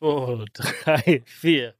zwei, 0.00 0.44
drei, 0.54 1.22
vier. 1.26 1.74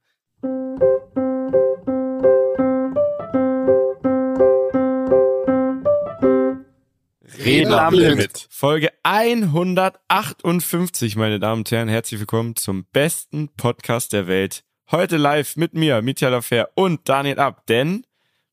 Reden 7.43 7.73
am 7.73 7.95
Limit. 7.95 8.47
Folge 8.51 8.91
158, 9.03 11.15
meine 11.15 11.39
Damen 11.39 11.61
und 11.61 11.71
Herren. 11.71 11.89
Herzlich 11.89 12.19
willkommen 12.19 12.55
zum 12.55 12.85
besten 12.93 13.49
Podcast 13.57 14.13
der 14.13 14.27
Welt. 14.27 14.63
Heute 14.91 15.17
live 15.17 15.55
mit 15.55 15.73
mir, 15.73 16.03
Mitya 16.03 16.29
Lafer 16.29 16.69
und 16.75 17.09
Daniel 17.09 17.39
Ab. 17.39 17.65
Denn, 17.67 18.05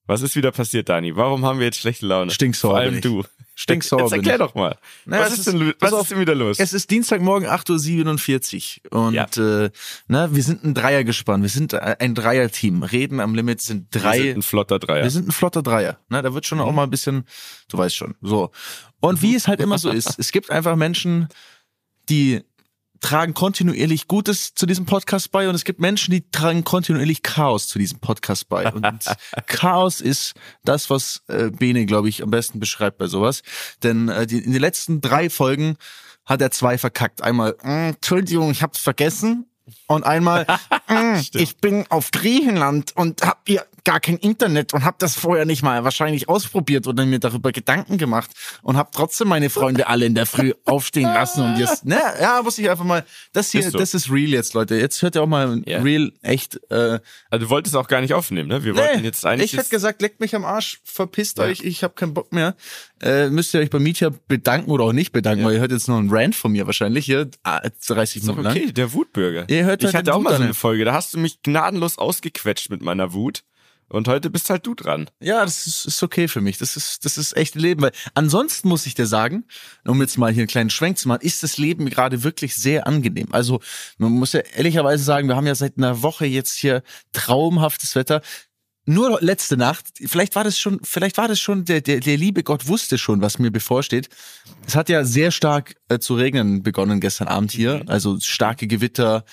was 0.07 0.23
ist 0.23 0.37
wieder 0.37 0.53
passiert, 0.53 0.89
Dani? 0.89 1.17
Warum 1.17 1.45
haben 1.45 1.59
wir 1.59 1.67
jetzt 1.67 1.81
schlechte 1.81 2.07
Laune? 2.07 2.31
Stinksauer 2.31 2.71
Vor 2.71 2.79
allem 2.79 3.03
du. 3.03 3.25
Stinksauer 3.61 4.03
Jetzt 4.03 4.13
erklär 4.13 4.39
doch 4.39 4.55
mal. 4.55 4.79
Naja, 5.05 5.25
was 5.25 5.37
ist, 5.37 5.49
denn, 5.49 5.75
was 5.81 5.93
auf, 5.93 6.03
ist 6.03 6.13
denn 6.13 6.21
wieder 6.21 6.37
los? 6.37 6.61
Es 6.61 6.73
ist 6.73 6.89
Dienstagmorgen 6.93 7.49
8.47 7.49 8.83
Uhr 8.93 9.01
und 9.07 9.15
Ja. 9.15 9.27
äh, 9.37 9.71
na, 10.07 10.33
wir 10.33 10.45
sind 10.45 10.63
ein 10.63 10.75
Dreier 10.75 11.03
gespannt. 11.03 11.43
Wir 11.43 11.51
sind 11.51 11.73
äh, 11.73 11.97
ein 11.99 12.15
Dreier-Team. 12.15 12.85
Reden 12.85 13.19
am 13.19 13.35
Limit 13.35 13.61
sind 13.61 13.93
wir 13.93 14.01
drei. 14.01 14.19
sind 14.19 14.39
ein 14.39 14.43
flotter 14.43 14.79
Dreier. 14.79 15.03
Wir 15.03 15.11
sind 15.11 15.27
ein 15.27 15.33
flotter 15.33 15.65
Dreier. 15.65 15.99
Ne, 16.09 16.23
da 16.23 16.33
wird 16.35 16.47
schon 16.47 16.61
auch 16.61 16.71
mal 16.71 16.85
ein 16.85 16.91
bisschen, 16.91 17.25
du 17.69 17.79
weißt 17.79 17.97
schon. 17.97 18.15
So. 18.21 18.53
Und 19.01 19.23
wie 19.23 19.35
es 19.35 19.49
halt 19.49 19.59
immer 19.59 19.79
so 19.79 19.91
ist, 19.91 20.17
es 20.21 20.31
gibt 20.31 20.51
einfach 20.53 20.77
Menschen, 20.77 21.27
die 22.09 22.43
tragen 23.01 23.35
kontinuierlich 23.35 24.09
Gutes 24.09 24.55
zu 24.55 24.67
diesem 24.67 24.87
Podcast 24.87 25.31
bei 25.31 25.49
und 25.49 25.55
es 25.55 25.65
gibt 25.65 25.81
Menschen, 25.81 26.13
die 26.13 26.31
tragen 26.31 26.65
kontinuierlich 26.65 27.23
Chaos 27.23 27.69
zu 27.69 27.79
diesem 27.79 27.99
Podcast 28.01 28.49
bei. 28.49 28.71
Und 28.73 29.05
Chaos 29.47 30.01
ist 30.01 30.35
das, 30.65 30.91
was 30.91 31.23
äh, 31.29 31.51
Bene, 31.51 31.87
glaube 31.87 32.09
ich, 32.09 32.23
am 32.23 32.31
besten 32.31 32.61
beschreibt 32.61 32.99
bei 32.99 33.07
sowas. 33.07 33.43
Denn 33.83 34.09
äh, 34.09 34.27
die, 34.27 34.39
in 34.39 34.53
den 34.53 34.61
letzten 34.61 35.01
drei 35.01 35.31
Folgen 35.31 35.77
hat 36.25 36.43
er 36.43 36.51
zwei 36.51 36.79
verkackt. 36.79 37.23
Einmal, 37.23 37.57
"Mm, 37.63 37.91
Entschuldigung, 37.91 38.51
ich 38.51 38.63
hab's 38.63 38.79
vergessen. 38.81 39.47
Und 39.87 40.05
einmal, 40.05 40.47
"Mm, 40.89 41.21
ich 41.35 41.57
bin 41.59 41.87
auf 41.89 42.11
Griechenland 42.11 42.97
und 42.97 43.23
hab 43.23 43.43
hier 43.47 43.67
gar 43.89 44.01
kein 44.01 44.19
Internet 44.19 44.75
und 44.75 44.85
hab 44.85 44.99
das 44.99 45.15
vorher 45.15 45.47
nicht 45.47 45.63
mal 45.63 45.83
wahrscheinlich 45.83 46.29
ausprobiert 46.29 46.87
oder 46.87 47.07
mir 47.07 47.19
darüber 47.21 47.53
Gedanken 47.53 47.97
gemacht 47.97 48.31
und 48.61 48.77
hab 48.77 48.93
trotzdem 48.93 49.29
meine 49.29 49.49
Freunde 49.49 49.87
alle 49.87 50.05
in 50.05 50.15
der 50.15 50.27
Früh 50.27 50.53
aufstehen 50.67 51.05
lassen 51.05 51.43
und 51.43 51.57
jetzt, 51.59 51.87
ne, 51.87 51.99
ja, 52.21 52.43
muss 52.45 52.59
ich 52.59 52.69
einfach 52.69 52.85
mal, 52.85 53.03
das 53.33 53.51
hier, 53.51 53.71
das 53.71 53.95
ist 53.95 54.11
real 54.13 54.29
jetzt, 54.29 54.53
Leute. 54.53 54.75
Jetzt 54.77 55.01
hört 55.01 55.17
ihr 55.17 55.23
auch 55.23 55.27
mal 55.27 55.63
Ja. 55.65 55.81
real 55.81 56.13
echt, 56.21 56.61
äh, 56.71 57.01
also 57.31 57.47
du 57.47 57.49
wolltest 57.49 57.77
auch 57.77 57.89
gar 57.89 58.03
nicht 58.03 58.13
aufnehmen, 58.13 58.51
ne? 58.51 58.63
Wir 58.63 58.77
wollten 58.77 59.05
jetzt 59.05 59.25
eigentlich. 59.25 59.55
ich 59.55 59.59
hätte 59.59 59.71
gesagt, 59.71 60.03
leckt 60.03 60.21
mich 60.21 60.35
am 60.35 60.45
Arsch, 60.45 60.83
verpisst 60.85 61.39
Ja. 61.39 61.45
euch, 61.45 61.61
ich 61.65 61.83
habe 61.83 61.95
keinen 61.95 62.13
Bock 62.13 62.31
mehr. 62.31 62.57
Äh, 63.01 63.31
müsst 63.31 63.55
ihr 63.55 63.61
euch 63.61 63.71
bei 63.71 63.79
Mietja 63.79 64.11
bedanken 64.29 64.71
oder 64.71 64.85
auch 64.85 64.93
nicht 64.93 65.13
bedanken, 65.13 65.47
weil 65.47 65.55
ihr 65.55 65.61
hört 65.61 65.73
jetzt 65.73 65.89
noch 65.89 65.97
einen 65.97 66.11
Rant 66.11 66.35
von 66.37 66.53
mir 66.53 66.67
wahrscheinlich 66.67 67.07
hier, 67.07 67.31
ah, 67.43 67.63
30 67.87 68.17
ist 68.17 68.29
doch 68.29 68.37
Minuten 68.37 68.43
lang. 68.55 68.65
okay, 68.65 68.73
der 68.73 68.93
Wutbürger. 68.93 69.47
Ihr 69.49 69.65
hört 69.65 69.83
ich 69.83 69.87
halt 69.95 70.07
hatte 70.09 70.15
auch 70.15 70.21
mal 70.21 70.37
so 70.37 70.43
eine 70.43 70.53
Folge, 70.53 70.85
da 70.85 70.93
hast 70.93 71.15
du 71.15 71.19
mich 71.19 71.41
gnadenlos 71.43 71.97
ausgequetscht 71.97 72.69
mit 72.69 72.83
meiner 72.83 73.15
Wut. 73.15 73.45
Und 73.89 74.07
heute 74.07 74.29
bist 74.29 74.51
halt 74.51 74.67
du 74.67 74.75
dran. 74.75 75.09
Ja, 75.21 75.45
das 75.45 75.67
ist, 75.67 75.87
ist 75.87 76.03
okay 76.03 76.29
für 76.29 76.41
mich. 76.41 76.59
Das 76.59 76.77
ist, 76.77 77.05
das 77.05 77.17
ist 77.17 77.37
echt 77.37 77.55
Leben, 77.55 77.81
weil 77.83 77.93
ansonsten 78.15 78.69
muss 78.69 78.87
ich 78.87 78.95
dir 78.95 79.07
sagen, 79.07 79.45
um 79.87 80.01
jetzt 80.01 80.19
mal 80.19 80.31
hier 80.33 80.43
einen 80.43 80.49
kleinen 80.49 80.71
Schwenk 80.71 80.99
zu 80.99 81.09
machen, 81.09 81.23
ist 81.23 81.43
das 81.43 81.57
Leben 81.57 81.89
gerade 81.89 82.23
wirklich 82.23 82.55
sehr 82.55 82.87
angenehm. 82.87 83.29
Also 83.33 83.61
man 83.97 84.13
muss 84.13 84.35
ja 84.35 84.41
ehrlicherweise 84.41 85.03
sagen, 85.03 85.29
wir 85.29 85.37
haben 85.37 85.47
ja 85.47 85.55
seit 85.55 85.79
einer 85.79 86.03
Woche 86.03 86.27
jetzt 86.27 86.57
hier 86.57 86.83
traumhaftes 87.13 87.95
Wetter. 87.95 88.21
Nur 88.85 89.19
letzte 89.21 89.59
Nacht, 89.59 89.87
vielleicht 90.07 90.35
war 90.35 90.45
das 90.45 90.59
schon, 90.59 90.81
vielleicht 90.83 91.19
war 91.19 91.29
das 91.29 91.39
schon, 91.39 91.67
der, 91.67 91.83
der, 91.83 92.01
der 92.01 92.17
liebe 92.17 92.43
Gott 92.43 92.69
wusste 92.69 92.97
schon, 92.97 93.21
was 93.21 93.39
mir 93.39 93.51
bevorsteht. 93.51 94.09
Es 94.67 94.77
hat 94.77 94.89
ja 94.89 95.05
sehr 95.05 95.31
stark 95.31 95.75
äh, 95.89 95.99
zu 95.99 96.15
regnen 96.15 96.63
begonnen 96.63 96.99
gestern 96.99 97.29
Abend 97.29 97.53
hier, 97.53 97.83
also 97.87 98.19
starke 98.21 98.67
Gewitter, 98.67 99.25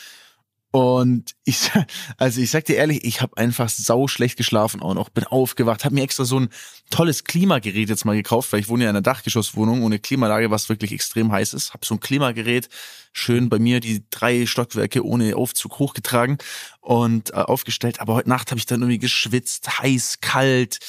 und 0.75 1.35
ich, 1.45 1.71
also 2.17 2.41
ich 2.41 2.51
sag 2.51 2.65
dir 2.65 2.75
ehrlich, 2.75 3.05
ich 3.05 3.21
habe 3.21 3.37
einfach 3.37 3.69
sau 3.69 4.07
schlecht 4.09 4.35
geschlafen 4.35 4.81
auch 4.81 4.93
noch. 4.93 5.07
Bin 5.07 5.23
aufgewacht, 5.23 5.85
habe 5.85 5.95
mir 5.95 6.03
extra 6.03 6.25
so 6.25 6.37
ein 6.37 6.49
tolles 6.89 7.23
Klimagerät 7.23 7.87
jetzt 7.87 8.03
mal 8.03 8.17
gekauft, 8.17 8.51
weil 8.51 8.59
ich 8.59 8.67
wohne 8.67 8.83
ja 8.83 8.89
in 8.89 8.95
einer 8.97 9.01
Dachgeschosswohnung 9.01 9.83
ohne 9.83 9.99
Klimalage, 9.99 10.51
was 10.51 10.67
wirklich 10.67 10.91
extrem 10.91 11.31
heiß 11.31 11.53
ist. 11.53 11.73
Hab 11.73 11.85
so 11.85 11.95
ein 11.95 12.01
Klimagerät 12.01 12.67
schön 13.13 13.47
bei 13.47 13.57
mir 13.57 13.79
die 13.79 14.03
drei 14.09 14.45
Stockwerke 14.45 15.05
ohne 15.05 15.37
Aufzug 15.37 15.79
hochgetragen 15.79 16.39
und 16.81 17.29
äh, 17.29 17.35
aufgestellt. 17.35 18.01
Aber 18.01 18.15
heute 18.15 18.27
Nacht 18.27 18.51
habe 18.51 18.59
ich 18.59 18.65
dann 18.65 18.81
irgendwie 18.81 18.99
geschwitzt, 18.99 19.79
heiß, 19.79 20.19
kalt. 20.19 20.79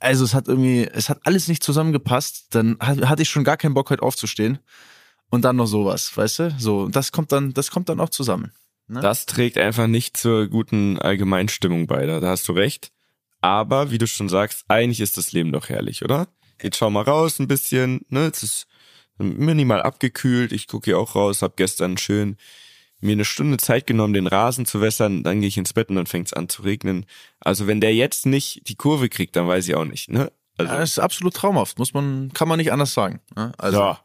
Also 0.00 0.24
es 0.24 0.32
hat 0.32 0.48
irgendwie, 0.48 0.88
es 0.90 1.10
hat 1.10 1.20
alles 1.24 1.48
nicht 1.48 1.62
zusammengepasst. 1.62 2.46
Dann 2.54 2.78
hat- 2.80 3.06
hatte 3.10 3.20
ich 3.20 3.28
schon 3.28 3.44
gar 3.44 3.58
keinen 3.58 3.74
Bock 3.74 3.90
heute 3.90 4.02
aufzustehen. 4.02 4.58
Und 5.28 5.42
dann 5.44 5.56
noch 5.56 5.66
sowas, 5.66 6.16
weißt 6.16 6.38
du? 6.38 6.54
So, 6.58 6.88
das 6.88 7.12
kommt 7.12 7.30
dann, 7.32 7.52
das 7.52 7.70
kommt 7.70 7.90
dann 7.90 8.00
auch 8.00 8.08
zusammen. 8.10 8.52
Ne? 8.88 9.00
Das 9.00 9.26
trägt 9.26 9.58
einfach 9.58 9.86
nicht 9.86 10.16
zur 10.16 10.48
guten 10.48 10.98
Allgemeinstimmung 10.98 11.86
bei. 11.86 12.06
Da 12.06 12.20
da 12.20 12.28
hast 12.30 12.48
du 12.48 12.52
recht. 12.52 12.90
Aber 13.40 13.90
wie 13.90 13.98
du 13.98 14.06
schon 14.06 14.28
sagst, 14.28 14.64
eigentlich 14.68 15.00
ist 15.00 15.16
das 15.16 15.32
Leben 15.32 15.52
doch 15.52 15.68
herrlich, 15.68 16.04
oder? 16.04 16.28
Jetzt 16.62 16.76
schau 16.76 16.90
mal 16.90 17.02
raus 17.02 17.38
ein 17.38 17.48
bisschen. 17.48 18.02
Ne? 18.08 18.30
Es 18.32 18.42
ist 18.42 18.66
minimal 19.18 19.82
abgekühlt. 19.82 20.52
Ich 20.52 20.68
gucke 20.68 20.84
hier 20.86 20.98
auch 20.98 21.14
raus. 21.14 21.42
Hab 21.42 21.56
gestern 21.56 21.98
schön 21.98 22.36
mir 23.00 23.12
eine 23.12 23.24
Stunde 23.24 23.56
Zeit 23.56 23.88
genommen, 23.88 24.14
den 24.14 24.28
Rasen 24.28 24.64
zu 24.64 24.80
wässern. 24.80 25.24
Dann 25.24 25.40
gehe 25.40 25.48
ich 25.48 25.58
ins 25.58 25.72
Bett 25.72 25.88
und 25.90 25.96
dann 25.96 26.06
fängt 26.06 26.28
es 26.28 26.32
an 26.32 26.48
zu 26.48 26.62
regnen. 26.62 27.04
Also 27.40 27.66
wenn 27.66 27.80
der 27.80 27.94
jetzt 27.94 28.26
nicht 28.26 28.68
die 28.68 28.76
Kurve 28.76 29.08
kriegt, 29.08 29.34
dann 29.34 29.48
weiß 29.48 29.66
ich 29.66 29.74
auch 29.74 29.84
nicht. 29.84 30.08
Ne? 30.08 30.30
Also 30.56 30.72
Ja, 30.72 30.78
das 30.78 30.90
ist 30.92 30.98
absolut 31.00 31.34
traumhaft, 31.34 31.78
muss 31.78 31.94
man, 31.94 32.32
kann 32.32 32.46
man 32.46 32.58
nicht 32.58 32.70
anders 32.72 32.94
sagen. 32.94 33.20
ne? 33.34 33.52
Also, 33.58 33.78
so. 33.78 33.96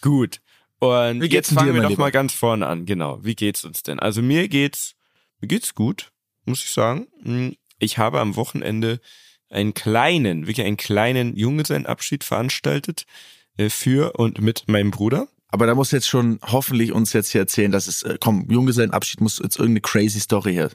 Gut. 0.00 0.40
Und 0.88 1.20
Wie 1.22 1.28
geht's 1.28 1.50
jetzt 1.50 1.54
fangen 1.58 1.68
dir, 1.68 1.74
wir 1.74 1.82
doch 1.82 1.90
Lieber? 1.90 2.02
mal 2.04 2.10
ganz 2.10 2.32
vorne 2.32 2.66
an. 2.66 2.86
Genau. 2.86 3.18
Wie 3.22 3.34
geht's 3.34 3.64
uns 3.64 3.82
denn? 3.82 3.98
Also 4.00 4.22
mir 4.22 4.48
geht's, 4.48 4.94
mir 5.40 5.48
geht's 5.48 5.74
gut, 5.74 6.10
muss 6.44 6.62
ich 6.64 6.70
sagen. 6.70 7.06
Hm, 7.22 7.56
Ich 7.78 7.98
habe 7.98 8.20
am 8.20 8.36
Wochenende 8.36 9.00
einen 9.50 9.74
kleinen, 9.74 10.46
wirklich 10.46 10.66
einen 10.66 10.76
kleinen 10.76 11.36
Junggesellenabschied 11.36 12.24
veranstaltet 12.24 13.04
äh, 13.56 13.68
für 13.70 14.12
und 14.18 14.40
mit 14.40 14.64
meinem 14.68 14.90
Bruder. 14.90 15.28
aber 15.48 15.66
da 15.66 15.74
muss 15.76 15.92
jetzt 15.92 16.08
schon 16.08 16.40
hoffentlich 16.42 16.90
uns 16.92 17.12
jetzt 17.12 17.30
hier 17.30 17.42
erzählen, 17.42 17.70
dass 17.70 17.86
es, 17.86 18.02
äh, 18.02 18.16
komm, 18.20 18.50
Junggesellenabschied 18.50 19.20
muss 19.20 19.38
jetzt 19.38 19.56
irgendeine 19.58 19.82
crazy 19.82 20.18
Story 20.18 20.54
her. 20.54 20.70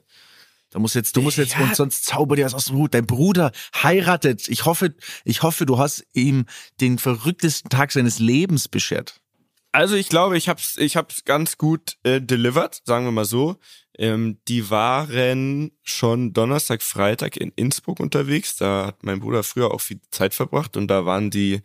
Da 0.72 0.80
muss 0.80 0.94
jetzt, 0.94 1.18
du 1.18 1.22
musst 1.24 1.38
jetzt, 1.38 1.56
Ja. 1.56 1.64
und 1.64 1.76
sonst 1.76 2.06
zauber 2.06 2.36
dir 2.38 2.44
das 2.46 2.54
aus 2.54 2.66
dem 2.66 2.78
Hut. 2.78 2.94
Dein 2.94 3.08
Bruder 3.08 3.52
heiratet. 3.76 4.48
Ich 4.48 4.66
hoffe, 4.66 4.94
ich 5.26 5.42
hoffe, 5.42 5.66
du 5.66 5.80
hast 5.80 6.06
ihm 6.14 6.46
den 6.80 7.00
verrücktesten 7.00 7.70
Tag 7.72 7.92
seines 7.92 8.20
Lebens 8.20 8.68
beschert. 8.70 9.20
Also 9.72 9.96
ich 9.96 10.10
glaube, 10.10 10.38
ich 10.38 10.50
hab's, 10.50 10.78
ich 10.78 10.96
hab's 10.96 11.26
ganz 11.26 11.58
gut 11.58 11.98
äh, 12.04 12.20
delivered, 12.20 12.82
sagen 12.86 13.06
wir 13.06 13.12
mal 13.12 13.26
so. 13.26 13.58
Ähm, 13.98 14.40
die 14.48 14.70
waren 14.70 15.72
schon 15.84 16.34
Donnerstag, 16.34 16.82
Freitag 16.82 17.38
in 17.38 17.52
Innsbruck 17.56 18.00
unterwegs. 18.00 18.56
Da 18.56 18.88
hat 18.88 19.04
mein 19.04 19.20
Bruder 19.20 19.44
früher 19.44 19.72
auch 19.72 19.82
viel 19.82 20.00
Zeit 20.12 20.34
verbracht 20.34 20.76
und 20.76 20.88
da 20.88 21.06
waren 21.06 21.30
die 21.30 21.62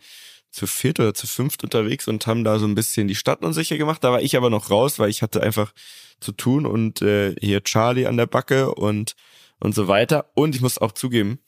zu 0.51 0.67
viert 0.67 0.99
oder 0.99 1.13
zu 1.13 1.27
fünft 1.27 1.63
unterwegs 1.63 2.07
und 2.07 2.27
haben 2.27 2.43
da 2.43 2.59
so 2.59 2.65
ein 2.65 2.75
bisschen 2.75 3.07
die 3.07 3.15
Stadt 3.15 3.43
unsicher 3.43 3.77
gemacht. 3.77 4.03
Da 4.03 4.11
war 4.11 4.21
ich 4.21 4.37
aber 4.37 4.49
noch 4.49 4.69
raus, 4.69 4.99
weil 4.99 5.09
ich 5.09 5.21
hatte 5.21 5.41
einfach 5.41 5.73
zu 6.19 6.31
tun 6.31 6.65
und 6.65 7.01
äh, 7.01 7.35
hier 7.41 7.63
Charlie 7.63 8.05
an 8.05 8.17
der 8.17 8.27
Backe 8.27 8.73
und 8.73 9.15
und 9.59 9.75
so 9.75 9.87
weiter. 9.87 10.31
Und 10.35 10.55
ich 10.55 10.61
muss 10.61 10.77
auch 10.77 10.91
zugeben, 10.91 11.39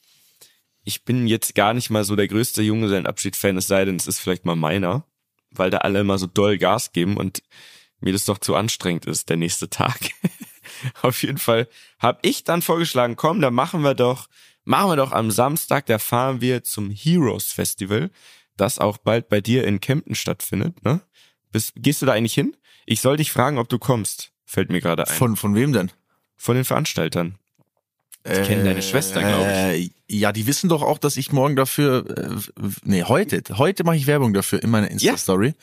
ich 0.83 1.03
bin 1.03 1.27
jetzt 1.27 1.55
gar 1.55 1.73
nicht 1.73 1.89
mal 1.89 2.03
so 2.03 2.15
der 2.15 2.27
größte 2.27 2.61
Junggesellenabschied-Fan, 2.63 3.57
es 3.57 3.67
sei 3.67 3.85
denn, 3.85 3.97
es 3.97 4.07
ist 4.07 4.19
vielleicht 4.19 4.45
mal 4.45 4.55
meiner, 4.55 5.05
weil 5.59 5.69
da 5.69 5.79
alle 5.79 5.99
immer 5.99 6.17
so 6.17 6.27
doll 6.27 6.57
Gas 6.57 6.91
geben 6.91 7.17
und 7.17 7.43
mir 7.99 8.13
das 8.13 8.25
doch 8.25 8.37
zu 8.37 8.55
anstrengend 8.55 9.05
ist, 9.05 9.29
der 9.29 9.37
nächste 9.37 9.69
Tag. 9.69 9.97
Auf 11.01 11.23
jeden 11.23 11.37
Fall 11.37 11.67
habe 11.99 12.19
ich 12.21 12.43
dann 12.43 12.61
vorgeschlagen, 12.61 13.15
komm, 13.15 13.41
da 13.41 13.51
machen 13.51 13.81
wir 13.81 13.95
doch, 13.95 14.27
machen 14.63 14.91
wir 14.91 14.95
doch 14.95 15.11
am 15.11 15.31
Samstag, 15.31 15.85
da 15.87 15.97
fahren 15.97 16.41
wir 16.41 16.63
zum 16.63 16.91
Heroes 16.91 17.51
Festival, 17.51 18.11
das 18.55 18.79
auch 18.79 18.97
bald 18.97 19.29
bei 19.29 19.41
dir 19.41 19.65
in 19.65 19.79
Kempten 19.79 20.15
stattfindet, 20.15 20.83
ne? 20.83 21.01
Bist, 21.51 21.73
gehst 21.77 22.01
du 22.01 22.05
da 22.05 22.13
eigentlich 22.13 22.33
hin? 22.33 22.57
Ich 22.85 23.01
soll 23.01 23.17
dich 23.17 23.31
fragen, 23.31 23.57
ob 23.57 23.69
du 23.69 23.79
kommst, 23.79 24.31
fällt 24.45 24.69
mir 24.69 24.81
gerade 24.81 25.07
ein. 25.07 25.15
Von, 25.15 25.35
von 25.35 25.55
wem 25.55 25.71
denn? 25.73 25.91
Von 26.35 26.55
den 26.55 26.65
Veranstaltern. 26.65 27.39
Die 28.27 28.41
kennen 28.41 28.65
deine 28.65 28.81
Schwester, 28.81 29.21
glaube 29.21 29.75
ich. 29.75 29.91
Ja, 30.09 30.31
die 30.31 30.47
wissen 30.47 30.69
doch 30.69 30.81
auch, 30.81 30.97
dass 30.97 31.17
ich 31.17 31.31
morgen 31.31 31.55
dafür, 31.55 32.05
äh, 32.17 32.61
nee, 32.83 33.03
heute, 33.03 33.41
heute 33.57 33.83
mache 33.83 33.97
ich 33.97 34.07
Werbung 34.07 34.33
dafür 34.33 34.63
in 34.63 34.69
meiner 34.69 34.89
Insta-Story. 34.89 35.53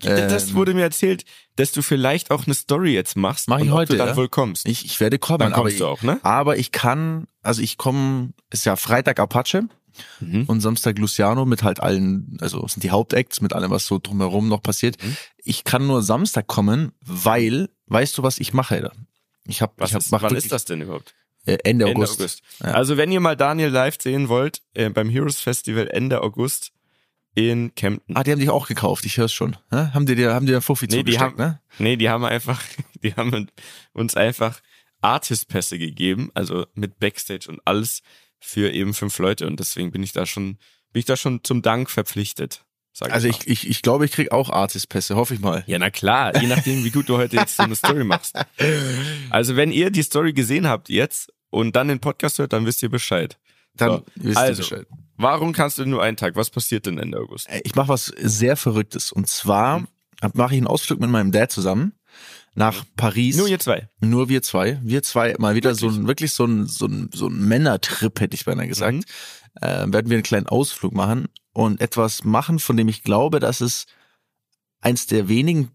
das 0.00 0.48
Ähm, 0.50 0.54
wurde 0.54 0.74
mir 0.74 0.82
erzählt, 0.82 1.24
dass 1.56 1.72
du 1.72 1.82
vielleicht 1.82 2.30
auch 2.30 2.46
eine 2.46 2.54
Story 2.54 2.92
jetzt 2.92 3.16
machst. 3.16 3.48
Mach 3.48 3.60
ich 3.60 3.70
heute, 3.70 3.92
du 3.92 3.98
dann 3.98 4.08
ja? 4.08 4.16
wohl 4.16 4.28
kommst. 4.28 4.66
Ich, 4.66 4.84
ich 4.84 4.98
werde 5.00 5.18
kommen, 5.18 5.38
Dann 5.38 5.52
kommst 5.52 5.78
du 5.80 5.86
auch, 5.86 6.02
ne? 6.02 6.18
aber 6.22 6.56
ich 6.56 6.72
kann, 6.72 7.26
also 7.42 7.62
ich 7.62 7.78
komme, 7.78 8.30
ist 8.50 8.64
ja 8.66 8.76
Freitag 8.76 9.20
Apache 9.20 9.68
Mhm. 10.18 10.44
und 10.46 10.60
Samstag 10.60 10.98
Luciano 10.98 11.44
mit 11.44 11.62
halt 11.62 11.78
allen, 11.78 12.36
also 12.40 12.64
es 12.64 12.72
sind 12.72 12.82
die 12.82 12.90
Hauptacts 12.90 13.40
mit 13.40 13.52
allem, 13.52 13.70
was 13.70 13.86
so 13.86 14.00
drumherum 14.02 14.48
noch 14.48 14.60
passiert. 14.60 15.00
Mhm. 15.02 15.16
Ich 15.44 15.62
kann 15.62 15.86
nur 15.86 16.02
Samstag 16.02 16.48
kommen, 16.48 16.90
weil, 17.00 17.68
weißt 17.86 18.18
du, 18.18 18.24
was 18.24 18.38
ich 18.38 18.52
mache? 18.52 18.90
Ich 19.46 19.62
habe, 19.62 19.72
Was 19.76 19.90
ich 19.90 19.94
hab, 19.94 20.02
ist, 20.02 20.10
mach 20.10 20.22
wann 20.22 20.30
wirklich, 20.30 20.46
ist 20.46 20.52
das 20.52 20.64
denn 20.64 20.80
überhaupt? 20.80 21.14
Äh, 21.46 21.58
Ende, 21.64 21.86
Ende 21.86 21.86
August. 21.86 22.20
August. 22.20 22.42
Ja. 22.60 22.72
Also 22.72 22.96
wenn 22.96 23.10
ihr 23.12 23.20
mal 23.20 23.36
Daniel 23.36 23.68
live 23.70 23.96
sehen 24.00 24.28
wollt, 24.28 24.62
äh, 24.74 24.88
beim 24.90 25.08
Heroes 25.10 25.40
Festival 25.40 25.88
Ende 25.88 26.22
August, 26.22 26.72
in 27.36 27.74
Kempten. 27.74 28.16
Ah, 28.16 28.22
die 28.22 28.30
haben 28.30 28.38
dich 28.38 28.50
auch 28.50 28.68
gekauft, 28.68 29.04
ich 29.04 29.16
hör's 29.16 29.32
schon. 29.32 29.56
Hä? 29.70 29.88
Haben 29.92 30.06
die 30.06 30.14
dir, 30.14 30.32
haben 30.32 30.46
die 30.46 30.52
dir 30.52 30.60
Fuffi 30.60 30.86
Nee, 30.86 31.02
die 31.02 31.18
haben- 31.18 31.36
ne? 31.36 31.60
Nee, 31.78 31.96
die 31.96 32.08
haben 32.08 32.24
einfach, 32.24 32.62
die 33.02 33.14
haben 33.14 33.48
uns 33.92 34.14
einfach 34.16 34.60
Artist-Pässe 35.00 35.78
gegeben, 35.78 36.30
also 36.34 36.66
mit 36.74 36.98
Backstage 36.98 37.48
und 37.50 37.60
alles 37.64 38.02
für 38.38 38.70
eben 38.72 38.94
fünf 38.94 39.18
Leute 39.18 39.46
und 39.46 39.58
deswegen 39.58 39.90
bin 39.90 40.02
ich 40.02 40.12
da 40.12 40.26
schon, 40.26 40.58
bin 40.92 41.00
ich 41.00 41.04
da 41.06 41.16
schon 41.16 41.42
zum 41.42 41.60
Dank 41.60 41.90
verpflichtet. 41.90 42.64
Also 43.00 43.28
ich, 43.28 43.46
ich, 43.46 43.68
ich 43.68 43.82
glaube, 43.82 44.04
ich 44.04 44.12
krieg 44.12 44.30
auch 44.32 44.50
Artist-Pässe, 44.50 45.16
hoffe 45.16 45.34
ich 45.34 45.40
mal. 45.40 45.64
Ja, 45.66 45.78
na 45.78 45.90
klar, 45.90 46.40
je 46.40 46.46
nachdem, 46.46 46.84
wie 46.84 46.90
gut 46.90 47.08
du 47.08 47.16
heute 47.16 47.36
jetzt 47.36 47.56
so 47.56 47.62
eine 47.64 47.74
Story 47.76 48.04
machst. 48.04 48.34
Also, 49.30 49.56
wenn 49.56 49.72
ihr 49.72 49.90
die 49.90 50.02
Story 50.02 50.32
gesehen 50.32 50.68
habt 50.68 50.88
jetzt 50.88 51.32
und 51.50 51.74
dann 51.74 51.88
den 51.88 51.98
Podcast 52.00 52.38
hört, 52.38 52.52
dann 52.52 52.66
wisst 52.66 52.82
ihr 52.82 52.88
Bescheid. 52.90 53.36
Dann 53.76 53.90
So, 53.90 54.04
wisst 54.16 54.36
ihr 54.38 54.42
also, 54.42 54.62
Bescheid. 54.62 54.86
warum 55.16 55.52
kannst 55.52 55.78
du 55.78 55.84
nur 55.86 56.02
einen 56.02 56.16
Tag? 56.16 56.36
Was 56.36 56.50
passiert 56.50 56.86
denn 56.86 56.98
Ende 56.98 57.18
August? 57.18 57.48
Äh, 57.48 57.62
Ich 57.64 57.74
mache 57.74 57.88
was 57.88 58.06
sehr 58.16 58.56
Verrücktes. 58.56 59.10
Und 59.10 59.28
zwar 59.28 59.84
mache 60.34 60.54
ich 60.54 60.58
einen 60.58 60.68
Ausflug 60.68 61.00
mit 61.00 61.10
meinem 61.10 61.32
Dad 61.32 61.50
zusammen 61.50 61.94
nach 62.54 62.84
Paris. 62.96 63.36
Nur 63.36 63.48
ihr 63.48 63.58
zwei. 63.58 63.88
Nur 64.00 64.28
wir 64.28 64.42
zwei. 64.42 64.78
Wir 64.84 65.02
zwei 65.02 65.34
mal 65.38 65.56
wieder 65.56 65.74
so 65.74 65.88
ein, 65.88 66.06
wirklich 66.06 66.32
so 66.32 66.44
ein, 66.44 66.66
so 66.66 66.86
ein, 66.86 67.10
so 67.12 67.26
ein 67.26 67.36
Männertrip, 67.48 68.20
hätte 68.20 68.36
ich 68.36 68.44
beinahe 68.44 68.68
gesagt. 68.68 68.94
Mhm. 68.94 69.04
Äh, 69.60 69.86
werden 69.86 70.10
wir 70.10 70.16
einen 70.16 70.22
kleinen 70.22 70.46
Ausflug 70.46 70.94
machen 70.94 71.28
und 71.52 71.80
etwas 71.80 72.24
machen, 72.24 72.58
von 72.58 72.76
dem 72.76 72.88
ich 72.88 73.02
glaube, 73.02 73.40
dass 73.40 73.60
es 73.60 73.86
eins 74.80 75.06
der 75.06 75.28
wenigen, 75.28 75.70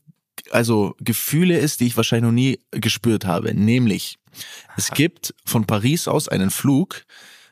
also 0.52 0.96
Gefühle 1.00 1.58
ist, 1.58 1.80
die 1.80 1.88
ich 1.88 1.98
wahrscheinlich 1.98 2.26
noch 2.26 2.34
nie 2.34 2.60
gespürt 2.72 3.26
habe. 3.26 3.54
Nämlich, 3.54 4.20
es 4.76 4.92
gibt 4.92 5.34
von 5.46 5.66
Paris 5.66 6.08
aus 6.08 6.28
einen 6.28 6.52
Flug, 6.52 7.06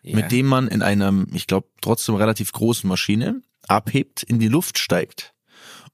mit 0.03 0.31
dem 0.31 0.45
man 0.45 0.67
in 0.67 0.81
einem, 0.81 1.27
ich 1.33 1.47
glaube, 1.47 1.67
trotzdem 1.81 2.15
relativ 2.15 2.51
großen 2.51 2.87
Maschine 2.87 3.41
abhebt, 3.67 4.23
in 4.23 4.39
die 4.39 4.47
Luft 4.47 4.77
steigt 4.77 5.33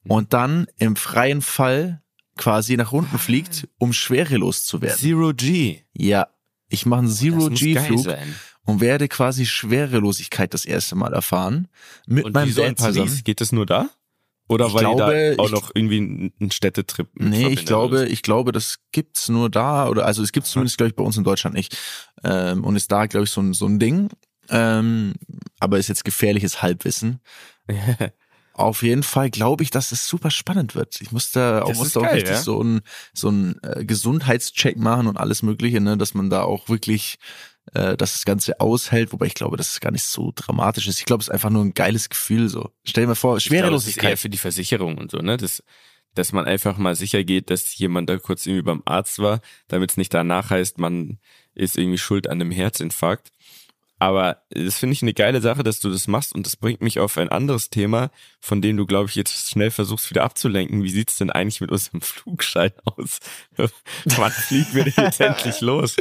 und 0.07 0.33
dann 0.33 0.67
im 0.77 0.95
freien 0.95 1.41
Fall 1.41 2.01
quasi 2.37 2.77
nach 2.77 2.91
unten 2.91 3.17
fliegt, 3.19 3.67
um 3.77 3.93
schwerelos 3.93 4.65
zu 4.65 4.81
werden. 4.81 4.97
Zero 4.97 5.33
G. 5.33 5.81
Ja, 5.93 6.27
ich 6.67 6.85
mache 6.85 6.99
einen 6.99 7.07
muss 7.07 7.19
geil 7.19 7.31
Zero-G-Flug 7.31 7.99
sein. 7.99 8.35
Und 8.65 8.81
werde 8.81 9.07
quasi 9.07 9.45
Schwerelosigkeit 9.45 10.53
das 10.53 10.65
erste 10.65 10.95
Mal 10.95 11.13
erfahren. 11.13 11.67
Mit 12.07 12.25
Und 12.25 12.33
meinem 12.33 12.47
wieso 12.47 12.61
Dad 12.63 12.77
zusammen. 12.77 13.07
Paris? 13.07 13.23
Geht 13.23 13.41
das 13.41 13.51
nur 13.51 13.65
da? 13.65 13.89
Oder 14.49 14.67
Ich 14.67 14.73
weil 14.73 14.81
glaube, 14.81 15.35
da 15.37 15.41
auch 15.41 15.45
ich- 15.47 15.51
noch 15.53 15.71
irgendwie 15.73 16.31
einen 16.39 16.51
Städtetrip 16.51 17.07
Nee, 17.15 17.47
ich 17.47 17.65
glaube, 17.65 18.07
ich 18.07 18.21
glaube, 18.23 18.51
das 18.51 18.79
gibt's 18.91 19.29
nur 19.29 19.49
da 19.49 19.87
oder 19.87 20.05
also 20.05 20.21
es 20.21 20.31
gibt's 20.33 20.51
zumindest 20.51 20.77
glaube 20.77 20.89
ich 20.89 20.95
bei 20.95 21.03
uns 21.03 21.15
in 21.17 21.23
Deutschland 21.23 21.55
nicht 21.55 21.77
ähm, 22.25 22.63
und 22.65 22.75
ist 22.75 22.91
da 22.91 23.05
glaube 23.05 23.23
ich 23.23 23.31
so 23.31 23.39
ein 23.41 23.53
so 23.53 23.65
ein 23.65 23.79
Ding, 23.79 24.09
ähm, 24.49 25.13
aber 25.59 25.77
ist 25.79 25.87
jetzt 25.87 26.03
gefährliches 26.03 26.61
Halbwissen. 26.61 27.21
Auf 28.55 28.83
jeden 28.83 29.01
Fall 29.01 29.29
glaube 29.31 29.63
ich, 29.63 29.71
dass 29.71 29.91
es 29.93 30.07
super 30.07 30.29
spannend 30.29 30.75
wird. 30.75 31.01
Ich 31.01 31.11
muss 31.11 31.31
da 31.31 31.63
auch, 31.63 31.73
muss 31.73 31.93
da 31.93 32.01
auch 32.01 32.03
geil, 32.03 32.15
richtig 32.15 32.35
ja? 32.35 32.41
so 32.41 32.61
ein 32.61 32.81
so 33.13 33.29
ein 33.29 33.55
äh, 33.63 33.83
Gesundheitscheck 33.85 34.77
machen 34.77 35.07
und 35.07 35.17
alles 35.17 35.41
Mögliche, 35.41 35.79
ne, 35.81 35.97
dass 35.97 36.13
man 36.13 36.29
da 36.29 36.43
auch 36.43 36.69
wirklich 36.69 37.17
äh, 37.73 37.95
dass 37.95 38.13
das 38.13 38.25
Ganze 38.25 38.59
aushält, 38.59 39.13
wobei 39.13 39.25
ich 39.27 39.35
glaube, 39.35 39.57
dass 39.57 39.71
es 39.71 39.79
gar 39.79 39.91
nicht 39.91 40.03
so 40.03 40.31
dramatisch 40.35 40.87
ist. 40.87 40.99
Ich 40.99 41.05
glaube, 41.05 41.21
es 41.21 41.27
ist 41.27 41.33
einfach 41.33 41.49
nur 41.49 41.63
ein 41.63 41.73
geiles 41.73 42.09
Gefühl 42.09 42.49
so. 42.49 42.71
Stell 42.83 43.03
dir 43.03 43.07
mal 43.09 43.15
vor, 43.15 43.37
Ich 43.37 43.45
glaube, 43.45 43.61
das 43.71 43.83
ist 43.83 43.87
eher 43.87 44.01
Schwerelosigkeit. 44.03 44.19
für 44.19 44.29
die 44.29 44.37
Versicherung 44.37 44.97
und 44.97 45.11
so, 45.11 45.19
ne? 45.19 45.37
Das, 45.37 45.63
dass 46.13 46.31
man 46.31 46.45
einfach 46.45 46.77
mal 46.77 46.95
sicher 46.95 47.23
geht, 47.23 47.49
dass 47.49 47.75
jemand 47.77 48.09
da 48.09 48.17
kurz 48.17 48.45
irgendwie 48.45 48.63
beim 48.63 48.83
Arzt 48.85 49.19
war, 49.19 49.39
damit 49.67 49.91
es 49.91 49.97
nicht 49.97 50.13
danach 50.13 50.49
heißt, 50.49 50.77
man 50.77 51.19
ist 51.55 51.77
irgendwie 51.77 51.97
schuld 51.97 52.27
an 52.27 52.41
einem 52.41 52.51
Herzinfarkt. 52.51 53.29
Aber 53.99 54.41
das 54.49 54.79
finde 54.79 54.93
ich 54.93 55.01
eine 55.01 55.13
geile 55.13 55.39
Sache, 55.39 55.63
dass 55.63 55.79
du 55.79 55.89
das 55.89 56.07
machst 56.07 56.35
und 56.35 56.45
das 56.45 56.57
bringt 56.57 56.81
mich 56.81 56.99
auf 56.99 57.17
ein 57.17 57.29
anderes 57.29 57.69
Thema, 57.69 58.11
von 58.41 58.61
dem 58.61 58.75
du, 58.75 58.85
glaube 58.85 59.07
ich, 59.07 59.15
jetzt 59.15 59.49
schnell 59.49 59.71
versuchst 59.71 60.09
wieder 60.09 60.23
abzulenken. 60.23 60.83
Wie 60.83 60.89
sieht's 60.89 61.17
denn 61.17 61.29
eigentlich 61.29 61.61
mit 61.61 61.71
unserem 61.71 62.01
Flugschein 62.01 62.71
aus? 62.83 63.19
Wann 64.05 64.31
fliegen 64.31 64.73
wir 64.73 64.83
denn 64.83 65.05
jetzt 65.05 65.21
endlich 65.21 65.61
los? 65.61 65.95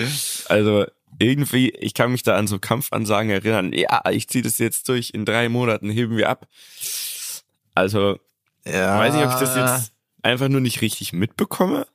Also 0.48 0.86
irgendwie, 1.18 1.70
ich 1.70 1.94
kann 1.94 2.12
mich 2.12 2.22
da 2.22 2.36
an 2.36 2.46
so 2.46 2.58
Kampfansagen 2.58 3.30
erinnern. 3.30 3.72
Ja, 3.72 4.02
ich 4.10 4.28
ziehe 4.28 4.42
das 4.42 4.58
jetzt 4.58 4.88
durch. 4.88 5.10
In 5.14 5.24
drei 5.24 5.48
Monaten 5.48 5.90
heben 5.90 6.16
wir 6.16 6.28
ab. 6.28 6.48
Also 7.74 8.18
ja. 8.64 8.98
weiß 8.98 9.14
nicht, 9.14 9.24
ob 9.24 9.32
ich 9.32 9.38
das 9.38 9.56
jetzt 9.56 9.92
einfach 10.22 10.48
nur 10.48 10.60
nicht 10.60 10.80
richtig 10.82 11.12
mitbekomme, 11.12 11.86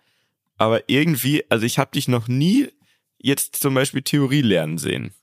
aber 0.58 0.90
irgendwie, 0.90 1.46
also 1.50 1.66
ich 1.66 1.80
habe 1.80 1.92
dich 1.92 2.08
noch 2.08 2.28
nie 2.28 2.70
jetzt 3.20 3.56
zum 3.58 3.74
Beispiel 3.74 4.02
Theorie 4.02 4.42
lernen 4.42 4.78
sehen. 4.78 5.14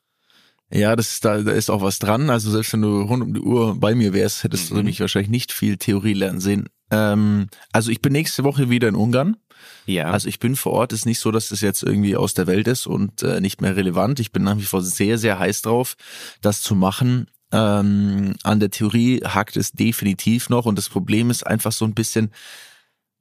Ja, 0.71 0.97
das 0.97 1.09
ist, 1.13 1.25
da, 1.25 1.39
da 1.43 1.53
ist 1.53 1.71
auch 1.71 1.83
was 1.83 1.99
dran. 1.99 2.31
Also 2.31 2.51
selbst 2.51 2.73
wenn 2.73 2.83
du 2.83 3.03
rund 3.03 3.23
um 3.23 3.35
die 3.35 3.41
Uhr 3.41 3.79
bei 3.79 3.95
mir 3.95 4.13
wärst, 4.13 4.43
hättest 4.43 4.71
du 4.71 4.77
Mhm. 4.77 4.85
mich 4.85 5.01
wahrscheinlich 5.01 5.31
nicht 5.31 5.53
viel 5.53 5.77
Theorie 5.77 6.15
lernen 6.15 6.41
sehen. 6.41 6.69
Ähm, 6.91 7.49
also 7.73 7.91
ich 7.91 8.01
bin 8.01 8.13
nächste 8.13 8.43
Woche 8.45 8.71
wieder 8.71 8.89
in 8.89 8.95
Ungarn. 8.97 9.37
Ja. 9.87 10.11
Also 10.11 10.29
ich 10.29 10.39
bin 10.39 10.57
vor 10.57 10.73
Ort. 10.73 10.93
Ist 10.93 11.07
nicht 11.07 11.21
so, 11.21 11.31
dass 11.31 11.49
das 11.49 11.61
jetzt 11.61 11.83
irgendwie 11.83 12.17
aus 12.17 12.35
der 12.35 12.47
Welt 12.47 12.69
ist 12.69 12.87
und 12.87 13.23
äh, 13.23 13.41
nicht 13.41 13.61
mehr 13.61 13.77
relevant. 13.77 14.21
Ich 14.21 14.33
bin 14.33 14.45
nach 14.45 14.59
wie 14.59 14.63
vor 14.63 14.83
sehr, 14.83 15.19
sehr 15.19 15.39
heiß 15.39 15.63
drauf, 15.63 15.97
das 16.41 16.63
zu 16.63 16.75
machen. 16.75 17.29
Ähm, 17.53 18.35
an 18.43 18.61
der 18.61 18.71
Theorie 18.71 19.21
hakt 19.25 19.57
es 19.57 19.73
definitiv 19.73 20.49
noch 20.51 20.67
und 20.67 20.77
das 20.77 20.89
Problem 20.89 21.31
ist 21.31 21.47
einfach 21.47 21.71
so 21.71 21.85
ein 21.85 21.95
bisschen, 21.95 22.33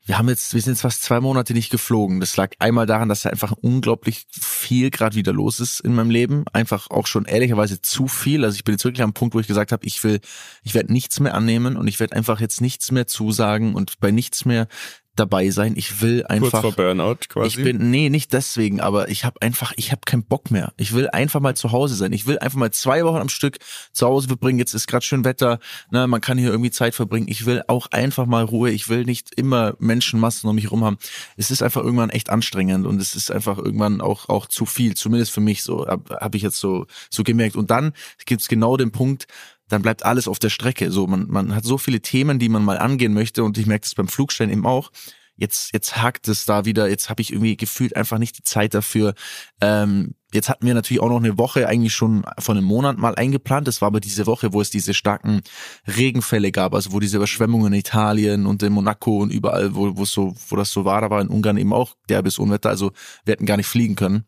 wir 0.05 0.17
haben 0.17 0.27
jetzt, 0.27 0.53
wir 0.53 0.61
sind 0.61 0.73
jetzt 0.73 0.81
fast 0.81 1.03
zwei 1.03 1.21
Monate 1.21 1.53
nicht 1.53 1.69
geflogen. 1.69 2.19
Das 2.19 2.35
lag 2.35 2.51
einmal 2.59 2.85
daran, 2.85 3.07
dass 3.07 3.21
da 3.21 3.29
einfach 3.29 3.53
unglaublich 3.61 4.25
viel 4.31 4.89
gerade 4.89 5.15
wieder 5.15 5.31
los 5.31 5.61
ist 5.61 5.79
in 5.79 5.95
meinem 5.95 6.09
Leben. 6.09 6.43
Einfach 6.51 6.89
auch 6.89 7.07
schon 7.07 7.25
ehrlicherweise 7.25 7.81
zu 7.81 8.07
viel. 8.07 8.43
Also 8.43 8.55
ich 8.55 8.65
bin 8.65 8.73
jetzt 8.73 8.83
wirklich 8.83 9.03
am 9.03 9.13
Punkt, 9.13 9.33
wo 9.33 9.39
ich 9.39 9.47
gesagt 9.47 9.71
habe, 9.71 9.85
ich 9.85 10.03
will, 10.03 10.19
ich 10.63 10.73
werde 10.73 10.91
nichts 10.91 11.21
mehr 11.21 11.33
annehmen 11.33 11.77
und 11.77 11.87
ich 11.87 12.01
werde 12.01 12.15
einfach 12.17 12.41
jetzt 12.41 12.59
nichts 12.59 12.91
mehr 12.91 13.07
zusagen 13.07 13.75
und 13.75 13.99
bei 13.99 14.11
nichts 14.11 14.43
mehr 14.43 14.67
dabei 15.15 15.49
sein. 15.51 15.73
Ich 15.75 16.01
will 16.01 16.25
einfach. 16.25 16.61
Kurz 16.61 16.61
vor 16.61 16.71
Burnout 16.73 17.17
quasi. 17.29 17.47
Ich 17.47 17.63
bin, 17.63 17.91
nee, 17.91 18.09
nicht 18.09 18.33
deswegen, 18.33 18.81
aber 18.81 19.09
ich 19.09 19.25
habe 19.25 19.41
einfach, 19.41 19.73
ich 19.75 19.91
habe 19.91 20.01
keinen 20.05 20.23
Bock 20.23 20.49
mehr. 20.49 20.73
Ich 20.77 20.93
will 20.93 21.09
einfach 21.09 21.39
mal 21.39 21.55
zu 21.55 21.71
Hause 21.71 21.95
sein. 21.95 22.13
Ich 22.13 22.25
will 22.25 22.39
einfach 22.39 22.57
mal 22.57 22.71
zwei 22.71 23.03
Wochen 23.05 23.17
am 23.17 23.29
Stück 23.29 23.57
zu 23.91 24.07
Hause 24.07 24.27
verbringen. 24.27 24.59
Jetzt 24.59 24.73
ist 24.73 24.87
gerade 24.87 25.05
schön 25.05 25.23
Wetter, 25.23 25.59
ne, 25.91 26.07
man 26.07 26.21
kann 26.21 26.37
hier 26.37 26.49
irgendwie 26.49 26.71
Zeit 26.71 26.95
verbringen. 26.95 27.27
Ich 27.27 27.45
will 27.45 27.63
auch 27.67 27.87
einfach 27.91 28.25
mal 28.25 28.43
Ruhe. 28.43 28.71
Ich 28.71 28.89
will 28.89 29.05
nicht 29.05 29.33
immer 29.35 29.75
Menschenmassen 29.79 30.49
um 30.49 30.55
mich 30.55 30.65
herum 30.65 30.83
haben. 30.83 30.97
Es 31.37 31.51
ist 31.51 31.61
einfach 31.61 31.83
irgendwann 31.83 32.09
echt 32.09 32.29
anstrengend 32.29 32.87
und 32.87 32.99
es 32.99 33.15
ist 33.15 33.31
einfach 33.31 33.57
irgendwann 33.57 34.01
auch 34.01 34.29
auch 34.29 34.47
zu 34.47 34.65
viel, 34.65 34.95
zumindest 34.95 35.31
für 35.31 35.41
mich 35.41 35.63
so, 35.63 35.87
habe 35.87 36.15
hab 36.15 36.33
ich 36.35 36.41
jetzt 36.41 36.57
so 36.57 36.87
so 37.09 37.23
gemerkt. 37.23 37.55
Und 37.55 37.69
dann 37.69 37.93
gibt's 38.25 38.47
genau 38.47 38.77
den 38.77 38.91
Punkt, 38.91 39.27
dann 39.69 39.81
bleibt 39.81 40.05
alles 40.05 40.27
auf 40.27 40.39
der 40.39 40.49
Strecke. 40.49 40.91
So, 40.91 41.07
man, 41.07 41.27
man 41.27 41.55
hat 41.55 41.63
so 41.63 41.77
viele 41.77 42.01
Themen, 42.01 42.39
die 42.39 42.49
man 42.49 42.63
mal 42.63 42.77
angehen 42.77 43.13
möchte 43.13 43.43
und 43.43 43.57
ich 43.57 43.65
merke 43.65 43.83
das 43.83 43.95
beim 43.95 44.07
Flugstein 44.07 44.49
eben 44.49 44.65
auch. 44.65 44.91
Jetzt, 45.35 45.73
jetzt 45.73 45.97
hakt 45.97 46.27
es 46.27 46.45
da 46.45 46.65
wieder, 46.65 46.87
jetzt 46.87 47.09
habe 47.09 47.21
ich 47.21 47.31
irgendwie 47.31 47.57
gefühlt 47.57 47.95
einfach 47.95 48.19
nicht 48.19 48.37
die 48.37 48.43
Zeit 48.43 48.75
dafür. 48.75 49.15
Ähm, 49.61 50.13
jetzt 50.31 50.47
hatten 50.47 50.67
wir 50.67 50.75
natürlich 50.75 51.01
auch 51.01 51.09
noch 51.09 51.17
eine 51.17 51.39
Woche 51.39 51.67
eigentlich 51.67 51.95
schon 51.95 52.23
von 52.37 52.55
einem 52.55 52.67
Monat 52.67 52.99
mal 52.99 53.15
eingeplant. 53.15 53.67
Das 53.67 53.81
war 53.81 53.87
aber 53.87 53.99
diese 53.99 54.27
Woche, 54.27 54.53
wo 54.53 54.61
es 54.61 54.69
diese 54.69 54.93
starken 54.93 55.41
Regenfälle 55.87 56.51
gab, 56.51 56.75
also 56.75 56.91
wo 56.91 56.99
diese 56.99 57.17
Überschwemmungen 57.17 57.73
in 57.73 57.79
Italien 57.79 58.45
und 58.45 58.61
in 58.61 58.73
Monaco 58.73 59.23
und 59.23 59.31
überall, 59.31 59.73
wo, 59.73 59.97
wo, 59.97 60.05
so, 60.05 60.35
wo 60.49 60.55
das 60.55 60.69
so 60.69 60.85
war, 60.85 61.01
da 61.01 61.09
war 61.09 61.21
in 61.21 61.29
Ungarn 61.29 61.57
eben 61.57 61.73
auch 61.73 61.95
derbes 62.09 62.37
Unwetter. 62.37 62.69
Also 62.69 62.91
wir 63.25 63.31
hätten 63.31 63.47
gar 63.47 63.57
nicht 63.57 63.67
fliegen 63.67 63.95
können. 63.95 64.25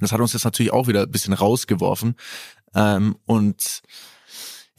Das 0.00 0.12
hat 0.12 0.20
uns 0.20 0.32
jetzt 0.32 0.44
natürlich 0.44 0.72
auch 0.72 0.88
wieder 0.88 1.02
ein 1.02 1.10
bisschen 1.10 1.34
rausgeworfen. 1.34 2.16
Ähm, 2.74 3.16
und 3.26 3.82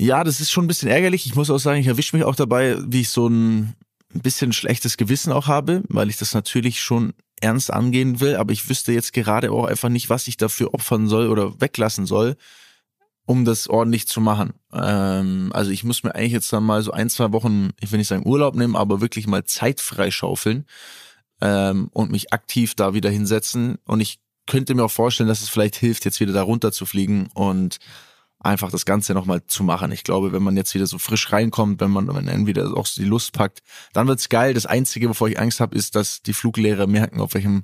ja, 0.03 0.23
das 0.23 0.41
ist 0.41 0.51
schon 0.51 0.65
ein 0.65 0.67
bisschen 0.67 0.89
ärgerlich. 0.89 1.25
Ich 1.25 1.35
muss 1.35 1.49
auch 1.49 1.59
sagen, 1.59 1.79
ich 1.79 1.87
erwische 1.87 2.15
mich 2.15 2.25
auch 2.25 2.35
dabei, 2.35 2.77
wie 2.85 3.01
ich 3.01 3.09
so 3.09 3.29
ein 3.29 3.73
bisschen 4.13 4.51
schlechtes 4.51 4.97
Gewissen 4.97 5.31
auch 5.31 5.47
habe, 5.47 5.81
weil 5.87 6.09
ich 6.09 6.17
das 6.17 6.33
natürlich 6.33 6.81
schon 6.81 7.13
ernst 7.39 7.71
angehen 7.71 8.19
will, 8.19 8.35
aber 8.35 8.51
ich 8.51 8.69
wüsste 8.69 8.91
jetzt 8.91 9.13
gerade 9.13 9.51
auch 9.51 9.65
einfach 9.65 9.89
nicht, 9.89 10.09
was 10.09 10.27
ich 10.27 10.37
dafür 10.37 10.73
opfern 10.73 11.07
soll 11.07 11.29
oder 11.29 11.59
weglassen 11.61 12.05
soll, 12.05 12.35
um 13.25 13.45
das 13.45 13.69
ordentlich 13.69 14.07
zu 14.07 14.19
machen. 14.19 14.53
Ähm, 14.73 15.51
also 15.53 15.71
ich 15.71 15.85
muss 15.85 16.03
mir 16.03 16.13
eigentlich 16.13 16.33
jetzt 16.33 16.51
dann 16.51 16.63
mal 16.63 16.81
so 16.81 16.91
ein, 16.91 17.09
zwei 17.09 17.31
Wochen, 17.31 17.69
ich 17.79 17.91
will 17.91 17.97
nicht 17.97 18.09
sagen 18.09 18.27
Urlaub 18.27 18.55
nehmen, 18.55 18.75
aber 18.75 18.99
wirklich 18.99 19.25
mal 19.25 19.45
Zeit 19.45 19.79
freischaufeln 19.79 20.65
ähm, 21.41 21.89
und 21.93 22.11
mich 22.11 22.33
aktiv 22.33 22.75
da 22.75 22.93
wieder 22.93 23.09
hinsetzen. 23.09 23.77
Und 23.85 24.01
ich 24.01 24.19
könnte 24.47 24.75
mir 24.75 24.83
auch 24.83 24.91
vorstellen, 24.91 25.29
dass 25.29 25.41
es 25.41 25.49
vielleicht 25.49 25.77
hilft, 25.77 26.03
jetzt 26.03 26.19
wieder 26.19 26.33
da 26.33 26.43
runter 26.43 26.73
zu 26.73 26.85
fliegen 26.85 27.29
und 27.33 27.79
einfach 28.43 28.69
das 28.69 28.85
Ganze 28.85 29.13
nochmal 29.13 29.41
zu 29.47 29.63
machen. 29.63 29.91
Ich 29.91 30.03
glaube, 30.03 30.31
wenn 30.33 30.43
man 30.43 30.57
jetzt 30.57 30.75
wieder 30.75 30.85
so 30.85 30.97
frisch 30.97 31.31
reinkommt, 31.31 31.81
wenn 31.81 31.91
man, 31.91 32.07
wenn 32.07 32.25
man 32.25 32.47
wieder 32.47 32.75
auch 32.75 32.85
so 32.85 33.01
die 33.01 33.07
Lust 33.07 33.33
packt, 33.33 33.63
dann 33.93 34.07
wird's 34.07 34.29
geil. 34.29 34.53
Das 34.53 34.65
Einzige, 34.65 35.09
wovor 35.09 35.29
ich 35.29 35.39
Angst 35.39 35.59
habe, 35.59 35.75
ist, 35.75 35.95
dass 35.95 36.21
die 36.21 36.33
Fluglehrer 36.33 36.85
merken, 36.85 37.21
auf 37.21 37.33
welchem 37.33 37.63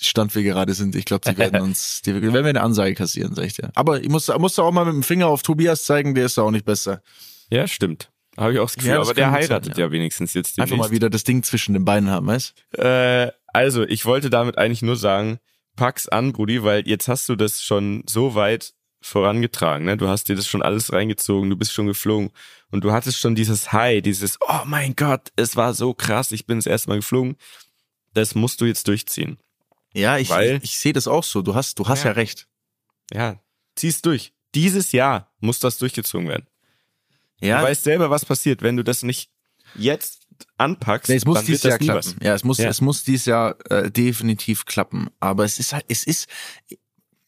Stand 0.00 0.34
wir 0.34 0.42
gerade 0.42 0.74
sind. 0.74 0.96
Ich 0.96 1.04
glaube, 1.04 1.30
die 1.30 1.36
werden 1.36 1.60
uns, 1.60 2.02
die 2.02 2.14
werden 2.22 2.32
wir 2.32 2.44
eine 2.44 2.62
Ansage 2.62 2.94
kassieren, 2.94 3.34
sag 3.34 3.44
ich 3.44 3.54
dir. 3.54 3.70
Aber 3.74 4.00
ich 4.00 4.08
muss, 4.08 4.28
muss 4.38 4.54
da 4.54 4.62
auch 4.62 4.72
mal 4.72 4.84
mit 4.84 4.94
dem 4.94 5.02
Finger 5.02 5.26
auf 5.26 5.42
Tobias 5.42 5.84
zeigen, 5.84 6.14
der 6.14 6.26
ist 6.26 6.38
da 6.38 6.42
auch 6.42 6.50
nicht 6.50 6.64
besser. 6.64 7.02
ja, 7.50 7.66
stimmt. 7.66 8.10
Habe 8.36 8.52
ich 8.52 8.58
auch 8.58 8.66
das 8.66 8.74
Gefühl. 8.74 8.90
Ja, 8.90 8.98
das 8.98 9.08
aber 9.08 9.14
der 9.14 9.26
gut 9.26 9.32
sein, 9.34 9.42
heiratet 9.42 9.78
ja. 9.78 9.86
ja. 9.86 9.92
wenigstens 9.92 10.34
jetzt 10.34 10.58
Einfach 10.58 10.70
demnächst. 10.70 10.90
mal 10.90 10.94
wieder 10.94 11.10
das 11.10 11.22
Ding 11.22 11.42
zwischen 11.44 11.72
den 11.72 11.84
Beinen 11.84 12.10
haben, 12.10 12.26
weißt? 12.26 12.54
Äh, 12.72 13.30
also, 13.52 13.84
ich 13.84 14.04
wollte 14.06 14.30
damit 14.30 14.58
eigentlich 14.58 14.82
nur 14.82 14.96
sagen, 14.96 15.38
pack's 15.76 16.08
an, 16.08 16.32
Brudi, 16.32 16.62
weil 16.64 16.86
jetzt 16.88 17.06
hast 17.08 17.28
du 17.28 17.36
das 17.36 17.62
schon 17.62 18.02
so 18.08 18.34
weit 18.34 18.74
vorangetragen. 19.04 19.84
Ne? 19.84 19.96
Du 19.96 20.08
hast 20.08 20.28
dir 20.28 20.36
das 20.36 20.46
schon 20.46 20.62
alles 20.62 20.92
reingezogen, 20.92 21.50
du 21.50 21.56
bist 21.56 21.72
schon 21.72 21.86
geflogen 21.86 22.30
und 22.70 22.84
du 22.84 22.92
hattest 22.92 23.18
schon 23.18 23.34
dieses 23.34 23.72
High, 23.72 24.02
dieses, 24.02 24.38
oh 24.40 24.64
mein 24.64 24.96
Gott, 24.96 25.30
es 25.36 25.56
war 25.56 25.74
so 25.74 25.92
krass, 25.94 26.32
ich 26.32 26.46
bin 26.46 26.58
das 26.58 26.66
erste 26.66 26.88
Mal 26.88 26.96
geflogen. 26.96 27.36
Das 28.14 28.34
musst 28.34 28.60
du 28.60 28.64
jetzt 28.64 28.88
durchziehen. 28.88 29.38
Ja, 29.92 30.16
ich, 30.18 30.30
Weil- 30.30 30.56
ich, 30.56 30.64
ich 30.64 30.78
sehe 30.78 30.92
das 30.92 31.06
auch 31.06 31.22
so. 31.24 31.42
Du 31.42 31.54
hast, 31.54 31.78
du 31.78 31.86
hast 31.86 32.04
ja, 32.04 32.10
Ja. 32.10 32.12
recht. 32.14 32.48
Ja, 33.12 33.40
zieh's 33.76 34.00
durch. 34.02 34.32
Dieses 34.54 34.92
Jahr 34.92 35.32
muss 35.40 35.58
das 35.60 35.78
durchgezogen 35.78 36.28
werden. 36.28 36.46
Ja, 37.40 37.58
Du 37.60 37.64
weißt 37.66 37.84
selber, 37.84 38.08
was 38.10 38.24
passiert, 38.24 38.62
wenn 38.62 38.76
du 38.76 38.84
das 38.84 39.02
nicht 39.02 39.30
jetzt 39.74 40.26
anpackst. 40.56 41.10
Nee, 41.10 41.16
es 41.16 41.24
muss 41.26 41.38
dann 41.38 41.46
dieses 41.46 41.64
wird 41.64 41.70
Jahr 41.72 41.78
klappen. 42.00 42.16
Ja, 42.22 42.34
es 42.34 42.44
muss, 42.44 42.58
Ja. 42.58 42.68
es 42.70 42.80
muss 42.80 43.04
dieses 43.04 43.26
Jahr 43.26 43.56
äh, 43.70 43.90
definitiv 43.90 44.64
klappen. 44.64 45.10
Aber 45.20 45.44
es 45.44 45.58
ist 45.58 45.72
halt, 45.72 45.84
es 45.88 46.04
ist, 46.06 46.26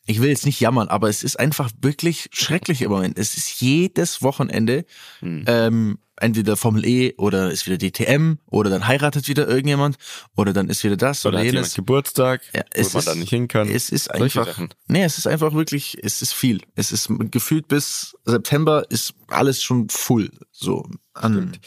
ich 0.07 0.21
will 0.21 0.29
jetzt 0.29 0.47
nicht 0.47 0.61
jammern, 0.61 0.89
aber 0.89 1.09
es 1.09 1.23
ist 1.25 1.39
einfach 1.39 1.71
wirklich 1.83 2.29
schrecklich 2.33 2.83
im 2.83 2.91
Moment. 2.91 3.19
Es 3.19 3.37
ist 3.37 3.61
jedes 3.61 4.23
Wochenende 4.23 4.85
Hm. 5.21 5.45
ähm, 5.47 5.99
entweder 6.19 6.57
Formel 6.57 6.87
E 6.87 7.15
oder 7.19 7.51
ist 7.51 7.67
wieder 7.67 7.77
DTM 7.77 8.39
oder 8.47 8.71
dann 8.71 8.87
heiratet 8.87 9.29
wieder 9.29 9.47
irgendjemand 9.49 9.97
oder 10.35 10.53
dann 10.55 10.71
ist 10.71 10.83
wieder 10.83 10.97
das 10.97 11.27
Oder 11.27 11.37
oder, 11.39 11.45
jenes. 11.45 11.75
Geburtstag, 11.75 12.41
Ja, 12.55 12.63
wo 12.75 12.81
es 12.81 12.93
man 12.95 13.01
ist- 13.01 13.09
da 13.09 13.15
nicht 13.15 13.29
hin 13.31 13.49
kann. 13.49 13.69
Es 13.69 13.91
ist 13.91 14.11
einfach, 14.11 14.47
Sachen. 14.47 14.71
nee, 14.87 15.03
es 15.05 15.19
ist 15.19 15.27
einfach 15.27 15.53
wirklich, 15.53 15.99
es 16.03 16.23
ist 16.23 16.33
viel. 16.33 16.63
Es 16.75 16.91
ist 16.93 17.09
gefühlt 17.31 17.69
bis 17.69 18.17
September 18.25 18.87
ist 18.91 19.13
alles 19.29 19.63
schon 19.63 19.89
full. 19.91 20.31
So 20.53 20.89
an, 21.13 21.59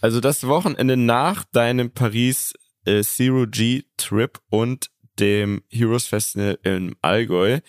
Also 0.00 0.20
das 0.20 0.46
Wochenende 0.46 0.96
nach 0.96 1.44
deinem 1.44 1.90
Paris 1.90 2.54
äh, 2.86 3.02
Zero 3.02 3.46
G 3.48 3.82
Trip 3.96 4.38
und 4.48 4.90
dem 5.18 5.62
Heroes 5.68 6.06
Festival 6.06 6.58
im 6.62 6.96
Allgäu 7.02 7.60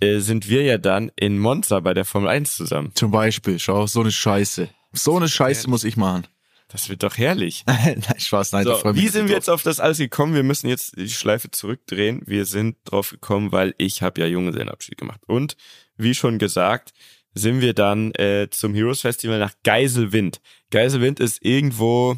äh, 0.00 0.18
sind 0.18 0.48
wir 0.48 0.62
ja 0.62 0.78
dann 0.78 1.10
in 1.16 1.38
Monza 1.38 1.80
bei 1.80 1.94
der 1.94 2.04
Formel 2.04 2.28
1 2.28 2.56
zusammen. 2.56 2.92
zum 2.94 3.10
Beispiel, 3.10 3.58
schau, 3.58 3.86
so 3.86 4.00
eine 4.00 4.12
Scheiße. 4.12 4.68
So 4.92 5.16
eine 5.16 5.28
Scheiße 5.28 5.68
muss 5.68 5.84
ich 5.84 5.96
machen. 5.96 6.26
Das 6.68 6.88
wird 6.88 7.02
doch 7.02 7.16
herrlich. 7.16 7.64
nein, 7.66 8.02
Spaß, 8.18 8.52
nein, 8.52 8.64
So, 8.64 8.80
wie 8.94 9.08
sind 9.08 9.28
wir 9.28 9.34
jetzt 9.34 9.50
auf 9.50 9.62
das 9.62 9.80
alles 9.80 9.98
gekommen? 9.98 10.34
Wir 10.34 10.42
müssen 10.42 10.68
jetzt 10.68 10.96
die 10.96 11.08
Schleife 11.08 11.50
zurückdrehen. 11.50 12.22
Wir 12.26 12.46
sind 12.46 12.76
drauf 12.84 13.10
gekommen, 13.10 13.52
weil 13.52 13.74
ich 13.78 14.02
habe 14.02 14.20
ja 14.20 14.26
Junggesellenabschied 14.26 14.98
gemacht. 14.98 15.20
Und 15.26 15.56
wie 15.96 16.14
schon 16.14 16.38
gesagt, 16.38 16.92
sind 17.34 17.60
wir 17.60 17.74
dann 17.74 18.12
äh, 18.14 18.48
zum 18.50 18.74
Heroes 18.74 19.02
Festival 19.02 19.38
nach 19.38 19.54
Geiselwind. 19.62 20.40
Geiselwind 20.70 21.20
ist 21.20 21.44
irgendwo 21.44 22.16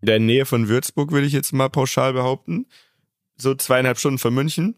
in 0.00 0.06
der 0.06 0.18
Nähe 0.18 0.46
von 0.46 0.68
Würzburg, 0.68 1.12
würde 1.12 1.26
ich 1.26 1.32
jetzt 1.32 1.52
mal 1.52 1.68
pauschal 1.68 2.12
behaupten. 2.12 2.66
So 3.40 3.54
zweieinhalb 3.54 3.98
Stunden 3.98 4.18
von 4.18 4.34
München. 4.34 4.74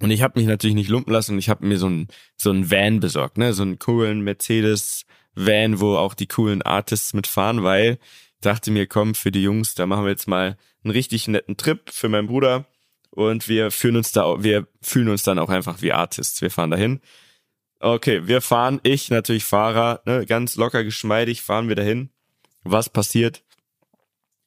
Und 0.00 0.10
ich 0.10 0.22
habe 0.22 0.38
mich 0.38 0.46
natürlich 0.46 0.76
nicht 0.76 0.90
lumpen 0.90 1.12
lassen 1.12 1.32
und 1.32 1.38
ich 1.38 1.48
habe 1.48 1.66
mir 1.66 1.78
so 1.78 1.88
ein 1.88 2.08
so 2.36 2.52
Van 2.52 3.00
besorgt, 3.00 3.36
ne, 3.36 3.52
so 3.52 3.62
einen 3.62 3.78
coolen 3.78 4.20
Mercedes 4.20 5.06
Van, 5.34 5.80
wo 5.80 5.96
auch 5.96 6.14
die 6.14 6.28
coolen 6.28 6.62
Artists 6.62 7.14
mitfahren, 7.14 7.64
weil 7.64 7.98
ich 8.34 8.40
dachte 8.42 8.70
mir, 8.70 8.86
komm, 8.86 9.14
für 9.14 9.32
die 9.32 9.42
Jungs, 9.42 9.74
da 9.74 9.86
machen 9.86 10.04
wir 10.04 10.10
jetzt 10.10 10.28
mal 10.28 10.56
einen 10.84 10.92
richtig 10.92 11.26
netten 11.26 11.56
Trip 11.56 11.90
für 11.90 12.08
meinen 12.08 12.28
Bruder 12.28 12.66
und 13.10 13.48
wir 13.48 13.70
fühlen 13.72 13.96
uns 13.96 14.12
da, 14.12 14.42
wir 14.42 14.68
fühlen 14.80 15.08
uns 15.08 15.24
dann 15.24 15.40
auch 15.40 15.48
einfach 15.48 15.82
wie 15.82 15.92
Artists. 15.92 16.40
Wir 16.40 16.50
fahren 16.50 16.70
dahin. 16.70 17.00
Okay, 17.80 18.26
wir 18.26 18.40
fahren, 18.40 18.80
ich 18.82 19.10
natürlich 19.10 19.44
Fahrer, 19.44 20.02
ne, 20.04 20.26
ganz 20.26 20.56
locker 20.56 20.84
geschmeidig 20.84 21.42
fahren 21.42 21.68
wir 21.68 21.76
dahin. 21.76 22.10
Was 22.62 22.88
passiert? 22.88 23.42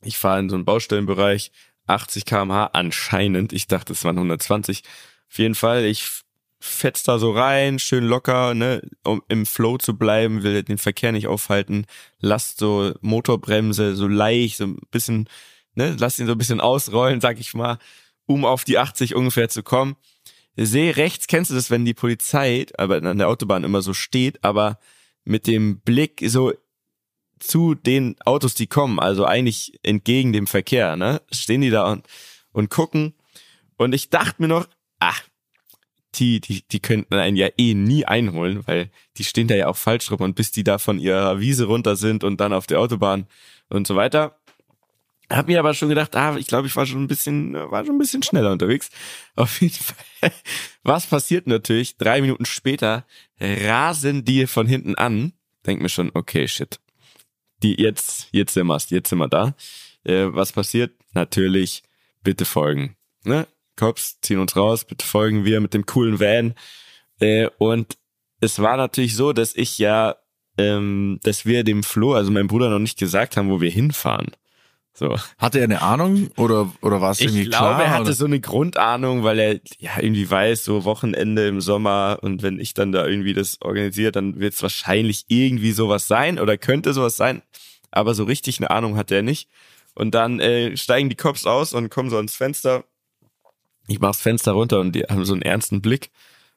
Ich 0.03 0.17
fahre 0.17 0.39
in 0.39 0.49
so 0.49 0.55
einen 0.55 0.65
Baustellenbereich, 0.65 1.51
80 1.87 2.25
km/h 2.25 2.67
anscheinend. 2.73 3.53
Ich 3.53 3.67
dachte, 3.67 3.93
es 3.93 4.03
waren 4.03 4.17
120. 4.17 4.83
Auf 5.29 5.37
jeden 5.37 5.55
Fall, 5.55 5.85
ich 5.85 6.23
fetz 6.61 7.03
da 7.03 7.17
so 7.17 7.31
rein, 7.31 7.79
schön 7.79 8.03
locker, 8.03 8.53
ne, 8.53 8.81
um 9.03 9.23
im 9.27 9.45
Flow 9.45 9.77
zu 9.77 9.97
bleiben, 9.97 10.43
will 10.43 10.61
den 10.63 10.77
Verkehr 10.77 11.11
nicht 11.11 11.27
aufhalten, 11.27 11.85
lasst 12.19 12.59
so 12.59 12.93
Motorbremse 13.01 13.95
so 13.95 14.07
leicht, 14.07 14.57
so 14.57 14.65
ein 14.65 14.79
bisschen, 14.91 15.27
ne, 15.73 15.95
lass 15.99 16.19
ihn 16.19 16.27
so 16.27 16.33
ein 16.33 16.37
bisschen 16.37 16.61
ausrollen, 16.61 17.19
sag 17.19 17.39
ich 17.39 17.55
mal, 17.55 17.79
um 18.27 18.45
auf 18.45 18.63
die 18.63 18.77
80 18.77 19.15
ungefähr 19.15 19.49
zu 19.49 19.63
kommen. 19.63 19.95
Sehe 20.55 20.97
rechts, 20.97 21.27
kennst 21.27 21.49
du 21.49 21.55
das, 21.55 21.71
wenn 21.71 21.85
die 21.85 21.95
Polizei, 21.95 22.67
aber 22.77 22.97
an 22.97 23.17
der 23.17 23.29
Autobahn 23.29 23.63
immer 23.63 23.81
so 23.81 23.93
steht, 23.93 24.43
aber 24.43 24.77
mit 25.23 25.47
dem 25.47 25.79
Blick 25.79 26.21
so 26.27 26.53
zu 27.41 27.75
den 27.75 28.15
Autos, 28.25 28.53
die 28.53 28.67
kommen, 28.67 28.99
also 28.99 29.25
eigentlich 29.25 29.79
entgegen 29.83 30.33
dem 30.33 30.47
Verkehr, 30.47 30.95
ne, 30.95 31.21
stehen 31.31 31.61
die 31.61 31.69
da 31.69 31.91
und, 31.91 32.07
und 32.51 32.69
gucken. 32.69 33.13
Und 33.77 33.93
ich 33.93 34.09
dachte 34.09 34.41
mir 34.41 34.47
noch, 34.47 34.67
ach, 34.99 35.23
die, 36.15 36.41
die, 36.41 36.63
die 36.67 36.79
könnten 36.79 37.15
einen 37.15 37.37
ja 37.37 37.49
eh 37.57 37.73
nie 37.73 38.05
einholen, 38.05 38.61
weil 38.67 38.91
die 39.17 39.23
stehen 39.23 39.47
da 39.47 39.55
ja 39.55 39.67
auch 39.67 39.77
falsch 39.77 40.11
rum 40.11 40.21
und 40.21 40.35
bis 40.35 40.51
die 40.51 40.63
da 40.63 40.77
von 40.77 40.99
ihrer 40.99 41.39
Wiese 41.39 41.65
runter 41.65 41.95
sind 41.95 42.23
und 42.23 42.39
dann 42.41 42.53
auf 42.53 42.67
der 42.67 42.79
Autobahn 42.79 43.27
und 43.69 43.87
so 43.87 43.95
weiter. 43.95 44.37
Hab 45.29 45.47
mir 45.47 45.59
aber 45.59 45.73
schon 45.73 45.87
gedacht, 45.87 46.15
ah, 46.17 46.35
ich 46.35 46.47
glaube, 46.47 46.67
ich 46.67 46.75
war 46.75 46.85
schon 46.85 47.03
ein 47.03 47.07
bisschen, 47.07 47.53
war 47.53 47.85
schon 47.85 47.95
ein 47.95 47.99
bisschen 47.99 48.21
schneller 48.21 48.51
unterwegs. 48.51 48.89
Auf 49.37 49.61
jeden 49.61 49.73
Fall. 49.73 50.31
Was 50.83 51.07
passiert 51.07 51.47
natürlich? 51.47 51.95
Drei 51.95 52.19
Minuten 52.19 52.45
später 52.45 53.05
rasen 53.39 54.25
die 54.25 54.45
von 54.45 54.67
hinten 54.67 54.95
an. 54.95 55.31
Denk 55.65 55.81
mir 55.81 55.87
schon, 55.87 56.11
okay, 56.13 56.49
shit. 56.49 56.81
Die 57.63 57.79
jetzt, 57.81 58.27
jetzt 58.31 58.53
sind 58.53 58.67
wir's, 58.67 58.89
jetzt 58.89 59.09
sind 59.09 59.19
wir 59.19 59.27
da. 59.27 59.55
Äh, 60.03 60.27
was 60.33 60.51
passiert? 60.51 60.93
Natürlich, 61.13 61.83
bitte 62.23 62.45
folgen. 62.45 62.95
Ne? 63.23 63.47
Cops 63.75 64.19
ziehen 64.21 64.39
uns 64.39 64.55
raus, 64.55 64.85
bitte 64.85 65.05
folgen 65.05 65.45
wir 65.45 65.59
mit 65.61 65.73
dem 65.73 65.85
coolen 65.85 66.19
Van. 66.19 66.55
Äh, 67.19 67.49
und 67.57 67.97
es 68.39 68.59
war 68.59 68.77
natürlich 68.77 69.15
so, 69.15 69.33
dass 69.33 69.55
ich 69.55 69.77
ja, 69.77 70.15
ähm, 70.57 71.19
dass 71.23 71.45
wir 71.45 71.63
dem 71.63 71.83
Flo, 71.83 72.13
also 72.13 72.31
meinem 72.31 72.47
Bruder, 72.47 72.69
noch 72.69 72.79
nicht 72.79 72.99
gesagt 72.99 73.37
haben, 73.37 73.49
wo 73.49 73.61
wir 73.61 73.69
hinfahren. 73.69 74.31
So. 74.93 75.15
Hatte 75.37 75.59
er 75.59 75.63
eine 75.63 75.81
Ahnung 75.81 76.29
oder, 76.37 76.71
oder 76.81 77.01
war 77.01 77.11
es 77.11 77.21
irgendwie 77.21 77.43
Ich 77.43 77.49
glaube, 77.49 77.75
klar? 77.75 77.83
er 77.83 77.89
hatte 77.91 78.01
oder? 78.03 78.13
so 78.13 78.25
eine 78.25 78.39
Grundahnung, 78.39 79.23
weil 79.23 79.39
er 79.39 79.59
ja 79.79 79.91
irgendwie 79.99 80.29
weiß, 80.29 80.63
so 80.65 80.83
Wochenende 80.83 81.47
im 81.47 81.61
Sommer 81.61 82.19
und 82.21 82.43
wenn 82.43 82.59
ich 82.59 82.73
dann 82.73 82.91
da 82.91 83.07
irgendwie 83.07 83.33
das 83.33 83.61
organisiere, 83.61 84.11
dann 84.11 84.39
wird 84.39 84.53
es 84.53 84.61
wahrscheinlich 84.61 85.25
irgendwie 85.29 85.71
sowas 85.71 86.07
sein 86.07 86.39
oder 86.39 86.57
könnte 86.57 86.93
sowas 86.93 87.15
sein. 87.15 87.41
Aber 87.89 88.13
so 88.13 88.25
richtig 88.25 88.59
eine 88.59 88.69
Ahnung 88.69 88.97
hat 88.97 89.11
er 89.11 89.21
nicht. 89.21 89.49
Und 89.95 90.13
dann 90.15 90.39
äh, 90.39 90.75
steigen 90.77 91.09
die 91.09 91.15
Cops 91.15 91.45
aus 91.45 91.73
und 91.73 91.89
kommen 91.89 92.09
so 92.09 92.17
ans 92.17 92.35
Fenster. 92.35 92.83
Ich 93.87 93.99
mach 93.99 94.09
das 94.11 94.21
Fenster 94.21 94.53
runter 94.53 94.79
und 94.79 94.93
die 94.93 95.03
haben 95.03 95.25
so 95.25 95.33
einen 95.33 95.41
ernsten 95.41 95.81
Blick. 95.81 96.11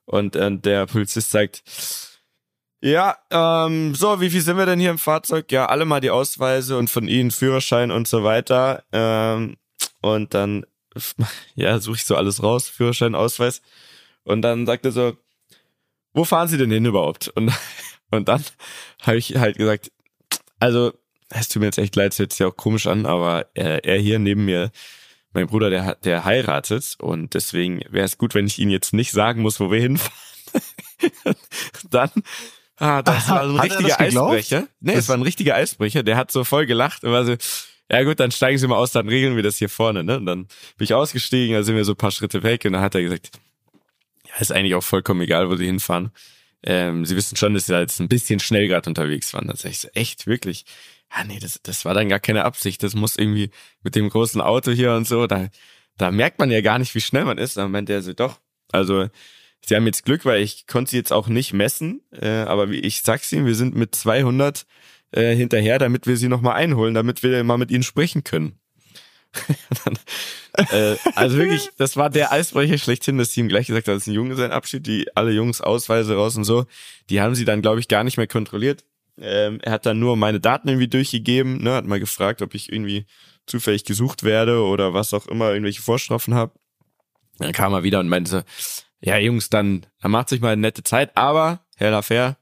Und 0.06 0.36
äh, 0.36 0.56
der 0.56 0.86
Polizist 0.86 1.30
sagt, 1.30 1.62
ja, 2.84 3.16
ähm, 3.30 3.94
so, 3.94 4.20
wie 4.20 4.28
viel 4.28 4.42
sind 4.42 4.58
wir 4.58 4.66
denn 4.66 4.78
hier 4.78 4.90
im 4.90 4.98
Fahrzeug? 4.98 5.50
Ja, 5.50 5.64
alle 5.66 5.86
mal 5.86 6.02
die 6.02 6.10
Ausweise 6.10 6.76
und 6.76 6.90
von 6.90 7.08
Ihnen 7.08 7.30
Führerschein 7.30 7.90
und 7.90 8.06
so 8.06 8.24
weiter. 8.24 8.84
Ähm, 8.92 9.56
und 10.02 10.34
dann, 10.34 10.66
ja, 11.54 11.80
suche 11.80 11.96
ich 11.96 12.04
so 12.04 12.14
alles 12.14 12.42
raus, 12.42 12.68
Führerschein, 12.68 13.14
Ausweis. 13.14 13.62
Und 14.22 14.42
dann 14.42 14.66
sagt 14.66 14.84
er 14.84 14.92
so, 14.92 15.16
wo 16.12 16.24
fahren 16.24 16.48
Sie 16.48 16.58
denn 16.58 16.70
hin 16.70 16.84
überhaupt? 16.84 17.28
Und, 17.28 17.54
und 18.10 18.28
dann 18.28 18.44
habe 19.00 19.16
ich 19.16 19.34
halt 19.34 19.56
gesagt, 19.56 19.90
also, 20.60 20.92
es 21.30 21.48
tut 21.48 21.60
mir 21.60 21.66
jetzt 21.66 21.78
echt 21.78 21.96
leid, 21.96 22.12
es 22.12 22.18
hört 22.18 22.34
sich 22.34 22.44
auch 22.44 22.54
komisch 22.54 22.86
an, 22.86 23.06
aber 23.06 23.46
er, 23.54 23.86
er 23.86 23.98
hier 23.98 24.18
neben 24.18 24.44
mir, 24.44 24.70
mein 25.32 25.46
Bruder, 25.46 25.70
der, 25.70 25.94
der 25.94 26.26
heiratet 26.26 26.96
und 27.00 27.32
deswegen 27.32 27.80
wäre 27.88 28.04
es 28.04 28.18
gut, 28.18 28.34
wenn 28.34 28.46
ich 28.46 28.58
Ihnen 28.58 28.70
jetzt 28.70 28.92
nicht 28.92 29.12
sagen 29.12 29.40
muss, 29.40 29.58
wo 29.58 29.70
wir 29.70 29.80
hinfahren. 29.80 30.12
dann, 31.90 32.10
ah, 32.78 33.02
das 33.02 33.28
war 33.28 33.46
so 33.48 33.54
ein 33.54 33.56
er 33.58 33.62
richtiger? 33.64 34.00
Eisbrecher. 34.00 34.68
Nee, 34.80 34.92
Das- 34.94 35.04
es 35.04 35.08
war 35.08 35.16
ein 35.16 35.22
richtiger 35.22 35.54
Eisbrecher, 35.54 36.02
der 36.02 36.16
hat 36.16 36.30
so 36.30 36.44
voll 36.44 36.66
gelacht 36.66 37.04
und 37.04 37.12
war 37.12 37.24
so, 37.24 37.36
ja 37.90 38.02
gut, 38.02 38.18
dann 38.20 38.30
steigen 38.30 38.58
Sie 38.58 38.66
mal 38.66 38.76
aus, 38.76 38.92
dann 38.92 39.08
regeln 39.08 39.36
wir 39.36 39.42
das 39.42 39.58
hier 39.58 39.68
vorne, 39.68 40.04
ne? 40.04 40.16
Und 40.16 40.26
dann 40.26 40.44
bin 40.44 40.84
ich 40.84 40.94
ausgestiegen, 40.94 41.54
da 41.54 41.62
sind 41.62 41.76
wir 41.76 41.84
so 41.84 41.92
ein 41.92 41.96
paar 41.96 42.10
Schritte 42.10 42.42
weg 42.42 42.64
und 42.64 42.72
dann 42.72 42.82
hat 42.82 42.94
er 42.94 43.02
gesagt, 43.02 43.30
ja, 44.26 44.40
ist 44.40 44.52
eigentlich 44.52 44.74
auch 44.74 44.82
vollkommen 44.82 45.20
egal, 45.20 45.50
wo 45.50 45.56
Sie 45.56 45.66
hinfahren. 45.66 46.10
Ähm, 46.62 47.04
Sie 47.04 47.14
wissen 47.14 47.36
schon, 47.36 47.52
dass 47.54 47.66
Sie 47.66 47.72
da 47.72 47.80
jetzt 47.80 48.00
ein 48.00 48.08
bisschen 48.08 48.40
schnell 48.40 48.68
gerade 48.68 48.88
unterwegs 48.88 49.34
waren. 49.34 49.48
Da 49.48 49.54
sag 49.56 49.70
ich 49.70 49.80
so, 49.80 49.88
echt, 49.94 50.26
wirklich? 50.26 50.64
Ja, 51.14 51.24
nee, 51.24 51.38
das, 51.38 51.60
das 51.62 51.84
war 51.84 51.92
dann 51.92 52.08
gar 52.08 52.20
keine 52.20 52.44
Absicht. 52.44 52.82
Das 52.82 52.94
muss 52.94 53.16
irgendwie 53.16 53.50
mit 53.82 53.94
dem 53.94 54.08
großen 54.08 54.40
Auto 54.40 54.70
hier 54.72 54.94
und 54.94 55.06
so, 55.06 55.26
da, 55.26 55.48
da 55.98 56.10
merkt 56.10 56.38
man 56.38 56.50
ja 56.50 56.62
gar 56.62 56.78
nicht, 56.78 56.94
wie 56.94 57.02
schnell 57.02 57.26
man 57.26 57.36
ist. 57.38 57.58
Dann 57.58 57.70
meinte 57.70 57.92
er 57.92 58.00
so, 58.02 58.14
doch. 58.14 58.40
Also, 58.72 59.08
Sie 59.66 59.74
haben 59.74 59.86
jetzt 59.86 60.04
Glück, 60.04 60.24
weil 60.24 60.42
ich 60.42 60.66
konnte 60.66 60.90
sie 60.90 60.96
jetzt 60.96 61.12
auch 61.12 61.28
nicht 61.28 61.52
messen. 61.52 62.02
Äh, 62.12 62.28
aber 62.28 62.70
wie 62.70 62.80
ich 62.80 63.02
sag's 63.02 63.32
Ihnen, 63.32 63.46
wir 63.46 63.54
sind 63.54 63.74
mit 63.74 63.94
200 63.94 64.66
äh, 65.12 65.34
hinterher, 65.34 65.78
damit 65.78 66.06
wir 66.06 66.16
sie 66.16 66.28
nochmal 66.28 66.54
einholen, 66.54 66.94
damit 66.94 67.22
wir 67.22 67.42
mal 67.44 67.56
mit 67.56 67.70
ihnen 67.70 67.82
sprechen 67.82 68.24
können. 68.24 68.58
dann, 69.84 69.98
äh, 70.70 70.96
also 71.14 71.36
wirklich, 71.36 71.70
das 71.76 71.96
war 71.96 72.10
der 72.10 72.32
Eisbrecher 72.32 72.78
schlechthin, 72.78 73.18
dass 73.18 73.32
sie 73.32 73.40
ihm 73.40 73.48
gleich 73.48 73.66
gesagt 73.66 73.88
hat, 73.88 73.94
das 73.94 74.02
ist 74.02 74.08
ein 74.08 74.14
Junge 74.14 74.36
sein 74.36 74.52
Abschied, 74.52 74.86
die 74.86 75.06
alle 75.16 75.32
Jungs 75.32 75.60
Ausweise 75.60 76.14
raus 76.14 76.36
und 76.36 76.44
so. 76.44 76.66
Die 77.10 77.20
haben 77.20 77.34
sie 77.34 77.44
dann, 77.44 77.62
glaube 77.62 77.80
ich, 77.80 77.88
gar 77.88 78.04
nicht 78.04 78.16
mehr 78.16 78.26
kontrolliert. 78.26 78.84
Ähm, 79.20 79.60
er 79.62 79.72
hat 79.72 79.86
dann 79.86 79.98
nur 79.98 80.16
meine 80.16 80.40
Daten 80.40 80.68
irgendwie 80.68 80.88
durchgegeben, 80.88 81.62
ne, 81.62 81.74
hat 81.74 81.86
mal 81.86 82.00
gefragt, 82.00 82.42
ob 82.42 82.54
ich 82.54 82.72
irgendwie 82.72 83.06
zufällig 83.46 83.84
gesucht 83.84 84.24
werde 84.24 84.62
oder 84.62 84.94
was 84.94 85.14
auch 85.14 85.26
immer, 85.26 85.50
irgendwelche 85.50 85.82
Vorstrafen 85.82 86.34
habe. 86.34 86.52
Dann 87.38 87.52
kam 87.52 87.72
er 87.72 87.82
wieder 87.82 88.00
und 88.00 88.08
meinte 88.08 88.44
ja, 89.04 89.18
Jungs, 89.18 89.50
dann, 89.50 89.84
dann 90.00 90.10
macht 90.10 90.30
sich 90.30 90.40
mal 90.40 90.52
eine 90.52 90.62
nette 90.62 90.82
Zeit, 90.82 91.14
aber, 91.16 91.60
Herr 91.76 91.90
Lafer, 91.90 92.38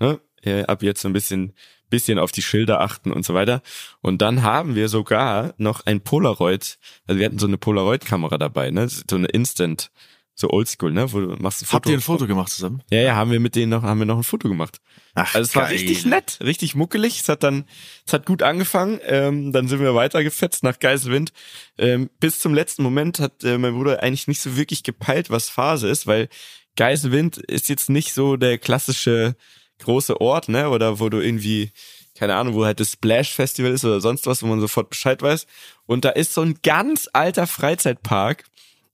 ne, 0.00 0.18
ab 0.66 0.82
jetzt 0.82 1.02
so 1.02 1.08
ein 1.08 1.12
bisschen, 1.12 1.52
bisschen 1.90 2.18
auf 2.18 2.32
die 2.32 2.42
Schilder 2.42 2.80
achten 2.80 3.12
und 3.12 3.24
so 3.24 3.34
weiter. 3.34 3.62
Und 4.00 4.22
dann 4.22 4.42
haben 4.42 4.74
wir 4.74 4.88
sogar 4.88 5.54
noch 5.58 5.84
ein 5.84 6.00
Polaroid, 6.00 6.78
also 7.06 7.18
wir 7.18 7.26
hatten 7.26 7.38
so 7.38 7.46
eine 7.46 7.58
Polaroid-Kamera 7.58 8.38
dabei, 8.38 8.70
ne, 8.70 8.88
so 8.88 9.16
eine 9.16 9.28
Instant, 9.28 9.90
so 10.38 10.50
oldschool, 10.50 10.92
ne, 10.92 11.10
wo 11.12 11.20
du 11.20 11.28
machst 11.42 11.62
ein 11.62 11.64
Foto. 11.64 11.74
Habt 11.76 11.86
ihr 11.88 11.94
ein 11.94 12.00
Foto 12.02 12.26
gemacht 12.26 12.50
zusammen? 12.52 12.82
Ja, 12.90 13.00
ja, 13.00 13.14
haben 13.16 13.30
wir 13.30 13.40
mit 13.40 13.56
denen 13.56 13.70
noch, 13.70 13.82
haben 13.82 13.98
wir 13.98 14.04
noch 14.04 14.18
ein 14.18 14.22
Foto 14.22 14.48
gemacht. 14.48 14.80
Ach, 15.14 15.34
Also 15.34 15.48
es 15.48 15.56
war 15.56 15.62
geil. 15.64 15.72
richtig 15.72 16.04
nett, 16.04 16.38
richtig 16.42 16.74
muckelig. 16.74 17.20
Es 17.20 17.28
hat 17.30 17.42
dann, 17.42 17.64
es 18.06 18.12
hat 18.12 18.26
gut 18.26 18.42
angefangen. 18.42 19.00
Ähm, 19.06 19.52
dann 19.52 19.66
sind 19.66 19.80
wir 19.80 19.94
weitergefetzt 19.94 20.62
nach 20.62 20.78
Geiselwind. 20.78 21.32
Ähm, 21.78 22.10
bis 22.20 22.38
zum 22.38 22.52
letzten 22.52 22.82
Moment 22.82 23.18
hat 23.18 23.42
äh, 23.44 23.56
mein 23.56 23.72
Bruder 23.72 24.02
eigentlich 24.02 24.28
nicht 24.28 24.42
so 24.42 24.56
wirklich 24.58 24.82
gepeilt, 24.82 25.30
was 25.30 25.48
Phase 25.48 25.88
ist, 25.88 26.06
weil 26.06 26.28
Geiselwind 26.76 27.38
ist 27.38 27.70
jetzt 27.70 27.88
nicht 27.88 28.12
so 28.12 28.36
der 28.36 28.58
klassische 28.58 29.36
große 29.78 30.20
Ort, 30.20 30.50
ne? 30.50 30.68
Oder 30.68 31.00
wo 31.00 31.08
du 31.08 31.18
irgendwie, 31.18 31.72
keine 32.14 32.34
Ahnung, 32.34 32.52
wo 32.54 32.66
halt 32.66 32.80
das 32.80 32.92
Splash 32.92 33.32
Festival 33.32 33.72
ist 33.72 33.86
oder 33.86 34.02
sonst 34.02 34.26
was, 34.26 34.42
wo 34.42 34.46
man 34.46 34.60
sofort 34.60 34.90
Bescheid 34.90 35.22
weiß. 35.22 35.46
Und 35.86 36.04
da 36.04 36.10
ist 36.10 36.34
so 36.34 36.42
ein 36.42 36.58
ganz 36.62 37.08
alter 37.14 37.46
Freizeitpark. 37.46 38.44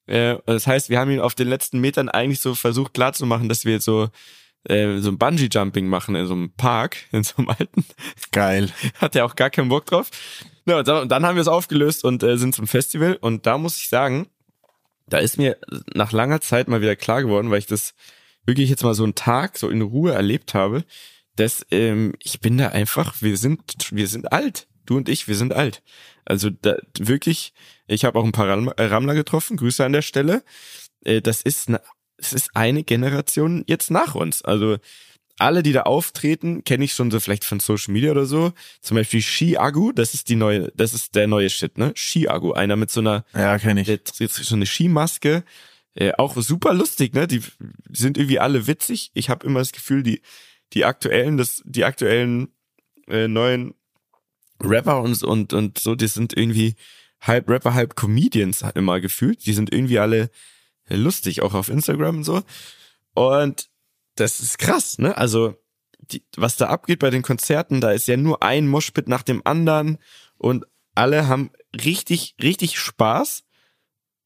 Äh, 0.07 0.37
das 0.47 0.67
heißt, 0.67 0.91
wir 0.91 0.99
haben 0.99 1.11
ihn 1.11 1.21
auf 1.21 1.35
den 1.35 1.49
letzten 1.49 1.81
Metern 1.81 2.09
eigentlich 2.09 2.41
so 2.41 2.55
versucht 2.55 2.95
klarzumachen, 2.95 3.49
dass 3.49 3.65
wir 3.65 3.75
jetzt 3.75 3.85
so 3.85 4.09
äh, 4.65 4.99
so 4.99 5.11
ein 5.11 5.19
Bungee-Jumping 5.19 5.87
machen 5.89 6.15
in 6.15 6.27
so 6.27 6.35
einem 6.35 6.53
Park, 6.53 6.97
in 7.13 7.25
so 7.25 7.35
einem 7.39 7.49
alten. 7.49 7.85
Geil. 8.31 8.71
Hat 9.01 9.17
er 9.17 9.25
auch 9.25 9.37
gar 9.37 9.51
keinen 9.51 9.69
Bock 9.69 9.87
drauf. 9.87 10.11
Ja, 10.67 10.79
und 10.79 10.89
dann, 10.89 11.03
und 11.03 11.09
dann 11.09 11.27
haben 11.27 11.35
wir 11.35 11.43
es 11.43 11.49
aufgelöst 11.49 12.05
und 12.05 12.23
äh, 12.23 12.37
sind 12.39 12.55
zum 12.55 12.67
Festival. 12.67 13.17
Und 13.21 13.47
da 13.47 13.59
muss 13.59 13.77
ich 13.77 13.89
sagen, 13.89 14.29
da 15.09 15.19
ist 15.19 15.37
mir 15.37 15.59
nach 15.95 16.13
langer 16.13 16.41
Zeit 16.41 16.69
mal 16.69 16.81
wieder 16.81 16.97
klar 16.97 17.23
geworden, 17.23 17.51
weil 17.51 17.59
ich 17.59 17.67
das 17.67 17.95
wirklich 18.47 18.71
jetzt 18.71 18.85
mal 18.85 18.95
so 18.95 19.05
einen 19.05 19.15
Tag 19.15 19.59
so 19.59 19.69
in 19.69 19.83
Ruhe 19.83 20.13
erlebt 20.13 20.55
habe, 20.55 20.85
dass 21.37 21.67
ähm, 21.71 22.15
ich 22.21 22.41
bin 22.41 22.59
da 22.59 22.69
einfach, 22.69 23.21
wir 23.21 23.37
sind, 23.37 23.61
wir 23.91 24.07
sind 24.07 24.33
alt. 24.33 24.69
Du 24.87 24.97
und 24.97 25.09
ich, 25.09 25.29
wir 25.29 25.35
sind 25.35 25.53
alt. 25.53 25.83
Also 26.25 26.51
da, 26.51 26.77
wirklich, 26.99 27.53
ich 27.87 28.05
habe 28.05 28.19
auch 28.19 28.25
ein 28.25 28.33
paar 28.33 28.49
äh, 28.49 28.85
Rammler 28.85 29.15
getroffen, 29.15 29.57
Grüße 29.57 29.85
an 29.85 29.93
der 29.93 30.03
Stelle. 30.03 30.43
Äh, 31.05 31.21
das 31.21 31.43
ist 31.43 31.69
eine, 31.69 31.81
es 32.17 32.33
ist 32.33 32.51
eine 32.55 32.85
Generation 32.85 33.65
jetzt 33.67 33.91
nach 33.91 34.15
uns. 34.15 34.43
Also 34.43 34.79
alle, 35.39 35.63
die 35.63 35.73
da 35.73 35.83
auftreten, 35.83 36.63
kenne 36.65 36.85
ich 36.85 36.93
schon 36.93 37.11
so 37.11 37.19
vielleicht 37.19 37.45
von 37.45 37.59
Social 37.59 37.93
Media 37.93 38.11
oder 38.13 38.27
so. 38.27 38.53
Zum 38.81 38.97
Beispiel 38.97 39.23
Ski-Agu, 39.23 39.93
das 39.93 40.15
ist 40.15 40.29
die 40.29 40.37
neue, 40.37 40.71
das 40.77 40.95
ist 40.95 41.15
der 41.15 41.27
neue 41.27 41.51
Shit, 41.51 41.79
ne? 41.79 41.93
Ski-Agu, 41.97 42.53
einer 42.53 42.77
mit 42.77 42.91
so 42.91 43.01
einer 43.01 43.25
Ja, 43.35 43.59
kenne 43.59 43.81
ich. 43.81 43.87
der 43.87 44.05
trägt 44.05 44.33
so 44.33 44.55
eine 44.55 44.67
Skimaske. 44.67 45.45
Äh, 45.95 46.13
auch 46.17 46.37
super 46.37 46.73
lustig, 46.75 47.15
ne? 47.15 47.27
Die, 47.27 47.41
die 47.41 47.97
sind 47.97 48.19
irgendwie 48.19 48.39
alle 48.39 48.67
witzig. 48.67 49.11
Ich 49.15 49.31
habe 49.31 49.47
immer 49.47 49.59
das 49.59 49.73
Gefühl, 49.73 50.03
die, 50.03 50.23
die 50.75 50.85
aktuellen, 50.85 51.37
das, 51.37 51.63
die 51.65 51.85
aktuellen 51.85 52.49
äh, 53.09 53.29
neuen 53.29 53.75
Rapper 54.65 55.03
und, 55.03 55.23
und, 55.23 55.53
und 55.53 55.79
so, 55.79 55.95
die 55.95 56.07
sind 56.07 56.37
irgendwie 56.37 56.75
halb 57.21 57.49
Rapper, 57.49 57.75
halb 57.75 57.97
Comedians 57.97 58.65
immer 58.75 59.01
gefühlt. 59.01 59.47
Die 59.47 59.53
sind 59.53 59.73
irgendwie 59.73 59.99
alle 59.99 60.31
lustig, 60.89 61.43
auch 61.43 61.55
auf 61.55 61.69
Instagram 61.69 62.19
und 62.19 62.25
so. 62.25 62.43
Und 63.15 63.71
das 64.17 64.41
ist 64.41 64.59
krass, 64.59 64.99
ne? 64.99 65.17
Also, 65.17 65.57
die, 65.99 66.23
was 66.37 66.57
da 66.57 66.67
abgeht 66.67 66.99
bei 66.99 67.11
den 67.11 67.23
Konzerten, 67.23 67.81
da 67.81 67.93
ist 67.93 68.09
ja 68.09 68.17
nur 68.17 68.43
ein 68.43 68.69
Moshpit 68.69 69.09
nach 69.09 69.23
dem 69.23 69.43
anderen 69.45 69.99
und 70.37 70.67
alle 70.95 71.29
haben 71.29 71.51
richtig, 71.85 72.35
richtig 72.43 72.79
Spaß. 72.79 73.45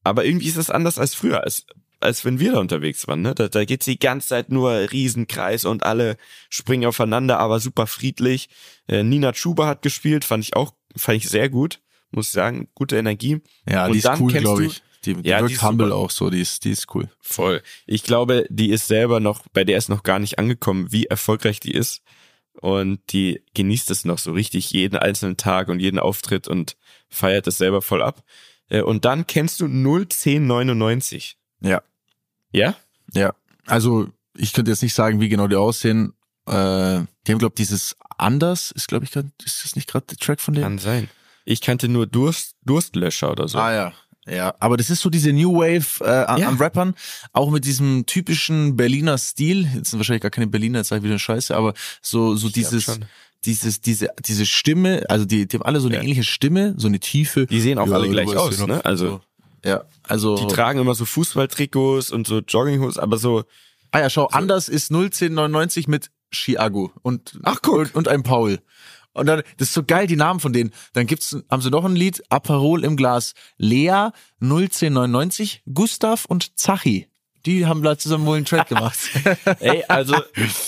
Aber 0.03 0.25
irgendwie 0.25 0.47
ist 0.47 0.57
das 0.57 0.69
anders 0.69 0.99
als 0.99 1.15
früher, 1.15 1.43
als, 1.43 1.65
als 1.99 2.25
wenn 2.25 2.39
wir 2.39 2.53
da 2.53 2.59
unterwegs 2.59 3.07
waren. 3.07 3.21
Ne? 3.21 3.33
Da, 3.35 3.47
da 3.47 3.65
geht's 3.65 3.85
die 3.85 3.99
ganze 3.99 4.29
Zeit 4.29 4.49
nur 4.51 4.71
Riesenkreis 4.91 5.65
und 5.65 5.83
alle 5.83 6.17
springen 6.49 6.85
aufeinander, 6.85 7.39
aber 7.39 7.59
super 7.59 7.87
friedlich. 7.87 8.49
Äh, 8.87 9.03
Nina 9.03 9.31
Chuba 9.33 9.67
hat 9.67 9.81
gespielt, 9.81 10.25
fand 10.25 10.43
ich 10.43 10.55
auch, 10.55 10.73
fand 10.95 11.17
ich 11.17 11.29
sehr 11.29 11.49
gut, 11.49 11.79
muss 12.11 12.27
ich 12.27 12.31
sagen, 12.33 12.67
gute 12.73 12.97
Energie. 12.97 13.41
Ja, 13.69 13.85
Und 13.85 13.93
die 13.93 13.99
ist 13.99 14.09
cool, 14.19 14.31
glaube 14.33 14.65
ich. 14.65 14.81
Die, 15.05 15.13
die 15.13 15.29
Ja, 15.29 15.37
die 15.37 15.43
wirkt 15.43 15.55
ist 15.55 15.63
humble 15.63 15.87
super. 15.87 15.97
auch 15.97 16.09
so, 16.11 16.29
die 16.29 16.41
ist, 16.41 16.65
die 16.65 16.71
ist 16.71 16.93
cool. 16.95 17.09
Voll. 17.21 17.61
Ich 17.85 18.03
glaube, 18.03 18.45
die 18.49 18.69
ist 18.71 18.87
selber 18.87 19.19
noch, 19.19 19.43
bei 19.53 19.63
der 19.63 19.77
ist 19.77 19.89
noch 19.89 20.03
gar 20.03 20.19
nicht 20.19 20.39
angekommen, 20.39 20.91
wie 20.91 21.05
erfolgreich 21.05 21.59
die 21.59 21.71
ist. 21.73 22.01
Und 22.59 22.99
die 23.11 23.43
genießt 23.53 23.91
es 23.91 24.03
noch 24.05 24.17
so 24.17 24.31
richtig 24.31 24.71
jeden 24.71 24.97
einzelnen 24.97 25.37
Tag 25.37 25.67
und 25.69 25.79
jeden 25.79 25.99
Auftritt 25.99 26.47
und 26.47 26.75
feiert 27.07 27.45
es 27.45 27.59
selber 27.59 27.83
voll 27.83 28.01
ab. 28.01 28.23
Äh, 28.69 28.81
Und 28.81 29.05
dann 29.05 29.27
kennst 29.27 29.59
du 29.61 29.67
01099. 29.67 31.37
Ja. 31.61 31.81
Ja? 32.51 32.75
Ja. 33.13 33.33
Also, 33.65 34.07
ich 34.35 34.53
könnte 34.53 34.71
jetzt 34.71 34.83
nicht 34.83 34.93
sagen, 34.93 35.19
wie 35.19 35.29
genau 35.29 35.47
die 35.47 35.55
aussehen. 35.55 36.13
Äh, 36.45 36.51
die 36.51 37.31
haben, 37.31 37.39
glaube 37.39 37.55
dieses 37.57 37.95
Anders, 38.17 38.71
ist, 38.71 38.87
glaube 38.87 39.05
ich, 39.05 39.11
grad, 39.11 39.25
ist 39.43 39.63
das 39.63 39.75
nicht 39.75 39.89
gerade 39.89 40.05
der 40.07 40.17
Track 40.17 40.39
von 40.39 40.53
denen? 40.53 40.63
Kann 40.63 40.77
sein. 40.79 41.09
Ich 41.45 41.61
kannte 41.61 41.87
nur 41.87 42.07
Durst, 42.07 42.55
Durstlöscher 42.65 43.31
oder 43.31 43.47
so. 43.47 43.57
Ah 43.57 43.73
ja. 43.73 43.93
Ja, 44.29 44.53
aber 44.59 44.75
das 44.75 44.89
ist 44.89 44.99
so 45.01 45.09
diese 45.09 45.31
New 45.31 45.53
Wave 45.55 46.03
äh, 46.03 46.25
an, 46.25 46.39
Ja. 46.41 46.49
an 46.49 46.57
Rappern, 46.57 46.95
auch 47.31 47.49
mit 47.49 47.63
diesem 47.63 48.05
typischen 48.05 48.75
Berliner 48.75 49.17
Stil. 49.17 49.65
Jetzt 49.73 49.91
sind 49.91 49.99
wahrscheinlich 49.99 50.21
gar 50.21 50.31
keine 50.31 50.47
Berliner, 50.47 50.79
jetzt 50.79 50.89
sag 50.89 50.97
ich 50.97 51.03
wieder 51.03 51.17
Scheiße, 51.17 51.55
aber 51.55 51.73
so 52.01 52.35
so 52.35 52.47
Ich 52.47 52.53
dieses 52.53 52.99
dieses 53.45 53.79
diese 53.79 54.09
diese 54.25 54.45
Stimme, 54.45 55.05
also 55.07 55.23
die 55.23 55.47
die 55.47 55.55
haben 55.55 55.63
alle 55.63 55.79
so 55.79 55.87
eine 55.87 55.95
Ja. 55.95 56.01
ähnliche 56.01 56.23
Stimme, 56.25 56.73
so 56.75 56.87
eine 56.87 56.99
Tiefe. 56.99 57.45
Die 57.45 57.61
sehen 57.61 57.77
auch 57.79 57.87
Ja, 57.87 57.93
alle 57.93 58.09
gleich 58.09 58.27
aus, 58.35 58.57
noch. 58.59 58.67
ne? 58.67 58.83
Also 58.83 59.07
So. 59.07 59.21
Ja, 59.67 59.83
also 60.03 60.35
die 60.37 60.47
tragen 60.47 60.79
immer 60.79 60.95
so 60.95 61.05
Fußballtrikots 61.05 62.11
und 62.11 62.25
so 62.25 62.39
Jogginghosen, 62.39 63.01
aber 63.01 63.17
so 63.17 63.43
Ah 63.91 63.99
ja, 63.99 64.09
schau, 64.09 64.27
anders 64.27 64.67
ist 64.69 64.91
01099 64.91 65.87
mit 65.87 66.11
Chiago 66.31 66.91
und 67.01 67.39
Ach, 67.43 67.61
guck. 67.61 67.77
und, 67.77 67.95
und 67.95 68.07
ein 68.07 68.23
Paul. 68.23 68.59
Und 69.13 69.25
dann, 69.25 69.41
das 69.57 69.69
ist 69.69 69.73
so 69.73 69.83
geil, 69.83 70.05
die 70.07 70.15
Namen 70.15 70.39
von 70.39 70.53
denen. 70.53 70.71
Dann 70.93 71.07
gibt's, 71.07 71.35
haben 71.49 71.61
sie 71.61 71.71
noch 71.71 71.85
ein 71.85 71.95
Lied, 71.95 72.21
Aperol 72.29 72.83
im 72.83 72.95
Glas. 72.95 73.33
Lea 73.57 74.09
01099, 74.41 75.63
Gustav 75.73 76.25
und 76.25 76.59
Zachi. 76.59 77.07
Die 77.45 77.65
haben 77.65 77.81
da 77.81 77.97
zusammen 77.97 78.25
wohl 78.25 78.37
einen 78.37 78.45
Track 78.45 78.67
gemacht. 78.69 78.99
Ey, 79.59 79.83
also 79.87 80.15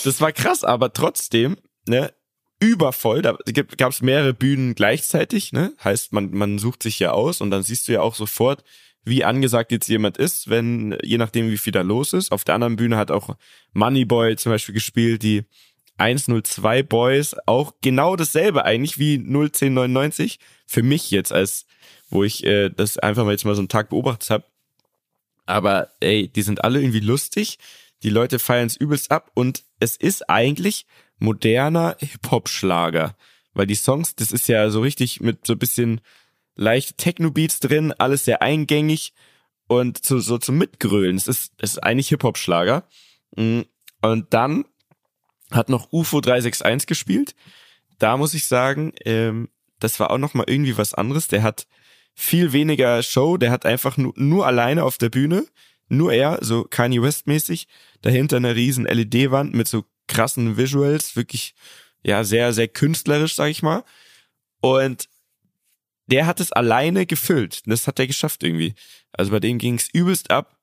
das 0.04 0.22
war 0.22 0.32
krass, 0.32 0.64
aber 0.64 0.94
trotzdem, 0.94 1.58
ne, 1.88 2.12
übervoll. 2.60 3.22
Da 3.22 3.38
gab 3.78 3.92
es 3.92 4.02
mehrere 4.02 4.34
Bühnen 4.34 4.74
gleichzeitig, 4.74 5.52
ne? 5.52 5.74
Heißt, 5.84 6.14
man, 6.14 6.32
man 6.32 6.58
sucht 6.58 6.82
sich 6.82 6.98
ja 7.00 7.12
aus 7.12 7.42
und 7.42 7.52
dann 7.52 7.62
siehst 7.64 7.88
du 7.88 7.92
ja 7.92 8.02
auch 8.02 8.16
sofort, 8.16 8.64
wie 9.04 9.24
angesagt 9.24 9.72
jetzt 9.72 9.88
jemand 9.88 10.18
ist, 10.18 10.50
wenn, 10.50 10.98
je 11.04 11.18
nachdem, 11.18 11.50
wie 11.50 11.58
viel 11.58 11.72
da 11.72 11.82
los 11.82 12.14
ist. 12.14 12.32
Auf 12.32 12.44
der 12.44 12.56
anderen 12.56 12.76
Bühne 12.76 12.98
hat 12.98 13.12
auch 13.12 13.36
Moneyboy 13.74 14.36
zum 14.36 14.52
Beispiel 14.52 14.74
gespielt, 14.74 15.24
die 15.24 15.44
102 15.98 16.84
Boys, 16.84 17.36
auch 17.46 17.74
genau 17.82 18.16
dasselbe 18.16 18.66
eigentlich 18.66 18.98
wie 18.98 19.16
01099. 19.16 20.40
Für 20.66 20.84
mich 20.84 21.12
jetzt, 21.12 21.34
als 21.34 21.66
wo 22.10 22.24
ich 22.24 22.44
äh, 22.44 22.70
das 22.70 22.98
einfach 22.98 23.26
mal 23.26 23.32
jetzt 23.32 23.46
mal 23.46 23.56
so 23.56 23.62
einen 23.62 23.70
Tag 23.70 23.90
beobachtet 23.90 24.30
habe. 24.30 24.46
Aber 25.46 25.90
ey, 26.00 26.28
die 26.28 26.42
sind 26.42 26.64
alle 26.64 26.80
irgendwie 26.80 27.00
lustig. 27.00 27.58
Die 28.04 28.10
Leute 28.10 28.40
feiern 28.40 28.68
es 28.68 28.78
übelst 28.78 29.12
ab 29.12 29.32
und 29.34 29.64
es 29.80 29.98
ist 29.98 30.30
eigentlich 30.30 30.86
moderner 31.18 31.98
Hip-Hop-Schlager. 32.00 33.16
Weil 33.54 33.68
die 33.68 33.76
Songs, 33.76 34.16
das 34.16 34.32
ist 34.32 34.48
ja 34.48 34.70
so 34.70 34.82
richtig 34.82 35.22
mit 35.22 35.46
so 35.46 35.54
ein 35.54 35.60
bisschen 35.60 36.02
leichte 36.60 36.94
Techno-Beats 36.96 37.60
drin, 37.60 37.94
alles 37.98 38.26
sehr 38.26 38.42
eingängig 38.42 39.14
und 39.68 40.04
so, 40.06 40.20
so 40.20 40.38
zum 40.38 40.58
Mitgrölen. 40.58 41.16
Es 41.16 41.28
ist, 41.28 41.54
es 41.58 41.72
ist 41.72 41.84
eigentlich 41.84 42.10
Hip-Hop-Schlager. 42.10 42.84
Mm, 43.36 43.62
Und 44.02 44.34
dann 44.34 44.66
hat 45.52 45.70
noch 45.70 45.92
UFO 45.92 46.22
361 46.22 46.86
gespielt. 46.86 47.36
Da 47.98 48.18
muss 48.18 48.34
ich 48.34 48.46
sagen, 48.46 48.94
ähm, 49.06 49.50
das 49.80 50.00
war 50.00 50.12
auch 50.12 50.18
noch 50.18 50.34
mal 50.34 50.46
irgendwie 50.48 50.78
was 50.78 50.94
anderes. 50.94 51.28
Der 51.28 51.44
hat 51.44 51.66
viel 52.14 52.52
weniger 52.52 53.02
Show, 53.04 53.38
der 53.38 53.52
hat 53.52 53.66
einfach 53.66 53.96
nur, 53.96 54.14
nur 54.16 54.46
alleine 54.46 54.84
auf 54.84 54.98
der 54.98 55.10
Bühne, 55.10 55.46
nur 55.88 56.12
er, 56.12 56.40
so 56.42 56.66
Kanye 56.66 57.02
West 57.02 57.28
mäßig, 57.28 57.68
dahinter 58.02 58.38
eine 58.38 58.56
riesen 58.56 58.86
LED-Wand 58.86 59.54
mit 59.54 59.68
so 59.68 59.86
krassen 60.08 60.58
Visuals, 60.58 61.16
wirklich 61.16 61.56
ja 62.04 62.24
sehr 62.24 62.52
sehr 62.54 62.68
künstlerisch, 62.68 63.36
sag 63.36 63.50
ich 63.50 63.64
mal. 63.64 63.84
Und 64.60 65.08
der 66.12 66.26
hat 66.26 66.40
es 66.40 66.52
alleine 66.52 67.06
gefüllt. 67.06 67.62
Das 67.66 67.88
hat 67.88 68.00
er 68.00 68.08
geschafft 68.08 68.44
irgendwie. 68.44 68.74
Also 69.12 69.32
bei 69.32 69.40
dem 69.40 69.58
ging's 69.58 69.88
übelst 69.94 70.32
ab. 70.32 70.56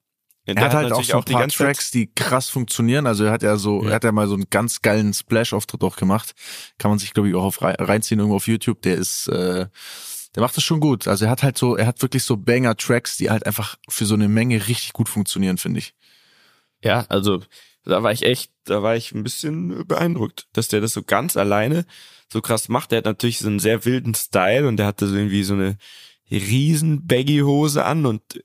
Und 0.48 0.50
Er 0.50 0.54
der 0.54 0.64
hat 0.64 0.72
halt 0.74 0.92
auch 0.92 1.02
so 1.02 1.18
ein 1.18 1.24
die 1.24 1.32
paar 1.32 1.48
Zeit- 1.48 1.56
Tracks, 1.56 1.90
die 1.90 2.06
krass 2.14 2.48
funktionieren. 2.50 3.06
Also 3.06 3.24
er 3.24 3.32
hat 3.32 3.42
ja 3.42 3.56
so, 3.56 3.82
Ja. 3.82 3.88
er 3.90 3.94
hat 3.96 4.04
ja 4.04 4.12
mal 4.12 4.28
so 4.28 4.35
einen 4.35 4.46
ganz 4.48 4.80
geilen 4.80 5.12
Splash-Auftritt 5.12 5.82
auch 5.82 5.96
gemacht. 5.96 6.35
Kann 6.78 6.90
man 6.90 6.98
sich, 7.00 7.12
glaube 7.12 7.28
ich, 7.28 7.35
auch 7.35 7.42
auf, 7.44 7.62
rei- 7.62 7.74
reinziehen 7.78 8.20
irgendwo 8.20 8.37
auf 8.37 8.46
YouTube. 8.46 8.80
Der 8.82 8.94
ist, 8.96 9.26
äh, 9.28 9.66
der 10.37 10.42
macht 10.42 10.56
das 10.56 10.62
schon 10.62 10.78
gut. 10.78 11.09
Also 11.09 11.24
er 11.24 11.30
hat 11.32 11.42
halt 11.42 11.59
so, 11.59 11.76
er 11.76 11.87
hat 11.87 12.00
wirklich 12.02 12.22
so 12.22 12.37
Banger-Tracks, 12.37 13.16
die 13.16 13.28
halt 13.30 13.44
einfach 13.44 13.76
für 13.88 14.06
so 14.06 14.14
eine 14.14 14.28
Menge 14.28 14.68
richtig 14.68 14.92
gut 14.92 15.09
funktionieren, 15.09 15.59
finde 15.59 15.80
ich. 15.80 15.94
Ja, 16.85 17.06
also 17.09 17.42
da 17.90 18.03
war 18.03 18.12
ich 18.12 18.22
echt, 18.22 18.53
da 18.64 18.83
war 18.83 18.96
ich 18.96 19.12
ein 19.12 19.22
bisschen 19.22 19.87
beeindruckt, 19.87 20.49
dass 20.53 20.68
der 20.68 20.81
das 20.81 20.92
so 20.92 21.03
ganz 21.03 21.37
alleine 21.37 21.87
so 22.33 22.40
krass 22.40 22.68
macht. 22.68 22.90
Der 22.90 22.99
hat 22.99 23.05
natürlich 23.05 23.38
so 23.38 23.49
einen 23.49 23.61
sehr 23.61 23.85
wilden 23.85 24.14
Style 24.14 24.66
und 24.66 24.77
der 24.77 24.87
hatte 24.87 25.07
so 25.07 25.14
irgendwie 25.14 25.44
so 25.44 25.55
eine 25.55 25.79
riesen 26.31 27.07
Baggy-Hose 27.07 27.85
an 27.85 28.07
und 28.07 28.42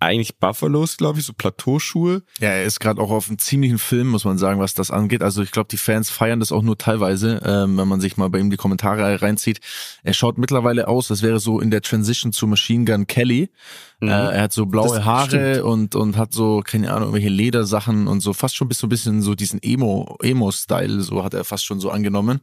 eigentlich 0.00 0.38
Buffalos, 0.38 0.96
glaube 0.96 1.20
ich, 1.20 1.26
so 1.26 1.34
Plateauschuhe. 1.34 2.22
Ja, 2.40 2.48
er 2.48 2.64
ist 2.64 2.80
gerade 2.80 3.00
auch 3.00 3.10
auf 3.10 3.28
einem 3.28 3.38
ziemlichen 3.38 3.78
Film, 3.78 4.08
muss 4.08 4.24
man 4.24 4.38
sagen, 4.38 4.58
was 4.58 4.72
das 4.72 4.90
angeht. 4.90 5.22
Also 5.22 5.42
ich 5.42 5.52
glaube, 5.52 5.68
die 5.70 5.76
Fans 5.76 6.08
feiern 6.10 6.40
das 6.40 6.52
auch 6.52 6.62
nur 6.62 6.78
teilweise, 6.78 7.40
ähm, 7.44 7.76
wenn 7.76 7.86
man 7.86 8.00
sich 8.00 8.16
mal 8.16 8.30
bei 8.30 8.38
ihm 8.38 8.50
die 8.50 8.56
Kommentare 8.56 9.20
reinzieht. 9.20 9.60
Er 10.02 10.14
schaut 10.14 10.38
mittlerweile 10.38 10.88
aus, 10.88 11.10
als 11.10 11.22
wäre 11.22 11.38
so 11.38 11.60
in 11.60 11.70
der 11.70 11.82
Transition 11.82 12.32
zu 12.32 12.46
Machine 12.46 12.86
Gun 12.86 13.06
Kelly. 13.06 13.50
Mhm. 14.00 14.08
Äh, 14.08 14.12
er 14.12 14.42
hat 14.42 14.52
so 14.52 14.64
blaue 14.64 14.96
das 14.96 15.04
Haare 15.04 15.64
und 15.64 15.94
und 15.94 16.16
hat 16.16 16.32
so 16.32 16.62
keine 16.64 16.88
Ahnung 16.88 17.10
irgendwelche 17.10 17.28
Ledersachen 17.28 18.08
und 18.08 18.20
so 18.20 18.32
fast 18.32 18.56
schon 18.56 18.68
bis 18.68 18.78
so 18.78 18.86
ein 18.86 18.90
bisschen 18.90 19.20
so 19.20 19.34
diesen 19.34 19.62
Emo 19.62 20.16
Emo 20.22 20.50
Style, 20.50 21.02
so 21.02 21.22
hat 21.22 21.34
er 21.34 21.44
fast 21.44 21.66
schon 21.66 21.80
so 21.80 21.90
angenommen. 21.90 22.40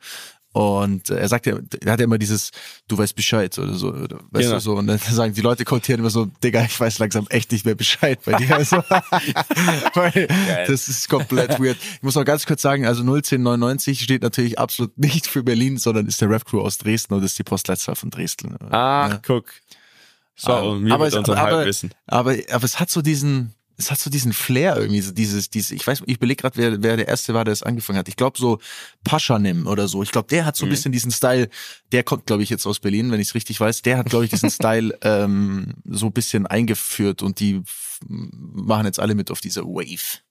Und 0.57 1.11
er 1.11 1.27
sagt 1.27 1.45
ja, 1.45 1.59
er 1.85 1.91
hat 1.91 1.99
ja 1.99 2.05
immer 2.05 2.17
dieses, 2.17 2.49
du 2.87 2.97
weißt 2.97 3.15
Bescheid 3.15 3.55
oder 3.59 3.75
so, 3.75 3.89
oder, 3.89 4.17
weißt 4.31 4.45
genau. 4.45 4.53
du 4.53 4.59
so. 4.59 4.75
Und 4.75 4.87
dann 4.87 4.97
sagen 4.97 5.35
die 5.35 5.41
Leute 5.41 5.65
kommentieren 5.65 5.99
immer 5.99 6.09
so, 6.09 6.25
Digga, 6.43 6.63
ich 6.63 6.79
weiß 6.79 6.97
langsam 6.97 7.27
echt 7.29 7.51
nicht 7.51 7.63
mehr 7.63 7.75
Bescheid 7.75 8.17
bei 8.25 8.33
dir. 8.33 8.55
Also, 8.55 8.77
weil 9.93 10.27
das 10.65 10.89
ist 10.89 11.09
komplett 11.09 11.59
weird. 11.59 11.77
Ich 11.97 12.01
muss 12.01 12.15
noch 12.15 12.25
ganz 12.25 12.47
kurz 12.47 12.63
sagen, 12.63 12.87
also 12.87 13.03
01099 13.03 14.01
steht 14.01 14.23
natürlich 14.23 14.57
absolut 14.57 14.97
nicht 14.97 15.27
für 15.27 15.43
Berlin, 15.43 15.77
sondern 15.77 16.07
ist 16.07 16.21
der 16.21 16.29
Rap 16.31 16.45
Crew 16.45 16.61
aus 16.61 16.79
Dresden 16.79 17.13
und 17.13 17.21
ist 17.23 17.37
die 17.37 17.43
Postleitzahl 17.43 17.95
von 17.95 18.09
Dresden. 18.09 18.57
Ah, 18.71 19.09
ja. 19.09 19.21
guck. 19.23 19.45
So, 20.35 20.53
aber, 20.53 20.91
aber, 20.91 21.07
es, 21.07 21.13
aber, 21.13 21.37
aber, 21.37 21.71
aber, 22.07 22.35
aber 22.49 22.63
es 22.63 22.79
hat 22.79 22.89
so 22.89 23.03
diesen, 23.03 23.53
es 23.77 23.91
hat 23.91 23.99
so 23.99 24.09
diesen 24.09 24.33
Flair 24.33 24.75
irgendwie, 24.75 25.01
so 25.01 25.11
dieses, 25.11 25.51
dieses, 25.51 25.71
ich 25.71 25.85
weiß, 25.85 26.01
ich 26.07 26.19
belege 26.19 26.41
gerade, 26.41 26.57
wer, 26.57 26.81
wer 26.81 26.97
der 26.97 27.07
erste 27.07 27.35
war, 27.35 27.45
der 27.45 27.51
es 27.51 27.61
angefangen 27.61 27.99
hat. 27.99 28.07
Ich 28.07 28.15
glaube 28.15 28.37
so 28.37 28.59
Paschanim 29.03 29.67
oder 29.67 29.87
so. 29.87 30.01
Ich 30.01 30.11
glaube, 30.11 30.27
der 30.29 30.45
hat 30.45 30.55
so 30.55 30.65
ein 30.65 30.69
mhm. 30.69 30.71
bisschen 30.71 30.91
diesen 30.91 31.11
Style, 31.11 31.47
der 31.91 32.03
kommt, 32.03 32.25
glaube 32.25 32.41
ich, 32.41 32.49
jetzt 32.49 32.65
aus 32.65 32.79
Berlin, 32.79 33.11
wenn 33.11 33.19
ich 33.19 33.29
es 33.29 33.35
richtig 33.35 33.59
weiß. 33.59 33.83
Der 33.83 33.99
hat, 33.99 34.09
glaube 34.09 34.25
ich, 34.25 34.31
diesen 34.31 34.49
Style 34.51 34.97
ähm, 35.01 35.75
so 35.85 36.07
ein 36.07 36.11
bisschen 36.11 36.47
eingeführt 36.47 37.21
und 37.21 37.39
die 37.39 37.61
machen 38.09 38.87
jetzt 38.87 38.99
alle 38.99 39.13
mit 39.13 39.29
auf 39.29 39.41
dieser 39.41 39.63
Wave. 39.63 40.21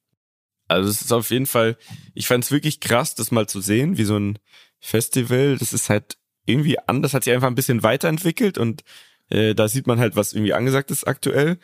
Also 0.69 0.91
es 0.91 1.01
ist 1.01 1.13
auf 1.13 1.31
jeden 1.31 1.47
Fall, 1.47 1.77
ich 2.15 2.27
fand 2.27 2.43
es 2.43 2.51
wirklich 2.51 2.81
krass, 2.81 3.15
das 3.15 3.31
mal 3.31 3.49
zu 3.49 3.61
sehen, 3.61 3.97
wie 3.97 4.05
so 4.05 4.19
ein 4.19 4.41
Festival, 4.81 5.57
das 5.57 5.73
ist 5.73 5.89
halt 5.89 6.17
irgendwie 6.47 6.79
anders, 6.81 7.15
hat 7.15 7.23
sich 7.23 7.33
einfach 7.33 7.47
ein 7.47 7.55
bisschen 7.55 7.85
weiterentwickelt 7.85 8.59
und 8.59 8.83
äh, 9.29 9.55
da 9.55 9.69
sieht 9.69 9.87
man 9.87 10.01
halt, 10.01 10.17
was 10.17 10.33
irgendwie 10.33 10.53
angesagt 10.55 10.91
ist 10.91 11.07
aktuell 11.07 11.59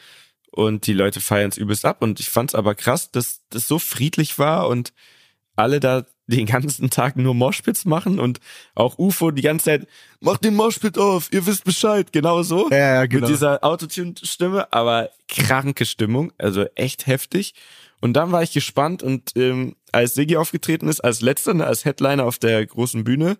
und 0.52 0.86
die 0.86 0.92
Leute 0.92 1.20
feiern 1.20 1.50
es 1.50 1.56
übelst 1.56 1.84
ab. 1.84 2.02
Und 2.02 2.20
ich 2.20 2.28
fand 2.28 2.50
es 2.50 2.54
aber 2.54 2.74
krass, 2.74 3.10
dass 3.10 3.40
das 3.50 3.66
so 3.66 3.78
friedlich 3.78 4.38
war 4.38 4.68
und 4.68 4.92
alle 5.56 5.80
da 5.80 6.04
den 6.26 6.46
ganzen 6.46 6.88
Tag 6.88 7.16
nur 7.16 7.34
Moshpits 7.34 7.84
machen 7.84 8.18
und 8.18 8.38
auch 8.74 8.98
UFO 8.98 9.30
die 9.30 9.42
ganze 9.42 9.66
Zeit, 9.66 9.88
macht 10.20 10.44
den 10.44 10.54
Moshpit 10.54 10.96
auf, 10.96 11.28
ihr 11.32 11.44
wisst 11.46 11.64
Bescheid, 11.64 12.12
genau 12.12 12.42
so. 12.42 12.70
Ja, 12.70 12.78
ja, 12.78 13.06
genau. 13.06 13.22
Mit 13.22 13.30
dieser 13.30 13.62
Autotune-Stimme, 13.64 14.72
aber 14.72 15.10
kranke 15.28 15.84
Stimmung, 15.84 16.32
also 16.38 16.64
echt 16.74 17.06
heftig. 17.06 17.54
Und 18.00 18.14
dann 18.14 18.32
war 18.32 18.42
ich 18.42 18.52
gespannt 18.52 19.02
und 19.02 19.32
ähm, 19.36 19.76
als 19.92 20.14
Siggi 20.14 20.36
aufgetreten 20.36 20.88
ist, 20.88 21.00
als 21.00 21.20
letzter, 21.20 21.54
ne, 21.54 21.66
als 21.66 21.84
Headliner 21.84 22.24
auf 22.24 22.38
der 22.38 22.64
großen 22.64 23.04
Bühne, 23.04 23.36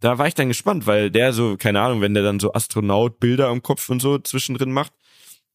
da 0.00 0.18
war 0.18 0.26
ich 0.26 0.34
dann 0.34 0.48
gespannt, 0.48 0.86
weil 0.86 1.10
der 1.10 1.32
so, 1.32 1.56
keine 1.56 1.80
Ahnung, 1.80 2.00
wenn 2.00 2.14
der 2.14 2.22
dann 2.22 2.40
so 2.40 2.52
Astronaut-Bilder 2.52 3.48
am 3.48 3.62
Kopf 3.62 3.88
und 3.88 4.00
so 4.00 4.18
zwischendrin 4.18 4.72
macht, 4.72 4.92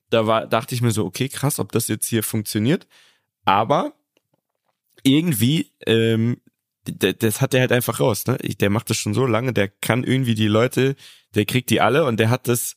da 0.10 0.28
war, 0.28 0.48
dachte 0.48 0.76
ich 0.76 0.82
mir 0.82 0.92
so, 0.92 1.06
okay, 1.06 1.30
krass, 1.30 1.60
ob 1.60 1.72
das 1.72 1.88
jetzt 1.88 2.08
hier 2.08 2.24
funktioniert. 2.24 2.88
Aber 3.46 3.94
irgendwie, 5.04 5.72
ähm, 5.86 6.42
das 6.86 7.42
hat 7.42 7.54
der 7.54 7.62
halt 7.62 7.72
einfach 7.72 8.00
raus, 8.00 8.26
ne? 8.26 8.38
Der 8.38 8.70
macht 8.70 8.90
das 8.90 8.98
schon 8.98 9.14
so 9.14 9.26
lange, 9.26 9.54
der 9.54 9.68
kann 9.68 10.04
irgendwie 10.04 10.36
die 10.36 10.48
Leute, 10.48 10.96
der 11.36 11.46
kriegt 11.46 11.70
die 11.70 11.82
alle 11.82 12.06
und 12.06 12.20
der 12.20 12.30
hat 12.30 12.48
das 12.48 12.76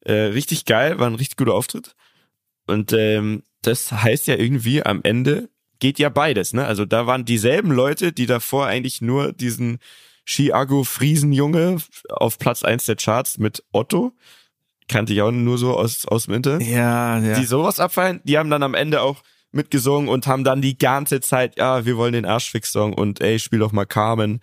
äh, 0.00 0.12
richtig 0.12 0.64
geil, 0.64 0.98
war 0.98 1.06
ein 1.06 1.14
richtig 1.14 1.36
guter 1.36 1.54
Auftritt. 1.54 1.94
Und 2.66 2.92
ähm, 2.92 3.42
das 3.62 3.90
heißt 3.92 4.26
ja 4.26 4.36
irgendwie 4.36 4.84
am 4.84 5.00
Ende 5.02 5.48
geht 5.78 5.98
ja 5.98 6.08
beides, 6.08 6.52
ne? 6.52 6.64
Also 6.64 6.84
da 6.84 7.06
waren 7.06 7.24
dieselben 7.24 7.70
Leute, 7.70 8.12
die 8.12 8.26
davor 8.26 8.66
eigentlich 8.66 9.00
nur 9.00 9.32
diesen 9.32 9.78
Chiago 10.24 10.84
Friesenjunge 10.84 11.78
auf 12.08 12.38
Platz 12.38 12.62
eins 12.62 12.86
der 12.86 12.96
Charts 12.96 13.38
mit 13.38 13.62
Otto 13.72 14.12
kannte 14.88 15.12
ich 15.12 15.22
auch 15.22 15.30
nur 15.30 15.58
so 15.58 15.76
aus, 15.76 16.06
aus 16.06 16.26
dem 16.26 16.34
Inter. 16.34 16.60
Ja, 16.60 17.18
ja. 17.18 17.38
Die 17.38 17.44
sowas 17.44 17.80
abfallen, 17.80 18.20
die 18.24 18.38
haben 18.38 18.50
dann 18.50 18.62
am 18.62 18.74
Ende 18.74 19.00
auch 19.02 19.22
mitgesungen 19.52 20.08
und 20.08 20.26
haben 20.26 20.44
dann 20.44 20.60
die 20.60 20.78
ganze 20.78 21.20
Zeit, 21.20 21.58
ja, 21.58 21.84
wir 21.84 21.96
wollen 21.96 22.12
den 22.12 22.26
Arschfix-Song 22.26 22.92
und 22.92 23.20
ey, 23.20 23.38
spiel 23.38 23.58
doch 23.58 23.72
mal 23.72 23.86
Carmen. 23.86 24.40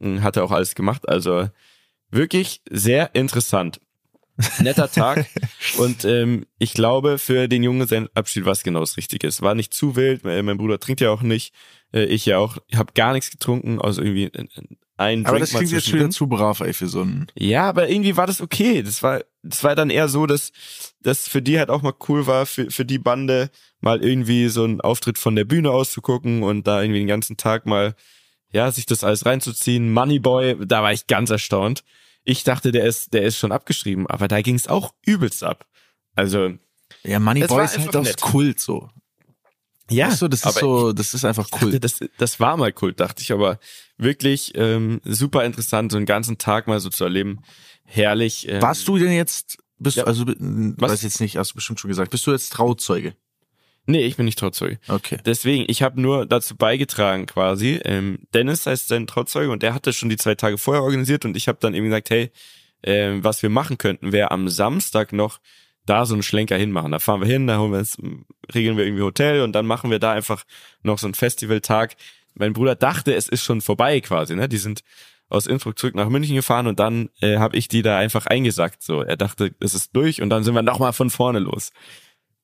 Hm, 0.00 0.22
hat 0.22 0.36
er 0.36 0.44
auch 0.44 0.50
alles 0.50 0.74
gemacht. 0.74 1.08
Also 1.08 1.48
wirklich 2.10 2.62
sehr 2.70 3.14
interessant. 3.14 3.80
Netter 4.60 4.90
Tag. 4.90 5.26
und 5.78 6.04
ähm, 6.04 6.46
ich 6.58 6.74
glaube, 6.74 7.18
für 7.18 7.48
den 7.48 7.62
Jungen 7.62 7.86
sein 7.86 8.08
Abschied 8.14 8.44
war 8.44 8.52
es 8.52 8.62
genau 8.62 8.80
das 8.80 8.96
Richtige. 8.96 9.26
Es 9.26 9.42
war 9.42 9.54
nicht 9.54 9.74
zu 9.74 9.96
wild. 9.96 10.24
Mein 10.24 10.56
Bruder 10.56 10.80
trinkt 10.80 11.00
ja 11.00 11.10
auch 11.10 11.22
nicht. 11.22 11.54
Äh, 11.94 12.04
ich 12.04 12.26
ja 12.26 12.38
auch. 12.38 12.58
Ich 12.68 12.76
habe 12.76 12.92
gar 12.94 13.12
nichts 13.12 13.30
getrunken, 13.30 13.80
also 13.80 14.02
irgendwie 14.02 14.30
ein 14.96 15.26
Aber 15.26 15.38
Drink 15.38 15.40
das 15.40 15.50
klingt 15.50 15.72
jetzt 15.72 15.88
schon 15.88 15.98
wieder 15.98 16.10
zu 16.10 16.26
brav, 16.26 16.60
ey, 16.60 16.72
für 16.72 16.88
so 16.88 17.02
ein. 17.02 17.26
Ja, 17.34 17.68
aber 17.68 17.88
irgendwie 17.88 18.16
war 18.16 18.26
das 18.26 18.40
okay. 18.40 18.82
Das 18.82 19.02
war, 19.02 19.24
das 19.42 19.64
war 19.64 19.74
dann 19.74 19.90
eher 19.90 20.08
so, 20.08 20.26
dass 20.26 20.52
das 21.00 21.26
für 21.26 21.42
die 21.42 21.58
halt 21.58 21.70
auch 21.70 21.82
mal 21.82 21.94
cool 22.08 22.26
war, 22.26 22.46
für, 22.46 22.70
für 22.70 22.84
die 22.84 22.98
Bande 22.98 23.50
mal 23.80 24.04
irgendwie 24.04 24.48
so 24.48 24.64
einen 24.64 24.80
Auftritt 24.80 25.18
von 25.18 25.36
der 25.36 25.44
Bühne 25.44 25.70
auszugucken 25.70 26.42
und 26.42 26.66
da 26.66 26.80
irgendwie 26.80 27.00
den 27.00 27.08
ganzen 27.08 27.36
Tag 27.36 27.66
mal, 27.66 27.94
ja, 28.52 28.70
sich 28.70 28.86
das 28.86 29.02
alles 29.02 29.26
reinzuziehen. 29.26 29.92
Moneyboy, 29.92 30.66
da 30.66 30.82
war 30.82 30.92
ich 30.92 31.06
ganz 31.06 31.30
erstaunt. 31.30 31.82
Ich 32.22 32.44
dachte, 32.44 32.72
der 32.72 32.84
ist, 32.84 33.12
der 33.12 33.22
ist 33.22 33.36
schon 33.36 33.52
abgeschrieben, 33.52 34.06
aber 34.06 34.28
da 34.28 34.40
ging 34.42 34.54
es 34.54 34.68
auch 34.68 34.94
übelst 35.04 35.42
ab. 35.42 35.66
Also. 36.14 36.54
Ja, 37.02 37.18
Moneyboy 37.18 37.64
ist 37.64 37.78
halt 37.78 37.96
aus 37.96 38.16
Kult 38.16 38.60
so. 38.60 38.90
Ja, 39.90 40.08
weißt 40.08 40.22
du, 40.22 40.28
das 40.28 40.44
ist 40.44 40.58
so, 40.58 40.92
das 40.92 41.12
ist 41.14 41.24
einfach 41.24 41.48
cool. 41.60 41.72
Dachte, 41.72 41.80
das, 41.80 42.00
das 42.16 42.40
war 42.40 42.56
mal 42.56 42.72
Kult, 42.72 43.00
dachte 43.00 43.22
ich, 43.22 43.32
aber 43.32 43.58
wirklich 43.98 44.52
ähm, 44.54 45.00
super 45.04 45.44
interessant, 45.44 45.92
so 45.92 45.98
einen 45.98 46.06
ganzen 46.06 46.38
Tag 46.38 46.66
mal 46.66 46.80
so 46.80 46.88
zu 46.88 47.04
erleben. 47.04 47.40
Herrlich. 47.84 48.48
Ähm, 48.48 48.62
Warst 48.62 48.88
du 48.88 48.96
denn 48.96 49.12
jetzt, 49.12 49.58
bist 49.78 49.98
ja. 49.98 50.04
du, 50.04 50.08
also 50.08 50.26
Was? 50.26 50.92
weiß 50.92 51.02
jetzt 51.02 51.20
nicht, 51.20 51.36
hast 51.36 51.50
du 51.50 51.56
bestimmt 51.56 51.80
schon 51.80 51.88
gesagt, 51.88 52.10
bist 52.10 52.26
du 52.26 52.32
jetzt 52.32 52.52
Trauzeuge? 52.52 53.14
Nee, 53.86 54.06
ich 54.06 54.16
bin 54.16 54.24
nicht 54.24 54.38
Trauzeuge. 54.38 54.78
Okay. 54.88 55.18
Deswegen, 55.26 55.66
ich 55.68 55.82
habe 55.82 56.00
nur 56.00 56.24
dazu 56.24 56.56
beigetragen 56.56 57.26
quasi. 57.26 57.80
Ähm, 57.84 58.20
Dennis 58.32 58.66
heißt 58.66 58.88
sein 58.88 59.06
Trauzeuge 59.06 59.50
und 59.50 59.62
der 59.62 59.74
hatte 59.74 59.92
schon 59.92 60.08
die 60.08 60.16
zwei 60.16 60.34
Tage 60.34 60.56
vorher 60.56 60.82
organisiert 60.82 61.26
und 61.26 61.36
ich 61.36 61.48
habe 61.48 61.58
dann 61.60 61.74
eben 61.74 61.86
gesagt, 61.86 62.08
hey, 62.08 62.30
äh, 62.80 63.18
was 63.22 63.42
wir 63.42 63.50
machen 63.50 63.76
könnten, 63.76 64.12
wäre 64.12 64.30
am 64.30 64.48
Samstag 64.48 65.12
noch 65.12 65.40
da 65.86 66.06
so 66.06 66.14
einen 66.14 66.22
Schlenker 66.22 66.56
hinmachen. 66.56 66.92
Da 66.92 66.98
fahren 66.98 67.20
wir 67.20 67.28
hin, 67.28 67.46
da 67.46 67.58
holen 67.58 67.72
wir 67.72 67.78
uns, 67.78 67.98
regeln 68.54 68.76
wir 68.76 68.84
irgendwie 68.84 69.02
Hotel 69.02 69.42
und 69.42 69.52
dann 69.52 69.66
machen 69.66 69.90
wir 69.90 69.98
da 69.98 70.12
einfach 70.12 70.44
noch 70.82 70.98
so 70.98 71.06
einen 71.06 71.14
Festivaltag. 71.14 71.96
Mein 72.34 72.52
Bruder 72.52 72.74
dachte, 72.74 73.14
es 73.14 73.28
ist 73.28 73.42
schon 73.42 73.60
vorbei 73.60 74.00
quasi, 74.00 74.34
ne? 74.34 74.48
Die 74.48 74.56
sind 74.56 74.82
aus 75.28 75.46
Innsbruck 75.46 75.78
zurück 75.78 75.94
nach 75.94 76.08
München 76.08 76.36
gefahren 76.36 76.66
und 76.66 76.78
dann 76.78 77.10
äh, 77.20 77.38
habe 77.38 77.56
ich 77.56 77.68
die 77.68 77.82
da 77.82 77.98
einfach 77.98 78.26
eingesackt. 78.26 78.82
So, 78.82 79.02
er 79.02 79.16
dachte, 79.16 79.54
es 79.60 79.74
ist 79.74 79.94
durch 79.94 80.20
und 80.22 80.30
dann 80.30 80.44
sind 80.44 80.54
wir 80.54 80.62
nochmal 80.62 80.92
von 80.92 81.10
vorne 81.10 81.38
los. 81.38 81.70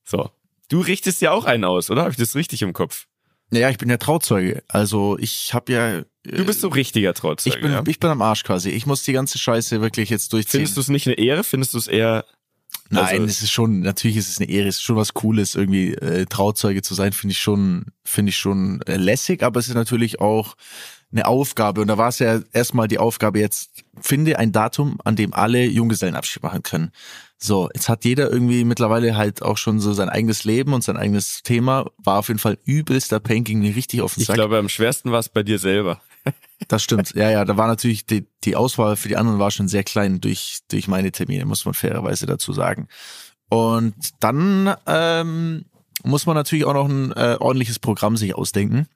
So. 0.03 0.29
Du 0.69 0.79
richtest 0.79 1.21
ja 1.21 1.31
auch 1.31 1.45
einen 1.45 1.65
aus, 1.65 1.89
oder? 1.89 2.01
Habe 2.01 2.11
ich 2.11 2.17
das 2.17 2.35
richtig 2.35 2.61
im 2.61 2.73
Kopf? 2.73 3.07
Naja, 3.49 3.69
ich 3.69 3.77
bin 3.77 3.89
ja 3.89 3.97
Trauzeuge. 3.97 4.63
Also 4.69 5.17
ich 5.19 5.53
habe 5.53 5.73
ja. 5.73 5.97
Äh, 5.97 6.05
du 6.23 6.45
bist 6.45 6.61
so 6.61 6.69
richtiger 6.69 7.13
Trauzeuge. 7.13 7.57
Ich 7.57 7.61
bin, 7.61 7.71
ja? 7.71 7.83
ich 7.85 7.99
bin 7.99 8.09
am 8.09 8.21
Arsch 8.21 8.43
quasi. 8.43 8.69
Ich 8.69 8.85
muss 8.85 9.03
die 9.03 9.11
ganze 9.11 9.37
Scheiße 9.37 9.81
wirklich 9.81 10.09
jetzt 10.09 10.31
durchziehen. 10.31 10.59
Findest 10.59 10.77
du 10.77 10.81
es 10.81 10.87
nicht 10.87 11.07
eine 11.07 11.17
Ehre? 11.17 11.43
Findest 11.43 11.73
du 11.73 11.77
es 11.77 11.87
eher 11.87 12.25
Nein, 12.91 13.05
also, 13.05 13.23
es 13.23 13.41
ist 13.41 13.51
schon, 13.51 13.79
natürlich 13.79 14.17
ist 14.17 14.29
es 14.29 14.39
eine 14.39 14.49
Ehre, 14.49 14.67
es 14.67 14.75
ist 14.75 14.83
schon 14.83 14.97
was 14.97 15.13
Cooles, 15.13 15.55
irgendwie 15.55 15.93
äh, 15.93 16.25
Trauzeuge 16.25 16.81
zu 16.81 16.93
sein, 16.93 17.13
finde 17.13 17.31
ich 17.31 17.39
schon, 17.39 17.85
finde 18.03 18.31
ich 18.31 18.37
schon 18.37 18.81
äh, 18.81 18.97
lässig, 18.97 19.43
aber 19.43 19.59
es 19.59 19.69
ist 19.69 19.75
natürlich 19.75 20.19
auch 20.19 20.55
eine 21.11 21.25
Aufgabe. 21.25 21.81
Und 21.81 21.87
da 21.87 21.97
war 21.97 22.09
es 22.09 22.19
ja 22.19 22.41
erstmal 22.53 22.87
die 22.87 22.97
Aufgabe 22.97 23.39
jetzt, 23.39 23.83
finde 23.99 24.39
ein 24.39 24.51
Datum, 24.51 24.97
an 25.03 25.15
dem 25.15 25.33
alle 25.33 25.65
Junggesellenabschied 25.65 26.43
machen 26.43 26.63
können. 26.63 26.91
So, 27.37 27.69
jetzt 27.73 27.89
hat 27.89 28.05
jeder 28.05 28.29
irgendwie 28.29 28.63
mittlerweile 28.63 29.17
halt 29.17 29.41
auch 29.41 29.57
schon 29.57 29.79
so 29.79 29.93
sein 29.93 30.09
eigenes 30.09 30.43
Leben 30.43 30.73
und 30.73 30.83
sein 30.83 30.95
eigenes 30.95 31.41
Thema. 31.43 31.89
War 31.97 32.19
auf 32.19 32.27
jeden 32.27 32.39
Fall 32.39 32.57
übelster 32.65 33.19
Panking 33.19 33.63
richtig 33.73 34.01
auf 34.01 34.13
den 34.13 34.25
Sack. 34.25 34.35
Ich 34.35 34.37
glaube, 34.37 34.57
am 34.59 34.69
schwersten 34.69 35.11
war 35.11 35.19
es 35.19 35.29
bei 35.29 35.41
dir 35.41 35.57
selber. 35.57 36.01
Das 36.67 36.83
stimmt. 36.83 37.13
Ja, 37.15 37.29
ja, 37.29 37.43
da 37.43 37.57
war 37.57 37.67
natürlich 37.67 38.05
die, 38.05 38.25
die 38.43 38.55
Auswahl 38.55 38.95
für 38.95 39.09
die 39.09 39.17
anderen 39.17 39.39
war 39.39 39.51
schon 39.51 39.67
sehr 39.67 39.83
klein 39.83 40.21
durch, 40.21 40.59
durch 40.69 40.87
meine 40.87 41.11
Termine, 41.11 41.45
muss 41.45 41.65
man 41.65 41.73
fairerweise 41.73 42.25
dazu 42.25 42.53
sagen. 42.53 42.87
Und 43.49 43.95
dann 44.19 44.73
ähm, 44.87 45.65
muss 46.03 46.25
man 46.25 46.35
natürlich 46.35 46.65
auch 46.65 46.73
noch 46.73 46.87
ein 46.87 47.11
äh, 47.11 47.37
ordentliches 47.39 47.79
Programm 47.79 48.15
sich 48.15 48.35
ausdenken. 48.35 48.87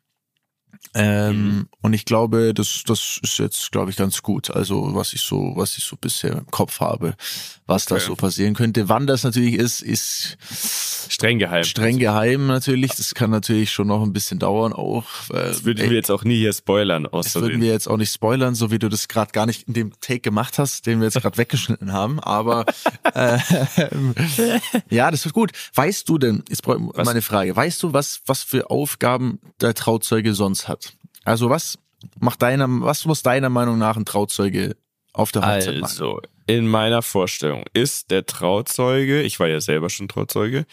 Ähm, 0.93 1.67
Und 1.81 1.93
ich 1.93 2.05
glaube, 2.05 2.53
das, 2.53 2.83
das 2.85 3.19
ist 3.21 3.37
jetzt, 3.39 3.71
glaube 3.71 3.91
ich, 3.91 3.97
ganz 3.97 4.21
gut. 4.21 4.49
Also 4.51 4.93
was 4.95 5.13
ich 5.13 5.21
so, 5.21 5.53
was 5.55 5.77
ich 5.77 5.83
so 5.83 5.95
bisher 5.95 6.31
im 6.33 6.47
Kopf 6.47 6.79
habe, 6.79 7.15
was 7.67 7.85
da 7.85 7.95
Okay. 7.95 8.05
so 8.05 8.15
passieren 8.15 8.53
könnte. 8.53 8.89
Wann 8.89 9.07
das 9.07 9.23
natürlich 9.23 9.55
ist, 9.55 9.81
ist 9.81 10.37
Streng 11.09 11.39
geheim. 11.39 11.63
streng 11.63 11.97
geheim 11.99 12.47
natürlich. 12.47 12.91
Das 12.95 13.13
kann 13.13 13.29
natürlich 13.31 13.71
schon 13.71 13.87
noch 13.87 14.01
ein 14.03 14.13
bisschen 14.13 14.39
dauern 14.39 14.73
auch. 14.73 15.05
Weil, 15.27 15.49
Das 15.49 15.63
würden 15.65 15.81
ey, 15.83 15.89
wir 15.89 15.97
jetzt 15.97 16.11
auch 16.11 16.23
nie 16.23 16.37
hier 16.37 16.53
spoilern, 16.53 17.07
das 17.11 17.35
würden 17.35 17.61
wir 17.61 17.71
jetzt 17.71 17.87
auch 17.87 17.97
nicht 17.97 18.11
spoilern, 18.13 18.55
so 18.55 18.71
wie 18.71 18.79
du 18.79 18.89
das 18.89 19.07
gerade 19.07 19.31
gar 19.31 19.45
nicht 19.45 19.67
in 19.67 19.73
dem 19.73 19.93
Take 20.01 20.19
gemacht 20.21 20.57
hast, 20.59 20.85
den 20.85 20.99
wir 20.99 21.05
jetzt 21.07 21.21
gerade 21.21 21.37
weggeschnitten 21.37 21.91
haben. 21.93 22.19
Aber 22.19 22.65
äh, 23.13 23.37
ja, 24.89 25.11
das 25.11 25.25
wird 25.25 25.33
gut. 25.33 25.51
Weißt 25.73 26.07
du 26.09 26.17
denn, 26.17 26.43
jetzt 26.49 26.63
brauche 26.63 26.79
ich 26.97 27.05
meine 27.05 27.21
Frage, 27.21 27.55
weißt 27.55 27.81
du, 27.83 27.93
was, 27.93 28.21
was 28.25 28.43
für 28.43 28.69
Aufgaben 28.69 29.39
der 29.61 29.73
Trauzeuge 29.73 30.33
sonst 30.33 30.64
hat? 30.67 30.93
Also 31.23 31.49
was 31.49 31.77
macht 32.19 32.41
deiner, 32.41 32.67
was 32.69 33.05
muss 33.05 33.23
deiner 33.23 33.49
Meinung 33.49 33.77
nach 33.77 33.97
ein 33.97 34.05
Trauzeuge 34.05 34.75
auf 35.13 35.31
der 35.31 35.41
Hochzeit? 35.41 35.83
Also, 35.83 36.21
in 36.47 36.67
meiner 36.67 37.01
Vorstellung 37.01 37.65
ist 37.73 38.11
der 38.11 38.25
Trauzeuge, 38.25 39.21
ich 39.23 39.39
war 39.39 39.47
ja 39.47 39.59
selber 39.61 39.89
schon 39.89 40.07
Trauzeuge, 40.07 40.65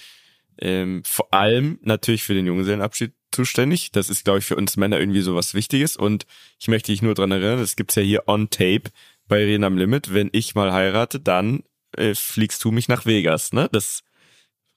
ähm, 0.58 1.02
vor 1.04 1.32
allem 1.32 1.78
natürlich 1.82 2.22
für 2.22 2.34
den 2.34 2.46
Junggesellenabschied 2.46 3.12
zuständig. 3.32 3.90
Das 3.92 4.10
ist, 4.10 4.24
glaube 4.24 4.40
ich, 4.40 4.44
für 4.44 4.56
uns 4.56 4.76
Männer 4.76 5.00
irgendwie 5.00 5.22
so 5.22 5.34
was 5.34 5.54
Wichtiges. 5.54 5.96
Und 5.96 6.26
ich 6.58 6.68
möchte 6.68 6.92
dich 6.92 7.02
nur 7.02 7.14
dran 7.14 7.32
erinnern, 7.32 7.58
das 7.58 7.76
gibt's 7.76 7.94
ja 7.94 8.02
hier 8.02 8.28
on 8.28 8.50
tape 8.50 8.84
bei 9.26 9.38
Reden 9.38 9.64
am 9.64 9.78
Limit. 9.78 10.12
Wenn 10.12 10.28
ich 10.32 10.54
mal 10.54 10.72
heirate, 10.72 11.18
dann 11.20 11.62
äh, 11.96 12.14
fliegst 12.14 12.62
du 12.64 12.70
mich 12.70 12.88
nach 12.88 13.06
Vegas, 13.06 13.52
ne? 13.52 13.68
Das 13.72 14.02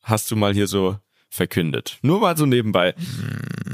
hast 0.02 0.32
du 0.32 0.36
mal 0.36 0.54
hier 0.54 0.68
so 0.68 0.98
verkündet. 1.36 2.00
Nur 2.02 2.22
mal 2.22 2.38
so 2.38 2.46
nebenbei. 2.46 2.96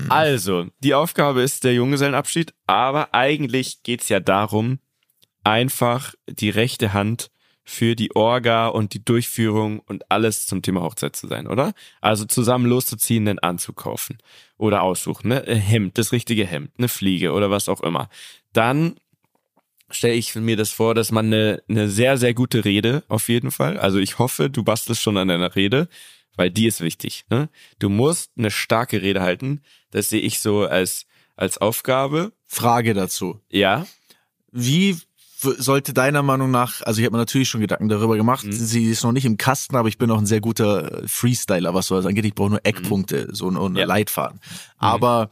Also, 0.09 0.67
die 0.79 0.93
Aufgabe 0.93 1.41
ist 1.41 1.63
der 1.63 1.73
Junggesellenabschied, 1.73 2.53
aber 2.67 3.13
eigentlich 3.13 3.83
geht's 3.83 4.09
ja 4.09 4.19
darum, 4.19 4.79
einfach 5.43 6.13
die 6.27 6.49
rechte 6.49 6.93
Hand 6.93 7.31
für 7.63 7.95
die 7.95 8.15
Orga 8.15 8.67
und 8.67 8.93
die 8.93 9.05
Durchführung 9.05 9.79
und 9.79 10.09
alles 10.11 10.47
zum 10.47 10.61
Thema 10.61 10.81
Hochzeit 10.81 11.15
zu 11.15 11.27
sein, 11.27 11.47
oder? 11.47 11.73
Also 12.01 12.25
zusammen 12.25 12.65
loszuziehen, 12.65 13.27
einen 13.27 13.39
Anzug 13.39 13.77
kaufen 13.77 14.17
oder 14.57 14.81
aussuchen, 14.81 15.29
ne? 15.29 15.43
Ein 15.47 15.57
Hemd, 15.57 15.97
das 15.97 16.11
richtige 16.11 16.45
Hemd, 16.45 16.71
eine 16.77 16.87
Fliege 16.87 17.31
oder 17.31 17.51
was 17.51 17.69
auch 17.69 17.81
immer. 17.81 18.09
Dann 18.51 18.95
stelle 19.91 20.15
ich 20.15 20.33
mir 20.35 20.57
das 20.57 20.71
vor, 20.71 20.95
dass 20.95 21.11
man 21.11 21.27
eine, 21.27 21.61
eine 21.69 21.89
sehr, 21.89 22.17
sehr 22.17 22.33
gute 22.33 22.65
Rede 22.65 23.03
auf 23.07 23.29
jeden 23.29 23.51
Fall. 23.51 23.77
Also 23.77 23.99
ich 23.99 24.19
hoffe, 24.19 24.49
du 24.49 24.63
bastelst 24.63 25.01
schon 25.01 25.17
an 25.17 25.27
deiner 25.27 25.55
Rede, 25.55 25.87
weil 26.35 26.49
die 26.51 26.67
ist 26.67 26.81
wichtig. 26.81 27.25
Ne? 27.29 27.49
Du 27.79 27.89
musst 27.89 28.31
eine 28.37 28.51
starke 28.51 29.01
Rede 29.01 29.21
halten. 29.21 29.61
Das 29.91 30.09
sehe 30.09 30.21
ich 30.21 30.39
so 30.39 30.61
als, 30.65 31.05
als 31.35 31.57
Aufgabe. 31.59 32.31
Frage 32.45 32.93
dazu. 32.93 33.39
Ja, 33.49 33.85
Wie 34.51 34.97
sollte 35.39 35.93
deiner 35.93 36.21
Meinung 36.21 36.51
nach, 36.51 36.81
also 36.83 36.99
ich 36.99 37.05
habe 37.05 37.13
mir 37.15 37.21
natürlich 37.21 37.49
schon 37.49 37.61
Gedanken 37.61 37.89
darüber 37.89 38.15
gemacht, 38.15 38.45
Mhm. 38.45 38.51
sie 38.51 38.85
ist 38.91 39.03
noch 39.03 39.11
nicht 39.11 39.25
im 39.25 39.37
Kasten, 39.37 39.75
aber 39.75 39.87
ich 39.87 39.97
bin 39.97 40.11
auch 40.11 40.19
ein 40.19 40.27
sehr 40.27 40.39
guter 40.41 41.03
äh, 41.03 41.07
Freestyler, 41.07 41.73
was 41.73 41.87
sowas 41.87 42.05
angeht. 42.05 42.25
Ich 42.25 42.35
brauche 42.35 42.51
nur 42.51 42.63
Eckpunkte, 42.65 43.29
so 43.31 43.47
und, 43.47 43.55
Mhm. 43.71 43.77
Ja. 43.77 43.85
Mhm. 43.85 43.89
Leitfaden. 43.89 44.39
Aber 44.77 45.29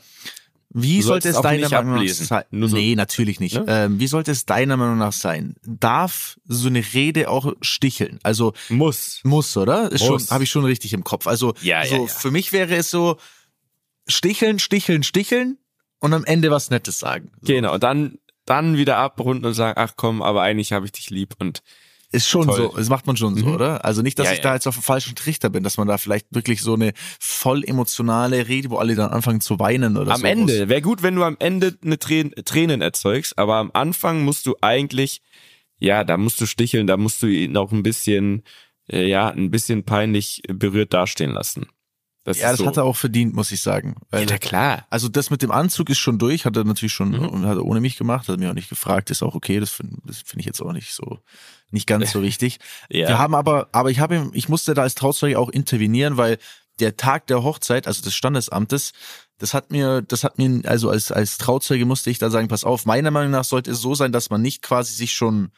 wie 0.72 1.02
sollte 1.02 1.30
es 1.30 1.42
deiner 1.42 1.68
Meinung 1.70 1.92
nach 1.94 1.98
ablesen. 1.98 2.26
sein? 2.28 2.44
Nur 2.52 2.70
so- 2.70 2.76
nee, 2.78 2.96
natürlich 2.96 3.40
nicht. 3.40 3.56
Ne? 3.56 3.66
Ähm, 3.68 4.00
wie 4.00 4.06
sollte 4.08 4.32
es 4.32 4.46
deiner 4.46 4.78
Meinung 4.78 4.98
nach 5.00 5.14
sein? 5.14 5.56
Darf 5.66 6.40
so 6.46 6.68
eine 6.68 6.84
Rede 6.94 7.30
auch 7.30 7.54
sticheln? 7.62 8.20
Also 8.24 8.54
muss. 8.70 9.20
muss, 9.24 9.58
oder? 9.58 9.90
Muss. 10.00 10.30
habe 10.32 10.44
ich 10.44 10.50
schon 10.52 10.66
richtig 10.66 10.94
im 10.94 11.04
Kopf. 11.04 11.26
Also 11.28 11.54
Ja, 11.62 11.84
so 11.86 11.96
ja, 11.96 12.02
ja. 12.02 12.08
für 12.08 12.30
mich 12.32 12.52
wäre 12.54 12.76
es 12.76 12.92
so 12.92 13.18
sticheln, 14.08 14.60
sticheln, 14.60 15.04
sticheln 15.04 15.58
und 16.00 16.14
am 16.14 16.24
Ende 16.26 16.52
was 16.52 16.70
Nettes 16.70 17.00
sagen. 17.00 17.32
So. 17.42 17.48
Genau. 17.54 17.74
Und 17.74 17.84
dann, 17.84 18.20
dann 18.46 18.78
wieder 18.78 18.98
abrunden 18.98 19.46
und 19.46 19.54
sagen, 19.54 19.80
ach 19.80 19.94
komm, 19.96 20.22
aber 20.22 20.42
eigentlich 20.44 20.72
habe 20.72 20.86
ich 20.86 20.92
dich 20.92 21.10
lieb 21.10 21.34
und 21.40 21.62
Ist 22.12 22.28
schon 22.28 22.48
Toll. 22.48 22.56
so, 22.56 22.74
das 22.76 22.90
macht 22.90 23.06
man 23.06 23.16
schon 23.18 23.36
so, 23.38 23.46
Mhm. 23.46 23.54
oder? 23.54 23.86
Also 23.86 24.02
nicht, 24.02 24.18
dass 24.18 24.26
Ja, 24.28 24.32
ich 24.34 24.38
ja. 24.40 24.44
da 24.44 24.54
jetzt 24.56 24.68
auf 24.68 24.76
dem 24.76 24.82
falschen 24.82 25.16
Trichter 25.16 25.50
bin, 25.52 25.64
dass 25.64 25.78
man 25.78 25.88
da 25.88 25.98
vielleicht 26.00 26.26
wirklich 26.32 26.62
so 26.62 26.74
eine 26.74 26.94
voll 27.20 27.64
emotionale 27.64 28.48
Rede, 28.48 28.72
wo 28.72 28.78
alle 28.78 28.96
dann 28.96 29.12
anfangen 29.12 29.42
zu 29.42 29.60
weinen 29.60 29.96
oder 29.96 30.14
am 30.14 30.22
so. 30.22 30.26
Ende, 30.28 30.70
wäre 30.70 30.82
gut, 30.82 31.04
wenn 31.04 31.16
du 31.16 31.24
am 31.24 31.38
Ende 31.40 31.78
eine 31.84 32.00
Tränen, 32.00 32.34
Tränen 32.46 32.82
erzeugst, 32.82 33.38
aber 33.38 33.58
am 33.58 33.70
Anfang 33.74 34.24
musst 34.24 34.48
du 34.48 34.56
eigentlich, 34.62 35.22
ja, 35.78 36.04
da 36.04 36.18
musst 36.18 36.42
du 36.42 36.48
sticheln, 36.48 36.88
da 36.88 36.98
musst 36.98 37.22
du 37.22 37.28
ihn 37.28 37.56
auch 37.56 37.72
ein 37.72 37.84
bisschen, 37.84 38.44
äh, 38.92 39.08
ja, 39.08 39.30
ein 39.30 39.52
bisschen 39.52 39.84
peinlich 39.84 40.42
berührt 40.52 40.94
dastehen 40.96 41.32
lassen. 41.32 41.68
Das 42.26 42.38
Ja, 42.40 42.50
das 42.52 42.60
so. 42.60 42.68
hat 42.68 42.78
er 42.78 42.84
auch 42.84 42.98
verdient, 42.98 43.34
muss 43.34 43.52
ich 43.52 43.62
sagen. 43.62 43.96
Weil, 44.12 44.30
Ja, 44.30 44.38
klar. 44.38 44.86
also 44.90 45.08
das 45.08 45.30
mit 45.30 45.42
dem 45.42 45.52
Anzug 45.52 45.90
ist 45.90 46.00
schon 46.00 46.20
durch, 46.20 46.46
hat 46.46 46.56
er 46.58 46.64
natürlich 46.66 46.94
schon 46.94 47.12
Mhm. 47.12 47.30
und 47.30 47.46
hat 47.46 47.58
er 47.58 47.66
ohne 47.66 47.80
mich 47.80 47.98
gemacht, 47.98 48.28
hat 48.28 48.40
mir 48.40 48.50
auch 48.50 48.54
nicht 48.56 48.70
gefragt, 48.70 49.10
ist 49.10 49.24
auch 49.24 49.36
okay, 49.36 49.60
das 49.60 49.72
finde 49.72 49.96
find 50.14 50.40
ich 50.40 50.46
jetzt 50.46 50.62
auch 50.62 50.74
nicht 50.74 50.94
so, 50.94 51.20
nicht 51.72 51.88
ganz 51.88 52.12
so 52.12 52.22
wichtig. 52.24 52.60
Ja. 52.90 53.08
Wir 53.08 53.18
haben 53.20 53.34
aber, 53.36 53.70
aber 53.72 53.90
ich 53.90 54.00
habe, 54.00 54.16
ihm- 54.16 54.32
ich 54.34 54.50
musste 54.50 54.74
da 54.74 54.82
als 54.82 54.96
Trauzeuge 54.96 55.40
auch 55.40 55.50
intervenieren, 55.50 56.18
weil 56.18 56.38
der 56.80 56.98
Tag 56.98 57.28
der 57.28 57.44
Hochzeit, 57.44 57.88
also 57.88 58.02
des 58.04 58.14
Standesamtes, 58.16 58.92
das 59.38 59.54
hat 59.54 59.72
mir, 59.72 60.02
das 60.02 60.24
hat 60.26 60.38
mir, 60.38 60.62
also 60.66 60.90
als, 60.90 61.12
als 61.14 61.38
Trauzeuge 61.38 61.86
musste 61.86 62.10
ich 62.10 62.20
da 62.20 62.30
sagen, 62.30 62.50
pass 62.50 62.64
auf, 62.66 62.86
meiner 62.86 63.12
Meinung 63.12 63.32
nach 63.32 63.46
sollte 63.46 63.72
es 63.72 63.80
so 63.82 63.96
sein, 63.96 64.12
dass 64.12 64.30
man 64.30 64.42
nicht 64.42 64.62
quasi 64.62 64.94
sich 64.94 65.14
schon 65.14 65.52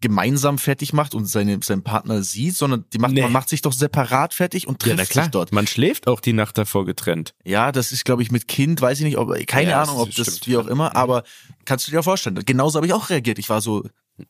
gemeinsam 0.00 0.58
fertig 0.58 0.92
macht 0.92 1.14
und 1.14 1.26
seine, 1.26 1.60
seinen 1.62 1.82
Partner 1.82 2.22
sieht, 2.22 2.56
sondern 2.56 2.84
die 2.92 2.98
macht, 2.98 3.12
Nee. 3.12 3.22
man 3.22 3.32
macht 3.32 3.48
sich 3.48 3.62
doch 3.62 3.72
separat 3.72 4.34
fertig 4.34 4.66
und 4.66 4.82
Ja, 4.82 4.94
trifft 4.94 4.96
na 4.98 5.04
klar. 5.04 5.24
sich 5.24 5.30
dort. 5.30 5.52
Man 5.52 5.66
schläft 5.66 6.08
auch 6.08 6.20
die 6.20 6.32
Nacht 6.32 6.58
davor 6.58 6.84
getrennt. 6.86 7.34
Ja, 7.44 7.70
das 7.72 7.92
ist, 7.92 8.04
glaube 8.04 8.22
ich, 8.22 8.30
mit 8.30 8.48
Kind, 8.48 8.80
weiß 8.80 8.98
ich 8.98 9.04
nicht, 9.04 9.16
ob, 9.18 9.32
keine 9.46 9.70
Ja, 9.70 9.82
Ahnung, 9.82 9.96
das 9.96 10.02
ob 10.04 10.14
das 10.14 10.26
stimmt. 10.36 10.46
wie 10.48 10.56
auch 10.56 10.66
immer, 10.66 10.96
aber 10.96 11.22
kannst 11.64 11.86
du 11.86 11.92
dir 11.92 12.02
vorstellen. 12.02 12.40
Genauso 12.44 12.76
habe 12.76 12.86
ich 12.86 12.92
auch 12.92 13.10
reagiert. 13.10 13.38
Ich 13.38 13.48
war 13.48 13.60
so, 13.60 13.84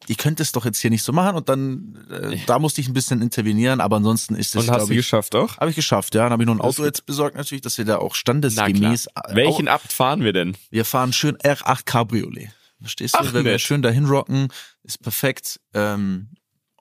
ich 0.06 0.16
könnte 0.18 0.42
es 0.42 0.52
doch 0.52 0.64
jetzt 0.64 0.78
hier 0.78 0.90
nicht 0.90 1.02
so 1.02 1.12
machen 1.12 1.36
und 1.36 1.48
dann, 1.48 1.98
äh, 2.10 2.36
da 2.46 2.58
musste 2.58 2.80
ich 2.80 2.88
ein 2.88 2.92
bisschen 2.94 3.20
intervenieren, 3.22 3.80
aber 3.80 3.96
ansonsten 3.96 4.34
ist 4.36 4.54
das, 4.54 4.64
Und 4.68 4.70
hast 4.74 4.88
du 4.88 4.92
ich, 4.92 4.98
geschafft 4.98 5.34
auch? 5.34 5.56
habe 5.58 5.70
ich 5.70 5.76
geschafft, 5.76 6.14
ja. 6.14 6.22
Dann 6.24 6.32
habe 6.32 6.42
ich 6.42 6.46
noch 6.46 6.54
ein 6.54 6.58
Das 6.58 6.66
Auto 6.78 6.84
jetzt 6.84 7.06
besorgt 7.06 7.36
natürlich, 7.36 7.62
dass 7.62 7.78
wir 7.78 7.84
da 7.84 7.96
auch 7.98 8.10
Na 8.10 8.14
standesgemäß. 8.14 9.08
klar. 9.12 9.34
Welchen 9.34 9.68
Abt 9.68 9.92
fahren 9.92 10.22
wir 10.22 10.32
denn? 10.32 10.56
wir 10.70 10.84
fahren 10.84 11.12
schön 11.12 11.36
R8 11.38 11.84
Cabriolet. 11.84 12.50
Verstehst 12.82 13.14
du? 13.14 13.18
Ach, 13.20 13.32
Wenn 13.32 13.44
wir 13.44 13.52
nett. 13.52 13.60
schön 13.60 13.80
dahin 13.82 14.04
rocken, 14.04 14.48
ist 14.82 14.98
perfekt. 15.02 15.60
Ähm, 15.74 16.28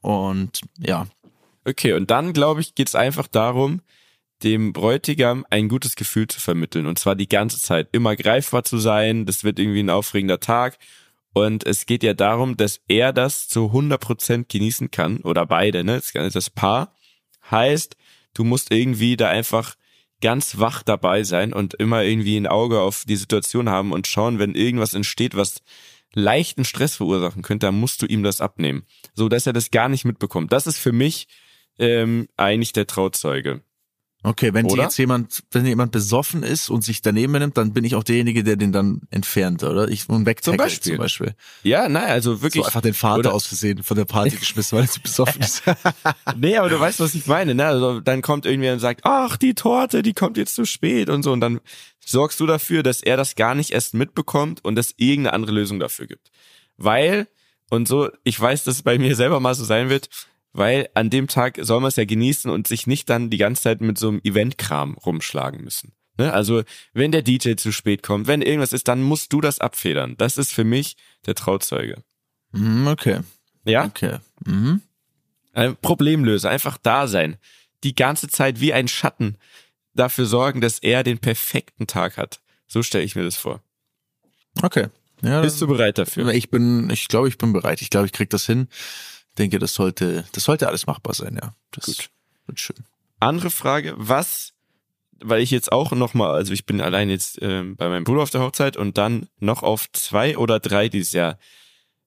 und 0.01 0.61
ja, 0.77 1.07
Okay, 1.63 1.93
und 1.93 2.09
dann, 2.09 2.33
glaube 2.33 2.61
ich, 2.61 2.73
geht's 2.75 2.95
einfach 2.95 3.27
darum, 3.27 3.81
dem 4.43 4.73
Bräutigam 4.73 5.45
ein 5.51 5.69
gutes 5.69 5.95
Gefühl 5.95 6.27
zu 6.27 6.39
vermitteln. 6.39 6.87
Und 6.87 6.97
zwar 6.97 7.15
die 7.15 7.29
ganze 7.29 7.59
Zeit. 7.59 7.89
Immer 7.91 8.15
greifbar 8.15 8.63
zu 8.63 8.79
sein. 8.79 9.25
Das 9.27 9.43
wird 9.43 9.59
irgendwie 9.59 9.81
ein 9.83 9.91
aufregender 9.91 10.39
Tag. 10.39 10.79
Und 11.33 11.63
es 11.65 11.85
geht 11.85 12.01
ja 12.01 12.13
darum, 12.15 12.57
dass 12.57 12.81
er 12.87 13.13
das 13.13 13.47
zu 13.47 13.67
100% 13.67 14.45
genießen 14.51 14.89
kann. 14.89 15.17
Oder 15.17 15.45
beide, 15.45 15.83
ne? 15.83 16.01
Das 16.13 16.49
Paar. 16.49 16.95
Heißt, 17.51 17.95
du 18.33 18.43
musst 18.43 18.71
irgendwie 18.71 19.15
da 19.15 19.29
einfach 19.29 19.75
ganz 20.21 20.57
wach 20.57 20.81
dabei 20.81 21.23
sein 21.23 21.53
und 21.53 21.75
immer 21.75 22.03
irgendwie 22.03 22.37
ein 22.37 22.47
Auge 22.47 22.81
auf 22.81 23.03
die 23.07 23.15
Situation 23.15 23.69
haben 23.69 23.91
und 23.91 24.07
schauen, 24.07 24.39
wenn 24.39 24.55
irgendwas 24.55 24.93
entsteht, 24.93 25.35
was 25.35 25.61
leichten 26.13 26.65
Stress 26.65 26.95
verursachen 26.95 27.41
könnte, 27.41 27.67
dann 27.67 27.80
musst 27.80 28.02
du 28.02 28.06
ihm 28.06 28.24
das 28.24 28.41
abnehmen. 28.41 28.86
So 29.13 29.30
dass 29.30 29.47
er 29.47 29.54
das 29.54 29.71
gar 29.71 29.89
nicht 29.89 30.06
mitbekommt. 30.06 30.52
Das 30.52 30.67
ist 30.67 30.78
für 30.78 30.91
mich 30.91 31.28
ähm, 31.80 32.28
eigentlich 32.38 32.74
der 32.74 32.88
Trauzeuge. 32.88 33.62
Okay, 34.23 34.53
wenn 34.53 34.65
Oder? 34.67 34.84
jetzt 34.84 34.97
jemand, 34.97 35.43
wenn 35.51 35.65
jemand 35.65 35.91
besoffen 35.91 36.43
ist 36.43 36.69
und 36.69 36.84
sich 36.84 37.01
daneben 37.01 37.34
nimmt, 37.34 37.57
dann 37.57 37.73
bin 37.73 37.84
ich 37.84 37.95
auch 37.95 38.03
derjenige, 38.03 38.43
der 38.43 38.55
den 38.55 38.71
dann 38.71 39.01
entfernt, 39.10 39.63
oder? 39.63 39.88
Ich 39.88 40.07
und 40.10 40.25
wegtackelt 40.25 40.57
Beispiel. 40.60 40.93
zum 40.93 40.97
Beispiel. 41.01 41.36
Ja, 41.63 41.89
nein, 41.89 42.10
also 42.10 42.41
wirklich. 42.41 42.62
so 42.62 42.67
einfach 42.67 42.81
den 42.81 42.93
Vater 42.93 43.19
oder- 43.19 43.34
aus 43.34 43.47
Versehen 43.47 43.84
von 43.84 43.97
der 43.97 44.05
Party 44.05 44.36
geschmissen, 44.39 44.77
weil 44.77 44.86
er 44.86 44.91
zu 44.91 45.01
besoffen 45.01 45.41
ist. 45.41 45.63
Nee, 46.38 46.57
aber 46.57 46.69
du 46.69 46.79
weißt, 46.79 46.99
was 46.99 47.13
ich 47.15 47.27
meine, 47.27 47.55
ne? 47.55 47.65
Also 47.65 47.99
dann 47.99 48.21
kommt 48.21 48.45
irgendwer 48.45 48.73
und 48.73 48.79
sagt, 48.79 49.01
ach, 49.03 49.38
die 49.38 49.53
Torte, 49.53 50.01
die 50.01 50.13
kommt 50.13 50.38
jetzt 50.38 50.55
zu 50.55 50.65
spät 50.65 51.10
und 51.10 51.23
so. 51.23 51.31
Und 51.31 51.41
dann 51.41 51.60
sorgst 52.05 52.39
du 52.39 52.45
dafür, 52.47 52.84
dass 52.84 53.01
er 53.01 53.17
das 53.17 53.36
gar 53.36 53.55
nicht 53.55 53.71
erst 53.71 53.93
mitbekommt 53.93 54.63
und 54.63 54.77
es 54.79 54.93
irgendeine 54.97 55.34
andere 55.34 55.51
Lösung 55.51 55.79
dafür 55.79 56.07
gibt. 56.07 56.31
Weil, 56.77 57.27
und 57.69 57.88
so, 57.88 58.10
ich 58.23 58.39
weiß, 58.39 58.63
dass 58.63 58.75
es 58.75 58.81
bei 58.84 58.97
mir 58.97 59.15
selber 59.15 59.39
mal 59.39 59.53
so 59.55 59.63
sein 59.63 59.89
wird, 59.89 60.10
weil 60.53 60.89
an 60.93 61.09
dem 61.09 61.27
Tag 61.27 61.57
soll 61.61 61.79
man 61.81 61.89
es 61.89 61.95
ja 61.95 62.05
genießen 62.05 62.49
und 62.51 62.67
sich 62.67 62.87
nicht 62.87 63.09
dann 63.09 63.29
die 63.29 63.37
ganze 63.37 63.63
Zeit 63.63 63.81
mit 63.81 63.97
so 63.97 64.09
einem 64.09 64.21
Eventkram 64.23 64.95
rumschlagen 64.97 65.63
müssen. 65.63 65.93
Ne? 66.17 66.33
Also, 66.33 66.63
wenn 66.93 67.11
der 67.11 67.21
DJ 67.21 67.53
zu 67.55 67.71
spät 67.71 68.03
kommt, 68.03 68.27
wenn 68.27 68.41
irgendwas 68.41 68.73
ist, 68.73 68.87
dann 68.87 69.01
musst 69.01 69.31
du 69.33 69.41
das 69.41 69.59
abfedern. 69.59 70.15
Das 70.17 70.37
ist 70.37 70.51
für 70.53 70.63
mich 70.65 70.97
der 71.25 71.35
Trauzeuge. 71.35 72.03
Hm, 72.53 72.87
okay, 72.87 73.19
Ja? 73.65 73.85
okay. 73.85 74.17
Mhm. 74.45 74.81
Ein 75.53 75.75
Problemlöser, 75.77 76.49
einfach 76.49 76.77
da 76.77 77.07
sein. 77.07 77.37
Die 77.83 77.95
ganze 77.95 78.27
Zeit 78.27 78.59
wie 78.59 78.73
ein 78.73 78.87
Schatten 78.87 79.37
dafür 79.93 80.25
sorgen, 80.25 80.61
dass 80.61 80.79
er 80.79 81.03
den 81.03 81.19
perfekten 81.19 81.87
Tag 81.87 82.17
hat. 82.17 82.41
So 82.67 82.83
stelle 82.83 83.03
ich 83.03 83.15
mir 83.15 83.23
das 83.23 83.35
vor. 83.35 83.61
Okay. 84.61 84.87
Ja, 85.21 85.41
Bist 85.41 85.61
du 85.61 85.67
bereit 85.67 85.97
dafür? 85.97 86.29
Ich 86.29 86.49
bin, 86.49 86.89
ich 86.89 87.07
glaube, 87.07 87.27
ich 87.27 87.37
bin 87.37 87.53
bereit. 87.53 87.81
Ich 87.81 87.89
glaube, 87.89 88.05
ich 88.07 88.11
krieg 88.11 88.29
das 88.29 88.45
hin. 88.45 88.67
Denke, 89.41 89.60
das 89.60 89.73
sollte, 89.73 90.25
das 90.34 90.43
sollte 90.43 90.67
alles 90.67 90.86
machbar 90.86 91.13
sein, 91.15 91.39
ja. 91.41 91.56
Das 91.71 91.86
Gut. 91.86 92.10
wird 92.45 92.60
schön. 92.60 92.77
Andere 93.19 93.49
Frage, 93.49 93.93
was 93.97 94.54
weil 95.23 95.41
ich 95.41 95.51
jetzt 95.51 95.71
auch 95.71 95.91
noch 95.91 96.13
mal, 96.13 96.32
also 96.32 96.54
ich 96.54 96.65
bin 96.65 96.82
allein 96.82 97.10
jetzt 97.10 97.39
ähm, 97.41 97.75
bei 97.75 97.89
meinem 97.89 98.04
Bruder 98.04 98.23
auf 98.23 98.30
der 98.30 98.41
Hochzeit 98.41 98.77
und 98.77 98.97
dann 98.97 99.27
noch 99.39 99.63
auf 99.63 99.91
zwei 99.91 100.38
oder 100.38 100.60
drei 100.60 100.89
dieses 100.89 101.13
Jahr. 101.13 101.38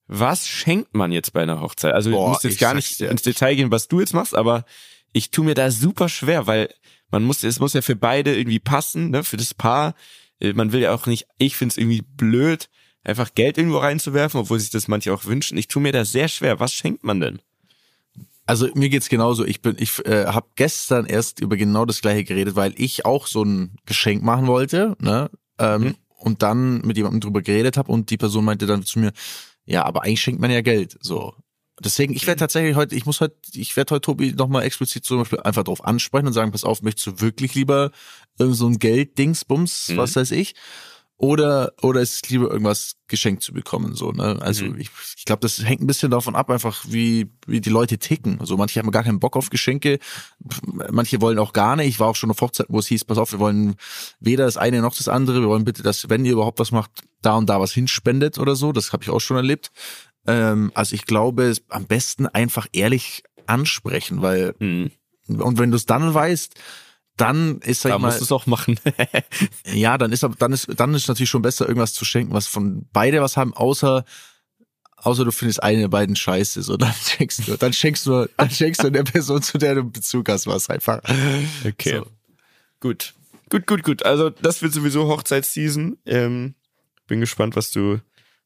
Was 0.06 0.46
schenkt 0.46 0.94
man 0.94 1.12
jetzt 1.12 1.32
bei 1.32 1.42
einer 1.42 1.60
Hochzeit? 1.60 1.94
Also 1.94 2.10
Boah, 2.10 2.24
du 2.24 2.28
musst 2.30 2.44
jetzt 2.44 2.54
ich 2.54 2.58
gar 2.58 2.74
nicht 2.74 3.00
ins 3.00 3.22
Detail 3.22 3.54
gehen, 3.54 3.70
was 3.70 3.88
du 3.88 4.00
jetzt 4.00 4.14
machst, 4.14 4.34
aber 4.34 4.64
ich 5.12 5.30
tue 5.30 5.44
mir 5.44 5.54
da 5.54 5.70
super 5.70 6.08
schwer, 6.08 6.46
weil 6.46 6.74
man 7.10 7.22
muss, 7.24 7.44
es 7.44 7.60
muss 7.60 7.72
ja 7.72 7.82
für 7.82 7.96
beide 7.96 8.36
irgendwie 8.36 8.58
passen, 8.58 9.10
ne, 9.10 9.22
für 9.22 9.36
das 9.36 9.54
Paar. 9.54 9.94
Äh, 10.40 10.52
Man 10.52 10.72
will 10.72 10.80
ja 10.80 10.92
auch 10.92 11.06
nicht, 11.06 11.26
ich 11.38 11.56
find's 11.56 11.76
irgendwie 11.76 12.02
blöd, 12.02 12.68
einfach 13.04 13.34
Geld 13.34 13.58
irgendwo 13.58 13.78
reinzuwerfen, 13.78 14.40
obwohl 14.40 14.58
sich 14.58 14.70
das 14.70 14.88
manche 14.88 15.12
auch 15.12 15.24
wünschen. 15.24 15.56
Ich 15.58 15.68
tue 15.68 15.82
mir 15.82 15.92
da 15.92 16.04
sehr 16.04 16.28
schwer. 16.28 16.58
Was 16.60 16.72
schenkt 16.74 17.04
man 17.04 17.20
denn? 17.20 17.40
Also 18.46 18.68
mir 18.74 18.88
geht's 18.90 19.08
genauso. 19.08 19.44
Ich 19.44 19.62
bin, 19.62 19.76
ich 19.78 20.04
äh, 20.06 20.26
habe 20.26 20.46
gestern 20.56 21.06
erst 21.06 21.40
über 21.40 21.56
genau 21.56 21.84
das 21.86 22.00
gleiche 22.02 22.24
geredet, 22.24 22.56
weil 22.56 22.74
ich 22.76 23.04
auch 23.06 23.26
so 23.26 23.42
ein 23.42 23.76
Geschenk 23.86 24.22
machen 24.22 24.46
wollte, 24.46 24.96
ne? 25.00 25.30
Ähm, 25.58 25.82
Mhm. 25.82 25.94
Und 26.16 26.42
dann 26.42 26.80
mit 26.80 26.96
jemandem 26.96 27.20
drüber 27.20 27.42
geredet 27.42 27.76
habe 27.76 27.92
und 27.92 28.08
die 28.08 28.16
Person 28.16 28.46
meinte 28.46 28.64
dann 28.64 28.82
zu 28.82 28.98
mir, 28.98 29.12
ja, 29.66 29.84
aber 29.84 30.04
eigentlich 30.04 30.22
schenkt 30.22 30.40
man 30.40 30.50
ja 30.50 30.62
Geld. 30.62 30.96
So. 31.02 31.34
Deswegen, 31.80 32.14
ich 32.14 32.26
werde 32.26 32.38
tatsächlich 32.38 32.76
heute, 32.76 32.94
ich 32.94 33.04
muss 33.04 33.20
heute, 33.20 33.36
ich 33.52 33.76
werde 33.76 33.94
heute 33.94 34.00
Tobi 34.00 34.32
nochmal 34.32 34.62
explizit 34.62 35.04
zum 35.04 35.18
Beispiel 35.18 35.40
einfach 35.40 35.64
drauf 35.64 35.84
ansprechen 35.84 36.26
und 36.28 36.32
sagen, 36.32 36.50
pass 36.50 36.64
auf, 36.64 36.80
möchtest 36.80 37.06
du 37.08 37.20
wirklich 37.20 37.54
lieber 37.54 37.90
so 38.38 38.66
ein 38.66 38.78
Geld-Dingsbums, 38.78 39.90
Mhm. 39.90 39.96
was 39.98 40.16
weiß 40.16 40.30
ich? 40.30 40.54
Oder, 41.16 41.72
oder 41.80 42.00
ist 42.00 42.24
es 42.24 42.30
lieber 42.30 42.50
irgendwas 42.50 42.96
geschenkt 43.06 43.42
zu 43.44 43.52
bekommen, 43.52 43.94
so, 43.94 44.10
ne? 44.10 44.36
Also, 44.42 44.64
Mhm. 44.64 44.80
ich, 44.80 44.90
ich 45.16 45.24
glaube, 45.24 45.40
das 45.40 45.64
hängt 45.64 45.80
ein 45.80 45.86
bisschen 45.86 46.10
davon 46.10 46.34
ab, 46.34 46.50
einfach 46.50 46.84
wie, 46.88 47.30
wie 47.46 47.60
die 47.60 47.70
Leute 47.70 47.98
ticken. 47.98 48.40
Also, 48.40 48.56
manche 48.56 48.80
haben 48.80 48.90
gar 48.90 49.04
keinen 49.04 49.20
Bock 49.20 49.36
auf 49.36 49.48
Geschenke. 49.48 50.00
Manche 50.90 51.20
wollen 51.20 51.38
auch 51.38 51.52
gar 51.52 51.76
nicht. 51.76 51.86
Ich 51.88 52.00
war 52.00 52.08
auch 52.08 52.16
schon 52.16 52.30
auf 52.32 52.40
Hochzeiten, 52.40 52.74
wo 52.74 52.80
es 52.80 52.88
hieß, 52.88 53.04
pass 53.04 53.18
auf, 53.18 53.30
wir 53.32 53.38
wollen 53.38 53.76
weder 54.18 54.44
das 54.44 54.56
eine 54.56 54.80
noch 54.80 54.96
das 54.96 55.06
andere. 55.08 55.40
Wir 55.40 55.48
wollen 55.48 55.64
bitte, 55.64 55.82
dass, 55.84 56.08
wenn 56.10 56.24
ihr 56.24 56.32
überhaupt 56.32 56.58
was 56.58 56.72
macht, 56.72 56.90
da 57.22 57.36
und 57.36 57.48
da 57.48 57.60
was 57.60 57.72
hinspendet 57.72 58.38
oder 58.38 58.56
so. 58.56 58.72
Das 58.72 58.92
habe 58.92 59.04
ich 59.04 59.10
auch 59.10 59.20
schon 59.20 59.36
erlebt. 59.36 59.70
Ähm, 60.26 60.72
also, 60.74 60.94
ich 60.96 61.04
glaube, 61.06 61.44
es 61.44 61.62
am 61.68 61.86
besten 61.86 62.26
einfach 62.26 62.66
ehrlich 62.72 63.22
ansprechen, 63.46 64.20
weil, 64.20 64.54
Hm. 64.58 64.90
und 65.28 65.58
wenn 65.58 65.70
du 65.70 65.76
es 65.76 65.86
dann 65.86 66.12
weißt, 66.12 66.54
dann 67.16 67.58
ist, 67.60 67.82
sag 67.82 67.90
Da 67.90 67.98
mal, 67.98 68.08
musst 68.08 68.20
du 68.20 68.24
es 68.24 68.32
auch 68.32 68.46
machen. 68.46 68.78
ja, 69.72 69.98
dann 69.98 70.12
ist 70.12 70.26
dann 70.38 70.52
ist 70.52 70.68
dann 70.76 70.94
ist 70.94 71.08
natürlich 71.08 71.30
schon 71.30 71.42
besser 71.42 71.66
irgendwas 71.68 71.94
zu 71.94 72.04
schenken, 72.04 72.32
was 72.32 72.46
von 72.46 72.86
beide 72.92 73.20
was 73.20 73.36
haben, 73.36 73.54
außer 73.54 74.04
außer 74.96 75.24
du 75.24 75.30
findest 75.30 75.62
eine 75.62 75.80
der 75.80 75.88
beiden 75.88 76.16
scheiße, 76.16 76.62
so 76.62 76.76
dann 76.78 76.92
schenkst 76.92 77.46
du, 77.46 77.56
dann 77.56 77.72
schenkst 77.72 78.06
du, 78.06 78.28
dann 78.36 78.50
schenkst 78.50 78.82
du 78.82 78.90
der 78.90 79.04
Person, 79.04 79.42
zu 79.42 79.58
der 79.58 79.76
du 79.76 79.84
Bezug 79.84 80.28
hast, 80.28 80.46
was 80.46 80.70
einfach. 80.70 81.00
Okay. 81.64 81.98
So. 81.98 82.06
Gut. 82.80 83.14
Gut, 83.50 83.66
gut, 83.66 83.82
gut. 83.82 84.04
Also 84.04 84.30
das 84.30 84.62
wird 84.62 84.72
sowieso 84.72 85.06
Hochzeitsseason. 85.06 85.98
Ähm, 86.06 86.54
bin 87.06 87.20
gespannt, 87.20 87.56
was 87.56 87.70
du, 87.70 88.00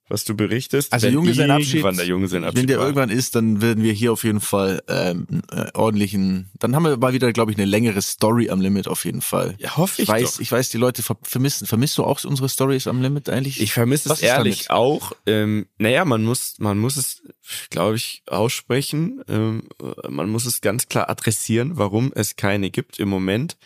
was 0.08 0.24
du 0.24 0.34
berichtest. 0.34 0.92
Also 0.92 1.06
Wenn 1.06 1.14
Junggesellenabschied, 1.14 1.74
irgendwann 1.74 1.96
der 1.96 2.06
Junggesellenabschied 2.06 2.58
Wenn 2.58 2.66
der 2.66 2.78
war. 2.78 2.84
irgendwann 2.86 3.10
ist, 3.10 3.34
dann 3.34 3.60
werden 3.60 3.84
wir 3.84 3.92
hier 3.92 4.12
auf 4.12 4.24
jeden 4.24 4.40
Fall 4.40 4.82
ähm, 4.88 5.26
äh, 5.50 5.66
ordentlichen, 5.74 6.50
dann 6.58 6.74
haben 6.74 6.84
wir 6.84 6.96
mal 6.96 7.12
wieder, 7.12 7.32
glaube 7.32 7.52
ich, 7.52 7.58
eine 7.58 7.66
längere 7.66 8.00
Story 8.02 8.50
am 8.50 8.60
Limit 8.60 8.88
auf 8.88 9.04
jeden 9.04 9.20
Fall. 9.20 9.54
Ja, 9.58 9.76
hoffe 9.76 10.02
Ich 10.02 10.08
ich 10.08 10.08
weiß, 10.08 10.32
doch. 10.34 10.40
ich 10.40 10.50
weiß, 10.52 10.70
die 10.70 10.78
Leute 10.78 11.02
ver 11.02 11.16
vermissen. 11.22 11.66
Vermisst 11.66 11.98
du 11.98 12.04
auch 12.04 12.22
unsere 12.24 12.48
Stories 12.48 12.86
am 12.86 13.02
Limit 13.02 13.28
eigentlich? 13.28 13.60
Ich 13.60 13.72
vermisse 13.72 14.12
es 14.12 14.20
ehrlich 14.22 14.66
damit? 14.66 14.70
auch. 14.70 15.12
Ähm, 15.26 15.66
naja, 15.78 16.04
man 16.04 16.24
muss, 16.24 16.54
man 16.58 16.78
muss 16.78 16.96
es, 16.96 17.22
glaube 17.70 17.96
ich, 17.96 18.22
aussprechen. 18.26 19.22
Ähm, 19.28 19.64
äh, 19.82 20.08
man 20.08 20.30
muss 20.30 20.46
es 20.46 20.60
ganz 20.60 20.88
klar 20.88 21.10
adressieren, 21.10 21.72
warum 21.76 22.12
es 22.14 22.36
keine 22.36 22.70
gibt 22.70 22.98
im 22.98 23.08
Moment. 23.08 23.56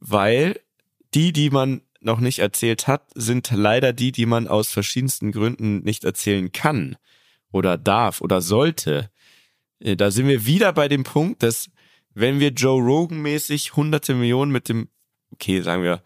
Weil 0.00 0.60
die, 1.14 1.32
die 1.32 1.50
man 1.50 1.80
noch 2.00 2.20
nicht 2.20 2.38
erzählt 2.38 2.86
hat, 2.86 3.08
sind 3.14 3.50
leider 3.52 3.92
die, 3.92 4.12
die 4.12 4.26
man 4.26 4.48
aus 4.48 4.70
verschiedensten 4.70 5.32
Gründen 5.32 5.80
nicht 5.80 6.04
erzählen 6.04 6.52
kann 6.52 6.96
oder 7.52 7.78
darf 7.78 8.20
oder 8.20 8.40
sollte. 8.40 9.10
Äh, 9.80 9.96
Da 9.96 10.10
sind 10.10 10.28
wir 10.28 10.46
wieder 10.46 10.72
bei 10.72 10.88
dem 10.88 11.04
Punkt, 11.04 11.42
dass 11.42 11.70
wenn 12.14 12.40
wir 12.40 12.50
Joe 12.50 12.82
Rogan 12.82 13.20
mäßig 13.20 13.76
hunderte 13.76 14.14
Millionen 14.14 14.50
mit 14.50 14.68
dem, 14.68 14.88
okay, 15.32 15.60
sagen 15.60 15.82
wir, 15.82 16.02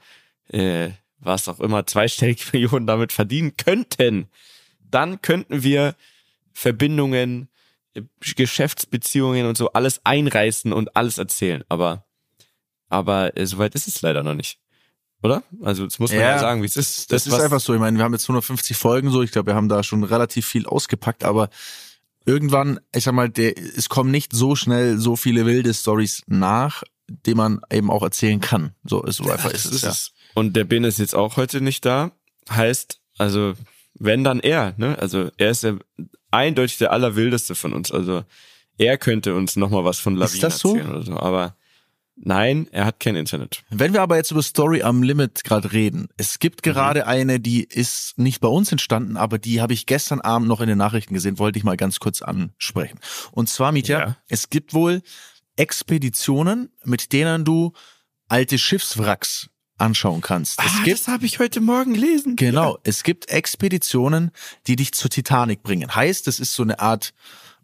äh, 0.48 0.90
was 1.18 1.48
auch 1.48 1.60
immer, 1.60 1.86
zweistellige 1.86 2.44
Millionen 2.52 2.86
damit 2.86 3.12
verdienen 3.12 3.56
könnten, 3.56 4.28
dann 4.80 5.22
könnten 5.22 5.62
wir 5.62 5.94
Verbindungen, 6.52 7.48
Geschäftsbeziehungen 8.20 9.46
und 9.46 9.56
so 9.56 9.72
alles 9.72 10.00
einreißen 10.04 10.72
und 10.72 10.96
alles 10.96 11.18
erzählen. 11.18 11.64
Aber, 11.68 12.06
aber 12.88 13.36
äh, 13.36 13.46
soweit 13.46 13.74
ist 13.74 13.88
es 13.88 14.02
leider 14.02 14.22
noch 14.22 14.34
nicht. 14.34 14.58
Oder? 15.22 15.42
Also, 15.62 15.84
das 15.84 15.98
muss 15.98 16.10
man 16.12 16.20
ja, 16.20 16.38
sagen, 16.38 16.62
wie 16.62 16.66
es 16.66 16.74
das, 16.74 16.90
ist. 16.90 17.12
das, 17.12 17.26
ist 17.26 17.32
was- 17.32 17.42
einfach 17.42 17.60
so. 17.60 17.74
Ich 17.74 17.80
meine, 17.80 17.96
wir 17.98 18.04
haben 18.04 18.12
jetzt 18.12 18.24
150 18.24 18.76
Folgen 18.76 19.10
so. 19.10 19.22
Ich 19.22 19.32
glaube, 19.32 19.50
wir 19.50 19.54
haben 19.54 19.68
da 19.68 19.82
schon 19.82 20.02
relativ 20.04 20.46
viel 20.46 20.66
ausgepackt, 20.66 21.24
aber 21.24 21.50
irgendwann, 22.24 22.80
ich 22.94 23.04
sag 23.04 23.12
mal, 23.14 23.28
der, 23.28 23.56
es 23.58 23.88
kommen 23.88 24.10
nicht 24.10 24.32
so 24.32 24.56
schnell 24.56 24.98
so 24.98 25.16
viele 25.16 25.46
wilde 25.46 25.74
Stories 25.74 26.22
nach, 26.26 26.82
die 27.26 27.34
man 27.34 27.60
eben 27.70 27.90
auch 27.90 28.02
erzählen 28.02 28.40
kann. 28.40 28.74
So, 28.84 29.02
ist 29.02 29.16
so 29.16 29.30
einfach 29.30 29.50
das 29.50 29.66
ist 29.66 29.82
es, 29.84 30.12
ja. 30.14 30.30
Und 30.34 30.54
der 30.56 30.64
Ben 30.64 30.84
ist 30.84 30.98
jetzt 30.98 31.14
auch 31.14 31.36
heute 31.36 31.60
nicht 31.60 31.84
da. 31.84 32.12
Heißt, 32.50 33.00
also, 33.18 33.54
wenn 33.94 34.24
dann 34.24 34.40
er, 34.40 34.74
ne? 34.78 34.96
Also, 34.98 35.30
er 35.36 35.50
ist 35.50 35.64
ja 35.64 35.74
eindeutig 36.30 36.78
der 36.78 36.92
allerwildeste 36.92 37.54
von 37.54 37.72
uns. 37.72 37.90
Also, 37.90 38.24
er 38.78 38.96
könnte 38.96 39.34
uns 39.34 39.56
nochmal 39.56 39.84
was 39.84 39.98
von 39.98 40.16
Lawinen 40.16 40.40
das 40.40 40.58
so? 40.60 40.74
erzählen 40.74 40.90
oder 40.90 41.02
so. 41.02 41.16
Aber 41.18 41.56
nein, 42.22 42.68
er 42.72 42.84
hat 42.86 43.00
kein 43.00 43.16
Internet. 43.16 43.62
Wenn 43.70 43.92
wir 43.92 44.02
aber 44.02 44.16
jetzt 44.16 44.30
über 44.30 44.42
Story 44.42 44.82
am 44.82 45.02
Limit 45.02 45.42
gerade 45.44 45.72
reden, 45.72 46.08
es 46.16 46.38
gibt 46.38 46.64
Mhm. 46.64 46.70
gerade 46.70 47.06
eine, 47.06 47.40
die 47.40 47.64
ist 47.64 48.18
nicht 48.18 48.40
bei 48.40 48.48
uns 48.48 48.70
entstanden, 48.72 49.16
aber 49.16 49.38
die 49.38 49.60
habe 49.60 49.72
ich 49.72 49.86
gestern 49.86 50.20
Abend 50.20 50.48
noch 50.48 50.60
in 50.60 50.68
den 50.68 50.78
Nachrichten 50.78 51.14
gesehen, 51.14 51.38
wollte 51.38 51.58
ich 51.58 51.64
mal 51.64 51.76
ganz 51.76 51.98
kurz 52.00 52.22
ansprechen. 52.22 52.98
Und 53.32 53.48
zwar, 53.48 53.72
Mietja, 53.72 53.98
Ja. 54.00 54.16
es 54.28 54.50
gibt 54.50 54.74
wohl 54.74 55.02
Expeditionen, 55.56 56.70
mit 56.84 57.12
denen 57.12 57.44
du 57.44 57.72
alte 58.28 58.58
Schiffswracks 58.58 59.48
anschauen 59.78 60.20
kannst. 60.20 60.58
Es 60.60 60.66
ah, 60.66 60.82
gibt 60.84 61.00
das 61.00 61.08
habe 61.08 61.24
ich 61.26 61.38
heute 61.38 61.60
Morgen 61.60 61.94
gelesen. 61.94 62.36
Genau, 62.36 62.78
es 62.82 63.02
gibt 63.02 63.30
Expeditionen, 63.30 64.30
die 64.66 64.76
dich 64.76 64.92
zur 64.92 65.10
Titanic 65.10 65.62
bringen. 65.62 65.94
Heißt, 65.94 66.28
es 66.28 66.38
ist 66.40 66.54
so 66.54 66.62
eine 66.62 66.80
Art 66.80 67.12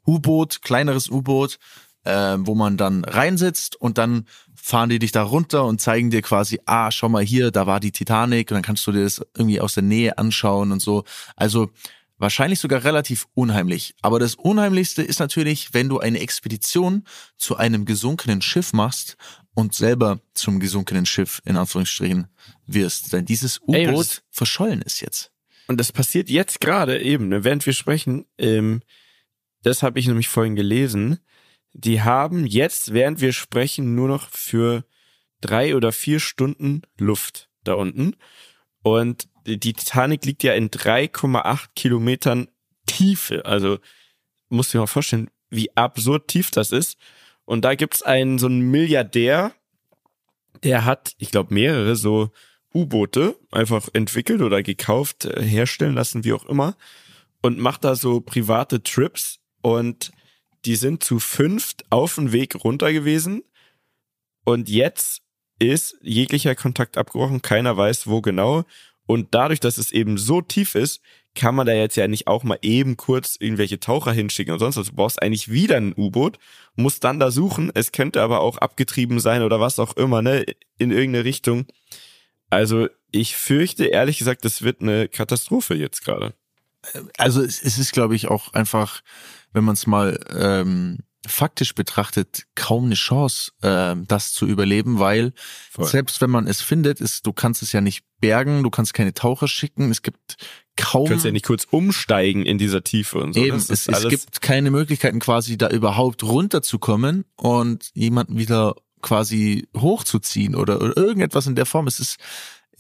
U-Boot, 0.07 0.63
kleineres 0.63 1.11
U-Boot, 1.11 1.59
äh, 2.07 2.37
wo 2.39 2.55
man 2.55 2.77
dann 2.77 3.05
reinsitzt 3.05 3.77
und 3.77 3.99
dann 3.99 4.27
fahren 4.55 4.89
die 4.89 4.99
dich 4.99 5.13
da 5.13 5.23
runter 5.23 5.65
und 5.65 5.81
zeigen 5.81 6.11
dir 6.11 6.23
quasi, 6.23 6.61
ah, 6.65 6.91
schau 6.91 7.09
mal 7.09 7.25
hier, 7.25 7.51
da 7.51 7.67
war 7.67 7.81
die 7.81 7.93
Titanic 7.93 8.51
und 8.51 8.57
dann 8.57 8.63
kannst 8.63 8.87
du 8.87 8.93
dir 8.93 9.05
das 9.05 9.25
irgendwie 9.37 9.61
aus 9.61 9.75
der 9.75 9.83
Nähe 9.83 10.19
anschauen 10.19 10.73
und 10.73 10.81
so. 10.81 11.05
Also 11.37 11.71
wahrscheinlich 12.19 12.59
sogar 12.59 12.85
relativ 12.85 13.27
unheimlich. 13.35 13.95
Aber 14.03 14.19
das 14.19 14.35
Unheimlichste 14.35 15.03
ist 15.03 15.21
natürlich, 15.21 15.75
wenn 15.75 15.89
du 15.89 15.99
eine 15.99 16.21
Expedition 16.21 17.05
zu 17.37 17.57
einem 17.57 17.85
gesunkenen 17.85 18.43
Schiff 18.43 18.73
machst 18.73 19.17
und 19.55 19.75
selber 19.75 20.21
zum 20.35 20.61
gesunkenen 20.61 21.07
Schiff 21.07 21.41
in 21.45 21.57
Anführungsstrichen 21.57 22.29
wirst. 22.67 23.13
Denn 23.13 23.25
dieses 23.25 23.61
U-Boot 23.61 24.23
verschollen 24.31 24.83
ist 24.83 25.01
jetzt. 25.01 25.31
Und 25.69 25.79
das 25.79 25.93
passiert 25.93 26.29
jetzt 26.29 26.61
gerade 26.61 27.01
eben, 27.01 27.29
ne, 27.29 27.45
während 27.45 27.65
wir 27.67 27.73
sprechen. 27.73 28.27
Ähm, 28.39 28.83
das 29.63 29.83
habe 29.83 29.99
ich 29.99 30.07
nämlich 30.07 30.29
vorhin 30.29 30.55
gelesen. 30.55 31.19
Die 31.79 32.01
haben 32.01 32.47
jetzt, 32.47 32.95
während 32.95 33.21
wir 33.21 33.35
sprechen, 33.35 33.95
nur 33.95 34.09
noch 34.09 34.31
für 34.31 34.85
drei 35.43 35.77
oder 35.77 35.93
vier 35.93 36.21
Stunden 36.21 36.81
Luft 36.99 37.51
da 37.65 37.75
unten. 37.75 38.17
Und 38.83 39.29
die 39.45 39.75
Titanic 39.75 40.25
liegt 40.25 40.43
ja 40.43 40.55
in 40.55 40.71
3,8 40.71 41.67
Kilometern 41.75 42.49
Tiefe. 42.87 43.45
Also 43.45 43.79
musst 44.49 44.73
du 44.73 44.79
dir 44.79 44.83
mal 44.83 44.87
vorstellen, 44.87 45.29
wie 45.51 45.77
absurd 45.77 46.29
tief 46.29 46.51
das 46.51 46.73
ist. 46.73 46.97
Und 47.45 47.65
da 47.65 47.75
gibt's 47.75 48.03
einen 48.03 48.39
so 48.39 48.47
einen 48.47 48.71
Milliardär, 48.71 49.53
der 50.65 50.87
hat, 50.87 51.15
ich 51.19 51.31
glaube, 51.31 51.53
mehrere 51.53 51.95
so 51.95 52.31
U-Boote 52.75 53.37
einfach 53.51 53.89
entwickelt 53.93 54.41
oder 54.41 54.63
gekauft, 54.63 55.27
äh, 55.27 55.43
herstellen 55.43 55.95
lassen, 55.95 56.25
wie 56.25 56.33
auch 56.33 56.47
immer, 56.47 56.75
und 57.43 57.59
macht 57.59 57.85
da 57.85 57.95
so 57.95 58.21
private 58.23 58.83
Trips 58.83 59.41
und 59.61 60.11
die 60.65 60.77
sind 60.77 61.03
zu 61.03 61.19
fünft 61.19 61.85
auf 61.91 62.15
dem 62.15 62.33
Weg 62.33 62.65
runter 62.65 62.93
gewesen 62.93 63.43
und 64.45 64.69
jetzt 64.69 65.23
ist 65.59 65.97
jeglicher 66.03 66.55
Kontakt 66.55 66.99
abgebrochen, 66.99 67.43
keiner 67.43 67.77
weiß 67.77 68.07
wo 68.07 68.21
genau 68.21 68.65
und 69.07 69.29
dadurch, 69.35 69.61
dass 69.61 69.79
es 69.79 69.93
eben 69.93 70.19
so 70.19 70.41
tief 70.41 70.75
ist, 70.75 71.01
kann 71.35 71.55
man 71.55 71.67
da 71.67 71.73
jetzt 71.73 71.97
ja 71.97 72.09
nicht 72.09 72.27
auch 72.27 72.43
mal 72.43 72.59
eben 72.63 72.97
kurz 72.97 73.37
irgendwelche 73.39 73.79
Taucher 73.79 74.13
hinschicken 74.13 74.55
und 74.55 74.59
sonst 74.59 74.77
was. 74.77 74.89
Du 74.89 74.95
brauchst 74.95 75.23
eigentlich 75.23 75.51
wieder 75.51 75.77
ein 75.77 75.95
U-Boot, 75.97 76.39
musst 76.75 77.05
dann 77.05 77.21
da 77.21 77.31
suchen. 77.31 77.71
Es 77.75 77.93
könnte 77.93 78.23
aber 78.23 78.41
auch 78.41 78.59
abgetrieben 78.59 79.21
sein 79.21 79.43
oder 79.43 79.61
was 79.61 79.79
auch 79.79 79.97
immer, 79.97 80.23
ne, 80.23 80.45
in 80.79 80.91
irgendeine 80.91 81.25
Richtung. 81.25 81.67
Also 82.51 82.89
ich 83.13 83.37
fürchte 83.37 83.85
ehrlich 83.87 84.19
gesagt, 84.19 84.45
das 84.45 84.63
wird 84.63 84.81
eine 84.81 85.09
Katastrophe 85.09 85.75
jetzt 85.75 86.05
gerade. 86.05 86.35
Also 87.19 87.43
es, 87.43 87.63
es 87.63 87.79
ist, 87.79 87.93
glaube 87.93 88.17
ich, 88.17 88.29
auch 88.29 88.53
einfach, 88.55 89.03
wenn 89.53 89.65
man 89.65 89.75
es 89.75 89.87
mal 89.87 90.19
ähm, 90.35 90.99
faktisch 91.27 91.75
betrachtet 91.75 92.45
kaum 92.55 92.87
eine 92.87 92.95
Chance, 92.95 93.53
äh, 93.63 93.95
das 94.07 94.33
zu 94.33 94.47
überleben, 94.47 94.99
weil 94.99 95.33
Voll. 95.71 95.87
selbst 95.87 96.21
wenn 96.21 96.31
man 96.31 96.47
es 96.47 96.63
findet, 96.63 97.01
ist, 97.01 97.27
du 97.27 97.33
kannst 97.33 97.63
es 97.63 97.73
ja 97.73 97.81
nicht 97.81 98.05
bergen, 98.21 98.63
du 98.63 98.71
kannst 98.71 98.95
keine 98.95 99.15
Taucher 99.15 99.49
schicken, 99.49 99.91
es 99.91 100.03
gibt 100.03 100.37
kaum 100.77 101.05
Du 101.05 101.11
kannst 101.11 101.25
ja 101.25 101.33
nicht 101.33 101.45
kurz 101.45 101.67
umsteigen 101.71 102.45
in 102.45 102.59
dieser 102.59 102.85
Tiefe 102.85 103.19
und 103.19 103.35
so. 103.35 103.45
Eben, 103.45 103.57
es, 103.57 103.71
es 103.71 104.09
gibt 104.09 104.41
keine 104.41 104.71
Möglichkeiten 104.71 105.19
quasi 105.19 105.59
da 105.59 105.69
überhaupt 105.69 106.23
runterzukommen 106.23 107.25
und 107.37 107.91
jemanden 107.95 108.39
wieder 108.39 108.77
quasi 109.03 109.69
hochzuziehen 109.77 110.55
oder, 110.55 110.81
oder 110.81 110.97
irgendetwas 110.97 111.47
in 111.47 111.55
der 111.55 111.67
Form. 111.67 111.87
Es 111.87 112.01
ist, 112.01 112.17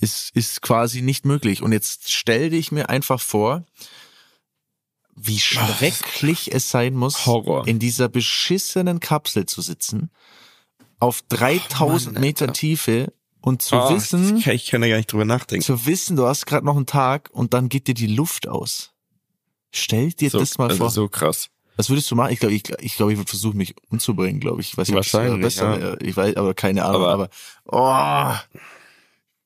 ist, 0.00 0.34
ist 0.34 0.62
quasi 0.62 1.02
nicht 1.02 1.24
möglich. 1.24 1.62
Und 1.62 1.72
jetzt 1.72 2.12
stell 2.12 2.50
dich 2.50 2.72
mir 2.72 2.88
einfach 2.88 3.20
vor, 3.20 3.64
wie 5.16 5.38
schrecklich 5.38 6.52
es 6.54 6.70
sein 6.70 6.94
muss, 6.94 7.26
Horror. 7.26 7.66
in 7.66 7.78
dieser 7.78 8.08
beschissenen 8.08 9.00
Kapsel 9.00 9.46
zu 9.46 9.62
sitzen, 9.62 10.10
auf 10.98 11.22
3000 11.28 12.14
Mann, 12.14 12.20
Meter. 12.20 12.52
Tiefe 12.52 13.12
und 13.40 13.62
zu 13.62 13.76
Oh, 13.76 13.90
wissen, 13.90 14.36
Ich 14.38 14.44
kann, 14.44 14.54
ich 14.54 14.66
kann 14.66 14.80
da 14.82 14.88
gar 14.88 14.96
nicht 14.96 15.12
drüber 15.12 15.24
nachdenken. 15.24 15.64
zu 15.64 15.86
wissen, 15.86 16.16
du 16.16 16.26
hast 16.26 16.46
gerade 16.46 16.64
noch 16.66 16.76
einen 16.76 16.86
Tag 16.86 17.30
und 17.32 17.54
dann 17.54 17.68
geht 17.68 17.86
dir 17.86 17.94
die 17.94 18.06
Luft 18.08 18.46
aus. 18.48 18.92
Stell 19.72 20.12
dir 20.12 20.30
So, 20.30 20.38
das 20.38 20.58
mal 20.58 20.66
also 20.68 20.78
vor. 20.78 20.90
so 20.90 21.08
krass. 21.08 21.48
Was 21.76 21.90
würdest 21.90 22.10
du 22.10 22.14
machen? 22.14 22.32
Ich 22.32 22.38
glaube, 22.40 22.54
ich, 22.54 22.62
ich, 22.80 22.96
glaub, 22.96 23.10
ich 23.10 23.18
würde 23.18 23.28
versuchen, 23.28 23.58
mich 23.58 23.74
umzubringen, 23.90 24.40
glaube 24.40 24.62
ich. 24.62 24.68
ich. 24.72 24.78
Weiß 24.78 24.88
nicht, 24.88 24.96
Wahrscheinlich, 24.96 25.42
besser 25.42 25.78
ja. 25.78 25.96
Ich 26.00 26.16
weiß, 26.16 26.36
aber 26.36 26.54
keine 26.54 26.84
Ahnung. 26.86 27.02
Aber, 27.04 27.28
Aber- 27.66 28.38
oh, 28.46 28.58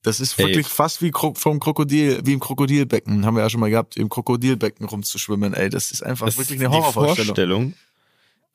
das 0.03 0.20
ist 0.20 0.38
Ey. 0.38 0.46
wirklich 0.46 0.66
fast 0.66 1.03
wie 1.03 1.12
vom 1.12 1.61
Krokodil, 1.61 2.20
wie 2.24 2.32
im 2.32 2.40
Krokodilbecken. 2.40 3.26
Haben 3.26 3.36
wir 3.36 3.42
ja 3.42 3.51
schon 3.51 3.61
mal 3.61 3.70
gehabt, 3.70 3.96
im 3.96 4.09
Krokodilbecken 4.09 4.86
rumzuschwimmen. 4.86 5.53
Ey, 5.53 5.68
das 5.68 5.90
ist 5.90 6.03
einfach 6.03 6.26
Das 6.26 6.38
wirklich 6.38 6.59
eine 6.59 6.68
Die 6.68 6.74
Horrorvorstellung. 6.74 7.26
Vorstellung 7.26 7.74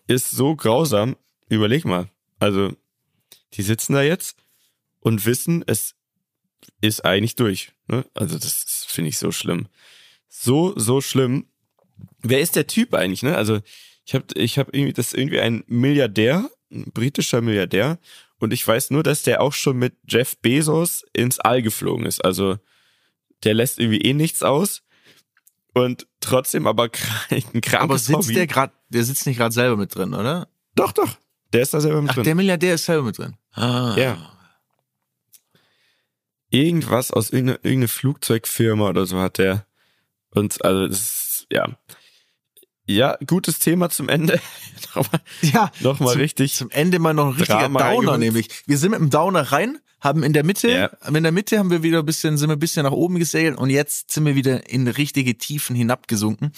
ist 0.07 0.31
so 0.31 0.55
grausam. 0.55 1.15
Überleg 1.47 1.85
mal. 1.85 2.09
Also, 2.39 2.73
die 3.53 3.61
sitzen 3.61 3.93
da 3.93 4.01
jetzt 4.01 4.37
und 4.99 5.25
wissen, 5.25 5.63
es 5.67 5.95
ist 6.81 7.05
eigentlich 7.05 7.35
durch. 7.35 7.73
Ne? 7.87 8.05
Also, 8.15 8.39
das 8.39 8.85
finde 8.87 9.09
ich 9.09 9.17
so 9.19 9.31
schlimm. 9.31 9.67
So, 10.27 10.77
so 10.77 11.01
schlimm. 11.01 11.47
Wer 12.21 12.39
ist 12.39 12.55
der 12.55 12.65
Typ 12.67 12.93
eigentlich, 12.95 13.21
ne? 13.21 13.37
Also, 13.37 13.59
ich 14.05 14.15
habe 14.15 14.25
ich 14.35 14.57
hab 14.57 14.73
irgendwie, 14.73 14.93
das 14.93 15.07
ist 15.07 15.13
irgendwie 15.13 15.39
ein 15.39 15.63
Milliardär, 15.67 16.49
ein 16.75 16.91
britischer 16.91 17.41
Milliardär. 17.41 17.99
Und 18.39 18.53
ich 18.53 18.67
weiß 18.67 18.91
nur, 18.91 19.01
dass 19.03 19.23
der 19.23 19.41
auch 19.41 19.53
schon 19.53 19.77
mit 19.77 19.95
Jeff 20.07 20.37
Bezos 20.37 21.05
ins 21.13 21.39
All 21.39 21.61
geflogen 21.61 22.05
ist. 22.05 22.23
Also, 22.23 22.57
der 23.43 23.53
lässt 23.53 23.79
irgendwie 23.79 24.01
eh 24.01 24.13
nichts 24.13 24.43
aus. 24.43 24.83
Und 25.73 26.07
trotzdem 26.19 26.67
aber 26.67 26.83
ein 27.29 27.61
krankes 27.61 27.73
Aber 27.73 27.97
sitzt 27.97 28.17
Hobby. 28.17 28.33
der 28.33 28.47
gerade, 28.47 28.73
der 28.89 29.03
sitzt 29.03 29.25
nicht 29.25 29.37
gerade 29.37 29.53
selber 29.53 29.77
mit 29.77 29.93
drin, 29.95 30.13
oder? 30.13 30.47
Doch, 30.75 30.91
doch. 30.91 31.17
Der 31.53 31.61
ist 31.61 31.73
da 31.73 31.79
selber 31.81 32.01
mit 32.01 32.11
Ach, 32.11 32.15
drin. 32.15 32.23
der 32.23 32.35
Milliardär 32.35 32.75
ist 32.75 32.85
selber 32.85 33.03
mit 33.03 33.17
drin. 33.17 33.35
Ah. 33.53 33.95
Ja. 33.97 34.31
Irgendwas 36.49 37.11
aus 37.11 37.29
irgendeiner, 37.31 37.59
irgendeine 37.63 37.87
Flugzeugfirma 37.87 38.89
oder 38.89 39.05
so 39.05 39.19
hat 39.19 39.37
der. 39.37 39.65
Und 40.29 40.63
also 40.63 40.87
das 40.87 40.99
ist, 40.99 41.47
ja. 41.51 41.77
Ja, 42.87 43.17
gutes 43.25 43.59
Thema 43.59 43.89
zum 43.89 44.09
Ende. 44.09 44.39
Nochmal 44.95 45.21
Ja, 45.41 45.71
noch 45.79 45.99
mal 45.99 46.11
zum, 46.11 46.21
richtig. 46.21 46.53
Zum 46.53 46.69
Ende 46.71 46.99
mal 46.99 47.13
noch 47.13 47.27
ein 47.27 47.31
richtiger 47.33 47.59
Drama 47.61 47.79
Downer, 47.91 48.17
nämlich. 48.17 48.49
Wir 48.67 48.77
sind 48.77 48.91
mit 48.91 48.99
dem 48.99 49.09
Downer 49.09 49.41
rein, 49.51 49.79
haben 50.01 50.21
in 50.23 50.33
der 50.33 50.43
Mitte, 50.43 50.69
Ja. 50.69 50.85
in 51.07 51.23
der 51.23 51.31
Mitte 51.31 51.57
haben 51.57 51.71
wir 51.71 51.81
wieder 51.83 51.99
ein 51.99 52.05
bisschen, 52.05 52.37
sind 52.37 52.49
wir 52.49 52.55
ein 52.55 52.59
bisschen 52.59 52.83
nach 52.83 52.91
oben 52.91 53.17
gesegelt 53.17 53.57
und 53.57 53.69
jetzt 53.71 54.11
sind 54.11 54.25
wir 54.25 54.35
wieder 54.35 54.69
in 54.69 54.87
richtige 54.87 55.37
Tiefen 55.37 55.75
hinabgesunken. 55.75 56.51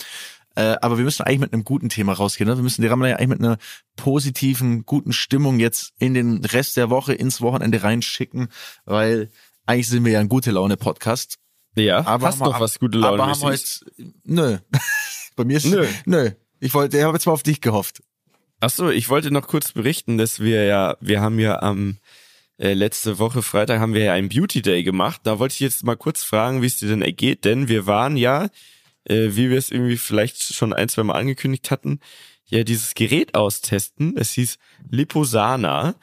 Äh, 0.55 0.75
aber 0.81 0.97
wir 0.97 1.05
müssen 1.05 1.21
eigentlich 1.23 1.39
mit 1.39 1.53
einem 1.53 1.63
guten 1.63 1.87
Thema 1.89 2.13
rausgehen. 2.13 2.49
Ne? 2.49 2.57
Wir 2.57 2.63
müssen 2.63 2.81
die 2.81 2.87
Rammer 2.87 3.07
ja 3.07 3.15
eigentlich 3.17 3.29
mit 3.29 3.39
einer 3.39 3.57
positiven, 3.95 4.85
guten 4.85 5.13
Stimmung 5.13 5.59
jetzt 5.59 5.93
in 5.99 6.13
den 6.15 6.43
Rest 6.43 6.77
der 6.77 6.89
Woche, 6.89 7.13
ins 7.13 7.41
Wochenende 7.41 7.83
reinschicken, 7.83 8.47
weil 8.85 9.29
eigentlich 9.67 9.87
sind 9.87 10.03
wir 10.03 10.13
ja 10.13 10.19
ein 10.19 10.29
gute 10.29 10.49
Laune-Podcast. 10.51 11.37
Ja, 11.75 12.05
Aber 12.07 12.25
hast 12.27 12.39
noch 12.39 12.59
was 12.59 12.79
gute 12.79 12.97
Laune. 12.97 13.21
aber 13.21 13.31
haben 13.31 13.41
heute, 13.43 13.63
nö. 14.23 14.57
Bei 15.37 15.45
mir 15.45 15.57
ist, 15.57 15.65
Nö. 15.65 15.87
nö. 16.05 16.31
Ich 16.59 16.73
wollte, 16.73 16.97
ich 16.97 17.03
habe 17.03 17.15
jetzt 17.15 17.27
mal 17.27 17.33
auf 17.33 17.43
dich 17.43 17.61
gehofft. 17.61 18.01
Ach 18.59 18.71
so, 18.71 18.89
ich 18.89 19.07
wollte 19.07 19.31
noch 19.31 19.47
kurz 19.47 19.71
berichten, 19.71 20.17
dass 20.17 20.39
wir 20.39 20.65
ja, 20.65 20.97
wir 20.99 21.21
haben 21.21 21.39
ja 21.39 21.61
am 21.61 21.97
äh, 22.57 22.73
letzte 22.73 23.19
Woche 23.19 23.43
Freitag 23.43 23.79
haben 23.79 23.93
wir 23.93 24.03
ja 24.03 24.13
einen 24.13 24.29
Beauty 24.29 24.63
Day 24.63 24.83
gemacht. 24.83 25.21
Da 25.23 25.37
wollte 25.37 25.53
ich 25.53 25.59
jetzt 25.59 25.83
mal 25.83 25.95
kurz 25.95 26.23
fragen, 26.23 26.63
wie 26.63 26.65
es 26.65 26.77
dir 26.77 26.89
denn 26.89 27.03
ergeht, 27.03 27.45
denn 27.45 27.67
wir 27.67 27.85
waren 27.85 28.17
ja, 28.17 28.49
äh, 29.05 29.29
wie 29.31 29.51
wir 29.51 29.59
es 29.59 29.69
irgendwie 29.69 29.97
vielleicht 29.97 30.41
schon 30.41 30.73
ein, 30.73 30.89
zwei 30.89 31.03
Mal 31.03 31.13
angekündigt 31.13 31.69
hatten, 31.69 31.99
ja 32.45 32.63
dieses 32.63 32.95
Gerät 32.95 33.35
austesten. 33.35 34.17
Es 34.17 34.31
hieß 34.31 34.57
Liposana 34.89 35.93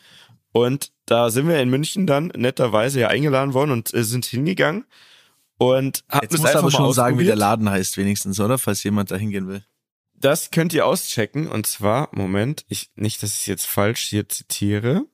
und 0.53 0.93
da 1.07 1.31
sind 1.31 1.49
wir 1.49 1.59
in 1.61 1.71
München 1.71 2.07
dann 2.07 2.29
netterweise 2.37 3.01
ja 3.01 3.09
eingeladen 3.09 3.53
worden 3.53 3.73
und 3.73 3.93
äh, 3.93 4.05
sind 4.05 4.25
hingegangen 4.27 4.85
und 5.59 6.05
haben 6.09 6.23
Jetzt 6.23 6.35
einfach 6.35 6.55
aber 6.55 6.63
mal 6.63 6.71
schon 6.71 6.93
sagen, 6.93 7.19
wie 7.19 7.25
der. 7.25 7.37
Laden 7.37 7.69
heißt, 7.69 7.97
wenigstens, 7.97 8.41
oder? 8.41 8.59
Falls 8.59 8.83
jemand 8.83 9.11
da 9.11 9.17
hingehen 9.17 9.49
will. 9.49 9.65
Das 10.15 10.51
könnt 10.51 10.73
ihr 10.73 10.87
auschecken 10.87 11.49
und 11.49 11.67
zwar, 11.67 12.09
Moment, 12.13 12.65
ich 12.69 12.91
nicht, 12.95 13.23
dass 13.23 13.39
ich 13.39 13.47
jetzt 13.47 13.67
falsch 13.67 14.07
hier 14.07 14.29
zitiere. 14.29 15.07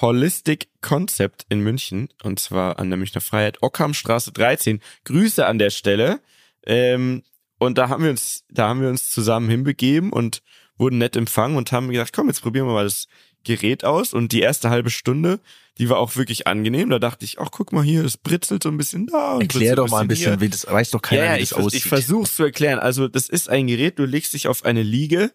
Holistic 0.00 0.68
Concept 0.80 1.46
in 1.48 1.60
München 1.60 2.08
und 2.22 2.40
zwar 2.40 2.78
an 2.78 2.90
der 2.90 2.96
Münchner 2.96 3.20
Freiheit, 3.20 3.62
Ockhamstraße 3.62 4.32
13. 4.32 4.80
Grüße 5.04 5.46
an 5.46 5.58
der 5.58 5.70
Stelle. 5.70 6.20
Ähm, 6.66 7.22
und 7.58 7.78
da 7.78 7.88
haben 7.88 8.02
wir 8.02 8.10
uns, 8.10 8.44
da 8.48 8.68
haben 8.68 8.80
wir 8.80 8.88
uns 8.88 9.10
zusammen 9.10 9.48
hinbegeben 9.48 10.12
und 10.12 10.42
wurden 10.76 10.98
nett 10.98 11.16
empfangen 11.16 11.56
und 11.56 11.70
haben 11.72 11.88
gedacht, 11.88 12.12
komm, 12.12 12.28
jetzt 12.28 12.42
probieren 12.42 12.66
wir 12.66 12.72
mal 12.74 12.84
das 12.84 13.06
Gerät 13.44 13.84
aus. 13.84 14.12
Und 14.14 14.32
die 14.32 14.40
erste 14.40 14.70
halbe 14.70 14.90
Stunde, 14.90 15.40
die 15.78 15.88
war 15.88 15.98
auch 15.98 16.16
wirklich 16.16 16.46
angenehm. 16.46 16.90
Da 16.90 16.98
dachte 16.98 17.24
ich, 17.24 17.38
ach, 17.38 17.50
guck 17.50 17.72
mal 17.72 17.84
hier, 17.84 18.04
es 18.04 18.16
britzelt 18.16 18.62
so 18.62 18.68
ein 18.70 18.76
bisschen 18.76 19.06
da. 19.06 19.34
Und 19.34 19.42
Erklär 19.42 19.76
doch 19.76 19.88
mal 19.88 20.00
ein 20.00 20.08
bisschen, 20.08 20.32
hier. 20.32 20.40
wie 20.40 20.48
das, 20.48 20.66
weiß 20.66 20.90
doch 20.90 21.02
keiner, 21.02 21.24
Ja, 21.24 21.36
wie 21.36 21.40
ich, 21.42 21.48
das 21.50 21.56
vers- 21.56 21.66
aussieht. 21.66 21.78
ich 21.82 21.88
versuch's 21.88 22.36
zu 22.36 22.42
erklären. 22.44 22.78
Also, 22.78 23.08
das 23.08 23.28
ist 23.28 23.48
ein 23.48 23.66
Gerät, 23.66 23.98
du 23.98 24.04
legst 24.04 24.32
dich 24.34 24.48
auf 24.48 24.64
eine 24.64 24.82
Liege 24.82 25.32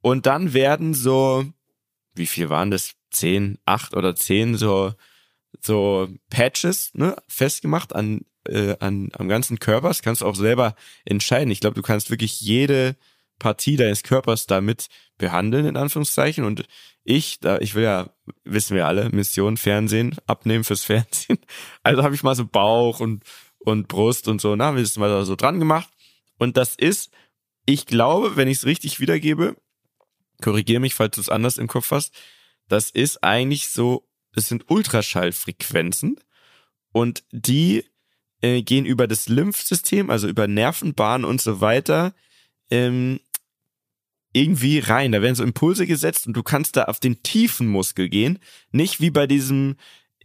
und 0.00 0.26
dann 0.26 0.52
werden 0.52 0.94
so, 0.94 1.44
wie 2.14 2.26
viel 2.26 2.50
waren 2.50 2.70
das? 2.70 2.92
Zehn, 3.10 3.58
acht 3.64 3.94
oder 3.94 4.16
zehn 4.16 4.56
so, 4.56 4.92
so 5.60 6.08
Patches, 6.30 6.90
ne, 6.94 7.14
festgemacht 7.28 7.94
an, 7.94 8.22
äh, 8.48 8.74
an, 8.80 9.10
am 9.16 9.28
ganzen 9.28 9.60
Körper. 9.60 9.88
Das 9.88 10.02
kannst 10.02 10.22
du 10.22 10.26
auch 10.26 10.34
selber 10.34 10.74
entscheiden. 11.04 11.50
Ich 11.52 11.60
glaube, 11.60 11.74
du 11.76 11.82
kannst 11.82 12.10
wirklich 12.10 12.40
jede 12.40 12.96
Partie 13.38 13.76
deines 13.76 14.02
Körpers 14.02 14.46
damit 14.46 14.88
behandeln, 15.18 15.66
in 15.66 15.76
Anführungszeichen. 15.76 16.44
Und 16.44 16.66
ich, 17.04 17.40
da, 17.40 17.58
ich 17.58 17.74
will 17.74 17.84
ja, 17.84 18.10
wissen 18.44 18.74
wir 18.76 18.86
alle, 18.86 19.10
Mission 19.10 19.56
Fernsehen, 19.56 20.16
abnehmen 20.26 20.64
fürs 20.64 20.84
Fernsehen. 20.84 21.38
Also 21.82 22.02
habe 22.02 22.14
ich 22.14 22.22
mal 22.22 22.34
so 22.34 22.46
Bauch 22.46 23.00
und, 23.00 23.24
und 23.58 23.88
Brust 23.88 24.28
und 24.28 24.40
so, 24.40 24.56
na, 24.56 24.74
wir 24.74 24.82
das 24.82 24.96
mal 24.96 25.24
so 25.24 25.36
dran 25.36 25.58
gemacht. 25.58 25.88
Und 26.38 26.56
das 26.56 26.74
ist, 26.74 27.10
ich 27.66 27.86
glaube, 27.86 28.36
wenn 28.36 28.48
ich 28.48 28.58
es 28.58 28.66
richtig 28.66 29.00
wiedergebe, 29.00 29.56
korrigiere 30.42 30.80
mich, 30.80 30.94
falls 30.94 31.14
du 31.14 31.20
es 31.20 31.28
anders 31.28 31.58
im 31.58 31.68
Kopf 31.68 31.90
hast, 31.90 32.14
das 32.68 32.90
ist 32.90 33.22
eigentlich 33.22 33.68
so, 33.68 34.08
es 34.34 34.48
sind 34.48 34.70
Ultraschallfrequenzen 34.70 36.18
und 36.92 37.24
die 37.30 37.84
äh, 38.40 38.62
gehen 38.62 38.86
über 38.86 39.06
das 39.06 39.28
Lymphsystem, 39.28 40.10
also 40.10 40.28
über 40.28 40.46
Nervenbahnen 40.46 41.24
und 41.24 41.40
so 41.40 41.60
weiter, 41.60 42.14
ähm, 42.74 43.20
irgendwie 44.32 44.80
rein. 44.80 45.12
Da 45.12 45.22
werden 45.22 45.36
so 45.36 45.44
Impulse 45.44 45.86
gesetzt 45.86 46.26
und 46.26 46.34
du 46.36 46.42
kannst 46.42 46.76
da 46.76 46.84
auf 46.84 46.98
den 46.98 47.22
tiefen 47.22 47.68
Muskel 47.68 48.08
gehen. 48.08 48.40
Nicht 48.72 49.00
wie 49.00 49.10
bei 49.10 49.26
diesem 49.26 49.76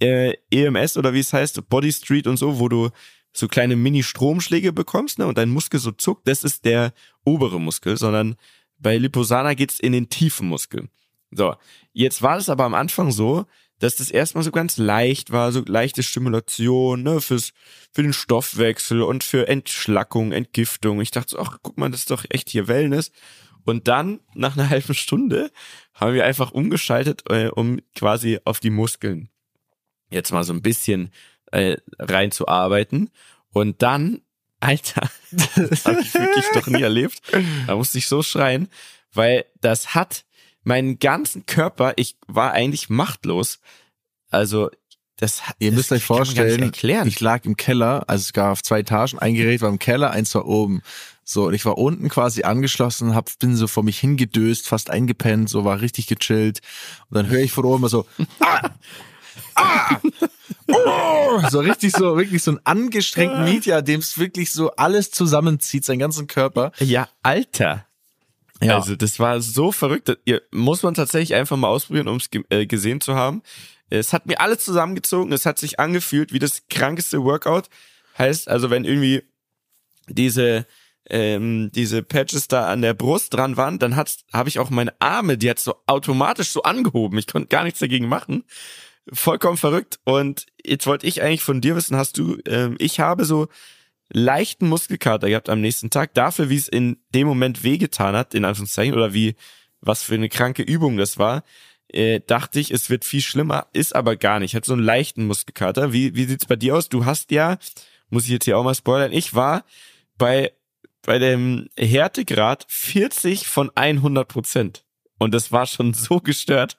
äh, 0.02 0.34
EMS 0.50 0.98
oder 0.98 1.14
wie 1.14 1.20
es 1.20 1.32
heißt, 1.32 1.70
Body 1.70 1.94
Street 1.94 2.26
und 2.26 2.38
so, 2.38 2.60
wo 2.60 2.68
du 2.68 2.90
so 3.32 3.48
kleine 3.48 3.76
Mini-Stromschläge 3.76 4.74
bekommst 4.74 5.20
ne, 5.20 5.28
und 5.28 5.38
dein 5.38 5.50
Muskel 5.50 5.80
so 5.80 5.92
zuckt. 5.92 6.28
Das 6.28 6.44
ist 6.44 6.66
der 6.66 6.94
obere 7.24 7.62
Muskel, 7.62 7.96
sondern 7.98 8.36
bei 8.80 8.98
Liposana 8.98 9.54
geht's 9.54 9.80
in 9.80 9.92
den 9.92 10.10
tiefen 10.10 10.48
Muskel. 10.48 10.90
So, 11.30 11.56
jetzt 11.94 12.24
war 12.24 12.38
es 12.38 12.50
aber 12.50 12.64
am 12.64 12.74
Anfang 12.74 13.12
so, 13.12 13.46
dass 13.80 13.96
das 13.96 14.12
erstmal 14.12 14.44
so 14.44 14.52
ganz 14.52 14.78
leicht 14.78 15.32
war, 15.32 15.52
so 15.52 15.64
leichte 15.66 16.04
Stimulation, 16.04 17.04
ne, 17.04 17.22
fürs, 17.22 17.54
für 17.92 18.04
den 18.04 18.14
Stoffwechsel 18.14 19.02
und 19.02 19.24
für 19.24 19.48
Entschlackung, 19.48 20.32
Entgiftung. 20.32 21.02
Ich 21.02 21.12
dachte 21.12 21.32
so, 21.32 21.40
ach, 21.40 21.58
guck 21.62 21.78
mal, 21.78 21.90
das 21.90 22.02
ist 22.02 22.12
doch 22.12 22.26
echt 22.30 22.50
hier 22.50 22.68
Wellness. 22.68 23.12
Und 23.66 23.88
dann, 23.88 24.20
nach 24.34 24.58
einer 24.58 24.70
halben 24.70 24.94
Stunde, 24.94 25.52
haben 25.94 26.14
wir 26.14 26.26
einfach 26.26 26.52
umgeschaltet, 26.52 27.24
äh, 27.30 27.48
um 27.48 27.80
quasi 27.96 28.40
auf 28.44 28.60
die 28.60 28.70
Muskeln 28.70 29.30
jetzt 30.10 30.32
mal 30.32 30.44
so 30.44 30.54
ein 30.54 30.62
bisschen 30.62 31.12
äh, 31.52 31.78
reinzuarbeiten. 31.98 33.10
Und 33.52 33.82
dann, 33.82 34.22
Alter, 34.60 35.10
das 35.32 35.86
habe 35.86 36.02
ich 36.02 36.14
wirklich 36.14 36.46
noch 36.54 36.68
nie 36.68 36.82
erlebt. 36.82 37.22
Da 37.66 37.78
musste 37.78 37.98
ich 37.98 38.08
so 38.08 38.22
schreien, 38.22 38.68
weil 39.14 39.46
das 39.62 39.96
hat 39.96 40.26
meinen 40.64 41.00
ganzen 41.00 41.46
Körper, 41.46 41.94
ich 41.96 42.18
war 42.28 42.52
eigentlich 42.52 42.90
machtlos. 42.90 43.60
Also, 44.30 44.70
das 45.18 45.48
hat 45.48 45.56
Ihr 45.60 45.72
müsst 45.72 45.92
das 45.92 45.98
euch 45.98 46.06
vorstellen, 46.06 46.72
ich 46.74 47.20
lag 47.20 47.44
im 47.44 47.58
Keller, 47.58 48.06
also 48.08 48.22
es 48.22 48.34
gab 48.34 48.54
auf 48.54 48.64
zwei 48.64 48.80
Etagen, 48.80 49.20
ein 49.20 49.36
Gerät 49.36 49.62
war 49.62 49.70
im 49.70 49.80
Keller, 49.80 50.12
eins 50.12 50.34
war 50.34 50.46
oben. 50.46 50.82
So, 51.26 51.48
und 51.48 51.54
ich 51.54 51.66
war 51.66 51.78
unten 51.78 52.10
quasi 52.10 52.44
angeschlossen, 52.44 53.14
hab, 53.14 53.30
bin 53.38 53.56
so 53.56 53.68
vor 53.68 53.84
mich 53.84 54.00
hingedöst, 54.00 54.68
fast 54.68 54.90
eingepennt, 54.90 55.50
so 55.50 55.66
war 55.66 55.82
richtig 55.82 56.08
gechillt. 56.08 56.62
Und 57.10 57.16
dann 57.16 57.28
höre 57.28 57.42
ich 57.42 57.52
von 57.52 57.66
oben 57.66 57.88
so, 57.88 58.08
ah, 58.40 58.70
ah, 59.56 60.00
oh, 60.68 61.42
so 61.50 61.60
richtig 61.60 61.92
so, 61.92 62.18
wirklich 62.18 62.42
so 62.42 62.52
ein 62.52 62.60
angestrengten 62.64 63.44
Media, 63.44 63.82
dem 63.82 64.00
es 64.00 64.18
wirklich 64.18 64.52
so 64.54 64.72
alles 64.72 65.12
zusammenzieht, 65.12 65.86
seinen 65.86 66.00
ganzen 66.00 66.28
Körper. 66.28 66.72
Ja, 66.80 67.10
Alter. 67.22 67.86
Ja. 68.62 68.76
Also 68.76 68.96
das 68.96 69.20
war 69.20 69.42
so 69.42 69.72
verrückt. 69.72 70.18
Ihr, 70.26 70.42
muss 70.52 70.84
man 70.84 70.94
tatsächlich 70.94 71.36
einfach 71.36 71.58
mal 71.58 71.70
ausprobieren, 71.70 72.08
um 72.08 72.18
es 72.18 72.30
ge 72.30 72.44
äh, 72.50 72.66
gesehen 72.66 73.02
zu 73.02 73.16
haben. 73.16 73.42
Es 73.90 74.14
hat 74.14 74.28
mir 74.28 74.40
alles 74.40 74.64
zusammengezogen. 74.64 75.32
Es 75.32 75.46
hat 75.46 75.58
sich 75.58 75.80
angefühlt 75.80 76.34
wie 76.34 76.40
das 76.40 76.64
krankeste 76.70 77.24
Workout. 77.24 77.70
Heißt 78.18 78.48
also, 78.48 78.70
wenn 78.70 78.86
irgendwie 78.86 79.24
diese 80.08 80.66
ähm, 81.10 81.72
diese 81.74 82.04
Patches 82.04 82.48
da 82.48 82.68
an 82.68 82.82
der 82.82 82.94
Brust 82.94 83.34
dran 83.34 83.58
waren, 83.58 83.80
dann 83.80 83.96
habe 83.96 84.50
ich 84.50 84.60
auch 84.60 84.70
meine 84.70 84.94
Arme, 85.02 85.38
die 85.38 85.50
hat 85.50 85.60
so 85.60 85.76
automatisch 85.88 86.50
so 86.50 86.64
angehoben. 86.64 87.18
Ich 87.18 87.28
konnte 87.28 87.48
gar 87.48 87.64
nichts 87.64 87.80
dagegen 87.80 88.08
machen. 88.08 88.44
Vollkommen 89.12 89.58
verrückt. 89.58 90.00
Und 90.04 90.46
jetzt 90.64 90.86
wollte 90.86 91.08
ich 91.08 91.24
eigentlich 91.24 91.44
von 91.44 91.62
dir 91.62 91.76
wissen, 91.76 91.98
hast 91.98 92.18
du, 92.18 92.38
ähm, 92.46 92.76
ich 92.78 93.00
habe 93.00 93.26
so 93.26 93.48
leichten 94.10 94.68
Muskelkater 94.68 95.30
gehabt 95.30 95.50
am 95.50 95.62
nächsten 95.62 95.90
Tag, 95.90 96.14
dafür, 96.14 96.50
wie 96.50 96.56
es 96.56 96.68
in 96.68 96.98
dem 97.14 97.28
Moment 97.28 97.64
wehgetan 97.64 98.16
hat, 98.16 98.34
in 98.34 98.46
Anführungszeichen, 98.46 98.94
oder 98.94 99.14
wie, 99.14 99.36
was 99.82 100.04
für 100.04 100.16
eine 100.16 100.30
kranke 100.30 100.64
Übung 100.64 100.98
das 100.98 101.18
war, 101.18 101.44
äh, 101.90 102.20
dachte 102.26 102.60
ich, 102.60 102.72
es 102.72 102.90
wird 102.90 103.06
viel 103.06 103.22
schlimmer, 103.22 103.68
ist 103.74 103.96
aber 103.96 104.16
gar 104.16 104.40
nicht. 104.40 104.52
Ich 104.52 104.56
hatte 104.56 104.68
so 104.68 104.74
einen 104.74 104.84
leichten 104.84 105.26
Muskelkater. 105.26 105.94
Wie, 105.94 106.16
wie 106.16 106.26
sieht's 106.26 106.46
bei 106.46 106.56
dir 106.56 106.76
aus? 106.76 106.90
Du 106.90 107.06
hast 107.06 107.32
ja, 107.32 107.58
muss 108.10 108.26
ich 108.26 108.30
jetzt 108.30 108.46
hier 108.46 108.58
auch 108.58 108.64
mal 108.64 108.76
spoilern, 108.76 109.12
ich 109.12 109.34
war 109.34 109.66
bei, 110.18 110.52
bei 111.02 111.18
dem 111.18 111.70
Härtegrad 111.78 112.66
40 112.68 113.48
von 113.48 113.72
100 113.76 114.28
Prozent. 114.28 114.86
Und 115.18 115.34
das 115.34 115.52
war 115.52 115.66
schon 115.66 115.94
so 115.94 116.20
gestört. 116.20 116.78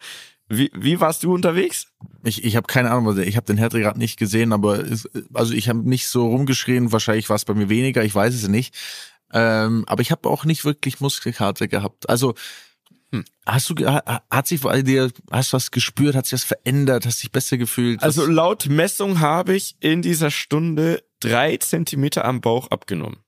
Wie, 0.52 0.70
wie 0.74 1.00
warst 1.00 1.22
du 1.22 1.32
unterwegs? 1.32 1.86
Ich, 2.24 2.44
ich 2.44 2.56
habe 2.56 2.66
keine 2.66 2.90
Ahnung, 2.90 3.16
ich 3.18 3.36
habe 3.36 3.46
den 3.46 3.56
Härtegrad 3.56 3.96
nicht 3.96 4.18
gesehen, 4.18 4.52
aber 4.52 4.80
es, 4.80 5.08
also 5.32 5.54
ich 5.54 5.68
habe 5.68 5.88
nicht 5.88 6.08
so 6.08 6.26
rumgeschrien, 6.26 6.90
wahrscheinlich 6.90 7.28
war 7.28 7.36
es 7.36 7.44
bei 7.44 7.54
mir 7.54 7.68
weniger, 7.68 8.02
ich 8.02 8.14
weiß 8.14 8.34
es 8.34 8.48
nicht. 8.48 8.74
Ähm, 9.32 9.84
aber 9.86 10.02
ich 10.02 10.10
habe 10.10 10.28
auch 10.28 10.44
nicht 10.44 10.64
wirklich 10.64 10.98
Muskelkater 10.98 11.68
gehabt. 11.68 12.10
Also 12.10 12.34
hm. 13.12 13.24
Hast 13.44 13.70
du, 13.70 13.74
hat 13.84 14.46
sich 14.46 14.60
bei 14.60 14.82
dir, 14.82 15.10
hast 15.30 15.52
du 15.52 15.56
was 15.56 15.70
gespürt, 15.70 16.14
hat 16.14 16.26
sich 16.26 16.34
was 16.34 16.44
verändert, 16.44 17.06
hast 17.06 17.22
dich 17.22 17.32
besser 17.32 17.56
gefühlt? 17.58 18.02
Also 18.02 18.26
laut 18.26 18.66
Messung 18.68 19.20
habe 19.20 19.54
ich 19.54 19.76
in 19.80 20.02
dieser 20.02 20.30
Stunde 20.30 21.02
drei 21.18 21.56
Zentimeter 21.56 22.24
am 22.24 22.40
Bauch 22.40 22.68
abgenommen. 22.70 23.18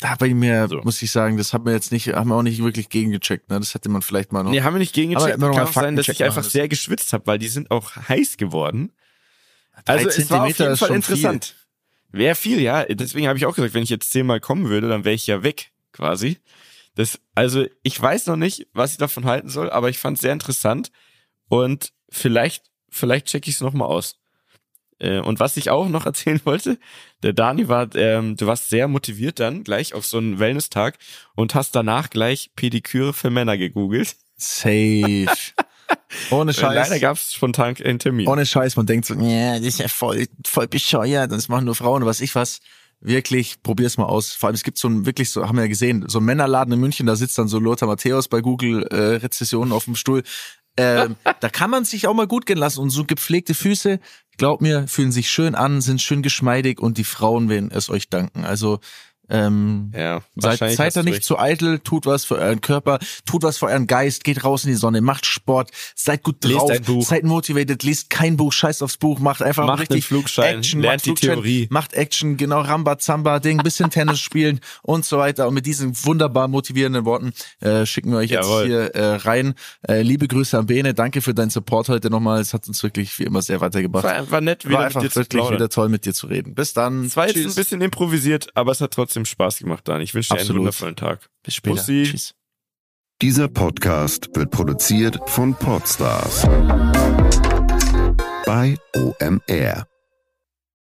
Da 0.00 0.14
bei 0.14 0.32
mir, 0.32 0.68
so. 0.68 0.80
muss 0.82 1.02
ich 1.02 1.10
sagen, 1.10 1.36
das 1.36 1.52
haben 1.52 1.66
wir 1.66 1.72
jetzt 1.72 1.90
nicht, 1.90 2.08
haben 2.08 2.30
wir 2.30 2.36
auch 2.36 2.42
nicht 2.42 2.62
wirklich 2.62 2.88
gegengecheckt, 2.88 3.50
ne? 3.50 3.58
Das 3.58 3.74
hätte 3.74 3.88
man 3.88 4.02
vielleicht 4.02 4.32
mal 4.32 4.44
noch. 4.44 4.52
Nee, 4.52 4.62
haben 4.62 4.74
wir 4.74 4.78
nicht 4.78 4.94
gegengecheckt. 4.94 5.42
Aber 5.42 5.52
Kann 5.52 5.66
auch 5.66 5.72
sein, 5.72 5.96
dass 5.96 6.08
ich 6.08 6.22
einfach 6.22 6.44
sehr 6.44 6.68
geschwitzt 6.68 7.12
habe, 7.12 7.26
weil 7.26 7.38
die 7.38 7.48
sind 7.48 7.70
auch 7.72 7.96
heiß 7.96 8.36
geworden. 8.36 8.92
Also 9.84 10.08
es 10.08 10.30
war 10.30 10.42
auf 10.44 10.58
jeden 10.58 10.76
Fall 10.76 10.94
interessant. 10.94 11.54
Wäre 12.10 12.34
viel, 12.34 12.60
ja. 12.60 12.84
Deswegen 12.84 13.26
habe 13.26 13.38
ich 13.38 13.46
auch 13.46 13.54
gesagt, 13.54 13.74
wenn 13.74 13.82
ich 13.82 13.90
jetzt 13.90 14.10
zehnmal 14.10 14.40
kommen 14.40 14.68
würde, 14.68 14.88
dann 14.88 15.04
wäre 15.04 15.14
ich 15.14 15.26
ja 15.26 15.42
weg, 15.42 15.72
quasi. 15.92 16.38
Das, 16.94 17.20
also 17.34 17.66
ich 17.82 18.00
weiß 18.00 18.26
noch 18.26 18.36
nicht, 18.36 18.66
was 18.72 18.92
ich 18.92 18.98
davon 18.98 19.24
halten 19.24 19.48
soll, 19.48 19.70
aber 19.70 19.88
ich 19.88 19.98
fand 19.98 20.16
es 20.16 20.22
sehr 20.22 20.32
interessant 20.32 20.90
und 21.48 21.92
vielleicht, 22.08 22.70
vielleicht 22.88 23.26
checke 23.26 23.50
ich 23.50 23.56
es 23.56 23.60
nochmal 23.60 23.88
aus. 23.88 24.16
Äh, 24.98 25.20
und 25.20 25.40
was 25.40 25.56
ich 25.56 25.70
auch 25.70 25.88
noch 25.88 26.06
erzählen 26.06 26.40
wollte, 26.44 26.78
der 27.22 27.32
Dani 27.32 27.68
war, 27.68 27.94
ähm, 27.94 28.36
du 28.36 28.46
warst 28.46 28.70
sehr 28.70 28.88
motiviert 28.88 29.40
dann 29.40 29.64
gleich 29.64 29.94
auf 29.94 30.06
so 30.06 30.18
einen 30.18 30.38
Wellness-Tag 30.38 30.98
und 31.34 31.54
hast 31.54 31.74
danach 31.74 32.10
gleich 32.10 32.50
Pediküre 32.56 33.12
für 33.12 33.30
Männer 33.30 33.56
gegoogelt. 33.58 34.16
Safe. 34.36 35.26
Ohne 36.30 36.52
Scheiß. 36.52 36.74
Leider 36.74 37.00
gab 37.00 37.16
es 37.16 37.32
spontan 37.32 37.74
einen 37.82 37.98
Termin. 37.98 38.28
Ohne 38.28 38.44
Scheiß, 38.44 38.76
man 38.76 38.86
denkt 38.86 39.06
so, 39.06 39.14
ja, 39.14 39.56
das 39.56 39.66
ist 39.66 39.78
ja 39.78 39.88
voll, 39.88 40.26
voll 40.46 40.68
bescheuert, 40.68 41.32
das 41.32 41.48
machen 41.48 41.64
nur 41.64 41.74
Frauen, 41.74 42.04
was 42.04 42.20
ich 42.20 42.34
was 42.34 42.60
wirklich, 43.00 43.62
probier's 43.62 43.96
mal 43.96 44.06
aus. 44.06 44.32
Vor 44.32 44.48
allem, 44.48 44.54
es 44.54 44.64
gibt 44.64 44.78
so 44.78 44.88
ein, 44.88 45.06
wirklich 45.06 45.30
so, 45.30 45.46
haben 45.46 45.56
wir 45.56 45.62
ja 45.62 45.68
gesehen, 45.68 46.04
so 46.08 46.18
ein 46.18 46.24
Männerladen 46.24 46.72
in 46.72 46.80
München, 46.80 47.06
da 47.06 47.16
sitzt 47.16 47.38
dann 47.38 47.48
so 47.48 47.58
Lothar 47.58 47.88
Matthäus 47.88 48.28
bei 48.28 48.40
Google 48.40 48.82
äh, 48.84 49.16
Rezessionen 49.16 49.72
auf 49.72 49.84
dem 49.84 49.96
Stuhl. 49.96 50.22
Ähm, 50.76 51.16
da 51.40 51.48
kann 51.48 51.70
man 51.70 51.84
sich 51.84 52.06
auch 52.06 52.14
mal 52.14 52.26
gut 52.26 52.46
gehen 52.46 52.58
lassen 52.58 52.80
und 52.80 52.90
so 52.90 53.04
gepflegte 53.04 53.54
Füße, 53.54 54.00
glaub 54.38 54.60
mir, 54.60 54.88
fühlen 54.88 55.12
sich 55.12 55.28
schön 55.28 55.54
an, 55.54 55.80
sind 55.80 56.00
schön 56.00 56.22
geschmeidig 56.22 56.80
und 56.80 56.96
die 56.96 57.04
Frauen 57.04 57.48
werden 57.48 57.70
es 57.70 57.90
euch 57.90 58.08
danken. 58.08 58.44
Also 58.44 58.80
ähm, 59.28 59.92
ja, 59.94 60.22
seid, 60.36 60.58
seid 60.58 60.96
da 60.96 61.02
nicht 61.02 61.14
recht. 61.16 61.24
zu 61.24 61.38
eitel, 61.38 61.78
tut 61.80 62.06
was 62.06 62.24
für 62.24 62.36
euren 62.36 62.60
Körper, 62.60 62.98
tut 63.24 63.42
was 63.42 63.58
für 63.58 63.66
euren 63.66 63.86
Geist, 63.86 64.24
geht 64.24 64.44
raus 64.44 64.64
in 64.64 64.70
die 64.70 64.76
Sonne, 64.76 65.00
macht 65.00 65.26
Sport, 65.26 65.70
seid 65.94 66.22
gut 66.22 66.36
drauf, 66.44 66.70
seid 67.00 67.24
motiviert, 67.24 67.82
liest 67.82 68.10
kein 68.10 68.36
Buch, 68.36 68.52
scheiß 68.52 68.82
aufs 68.82 68.96
Buch, 68.96 69.18
macht 69.18 69.42
einfach 69.42 69.66
macht 69.66 69.80
richtig 69.80 70.06
Flugschein, 70.06 70.58
Action, 70.58 70.80
lernt 70.80 71.04
die 71.04 71.14
Theorie. 71.14 71.68
Macht 71.70 71.92
Action, 71.92 72.36
genau, 72.36 72.60
Ramba-Zamba, 72.60 73.40
Ding, 73.40 73.58
bisschen 73.58 73.90
Tennis 73.90 74.20
spielen 74.20 74.60
und 74.82 75.04
so 75.04 75.18
weiter. 75.18 75.48
Und 75.48 75.54
mit 75.54 75.66
diesen 75.66 75.92
wunderbar 76.04 76.48
motivierenden 76.48 77.04
Worten 77.04 77.32
äh, 77.60 77.84
schicken 77.86 78.12
wir 78.12 78.18
euch 78.18 78.30
Jawohl. 78.30 78.60
jetzt 78.62 78.66
hier 78.66 78.94
äh, 78.94 79.14
rein. 79.16 79.54
Äh, 79.86 80.02
liebe 80.02 80.28
Grüße 80.28 80.58
an 80.58 80.66
Bene, 80.66 80.94
danke 80.94 81.20
für 81.20 81.34
deinen 81.34 81.50
Support 81.50 81.88
heute 81.88 82.10
nochmal. 82.10 82.40
Es 82.40 82.54
hat 82.54 82.66
uns 82.68 82.82
wirklich 82.82 83.18
wie 83.18 83.24
immer 83.24 83.42
sehr 83.42 83.60
weitergebracht. 83.60 84.04
War, 84.04 84.30
war 84.30 84.40
nett, 84.40 84.64
wieder 84.64 84.78
war 84.78 84.84
einfach 84.86 85.02
wirklich 85.02 85.50
wieder 85.50 85.68
toll 85.68 85.88
mit 85.88 86.04
dir 86.04 86.14
zu 86.14 86.26
reden. 86.26 86.54
Bis 86.54 86.72
dann. 86.72 87.04
Es 87.04 87.16
war 87.16 87.26
jetzt 87.26 87.36
ein 87.36 87.54
bisschen 87.54 87.80
improvisiert, 87.80 88.48
aber 88.54 88.72
es 88.72 88.80
hat 88.80 88.92
trotzdem 88.92 89.17
Spaß 89.24 89.58
gemacht, 89.58 89.86
Dani. 89.88 90.04
Ich 90.04 90.14
wünsche 90.14 90.30
dir 90.34 90.40
Absolut. 90.40 90.50
einen 90.50 90.58
wundervollen 90.60 90.96
Tag. 90.96 91.28
Bis 91.42 91.54
später. 91.54 91.76
Bussi. 91.76 92.04
Tschüss. 92.04 92.34
Dieser 93.20 93.48
Podcast 93.48 94.28
wird 94.34 94.50
produziert 94.50 95.18
von 95.26 95.54
Podstars 95.54 96.42
bei 98.46 98.76
OMR. 98.94 99.86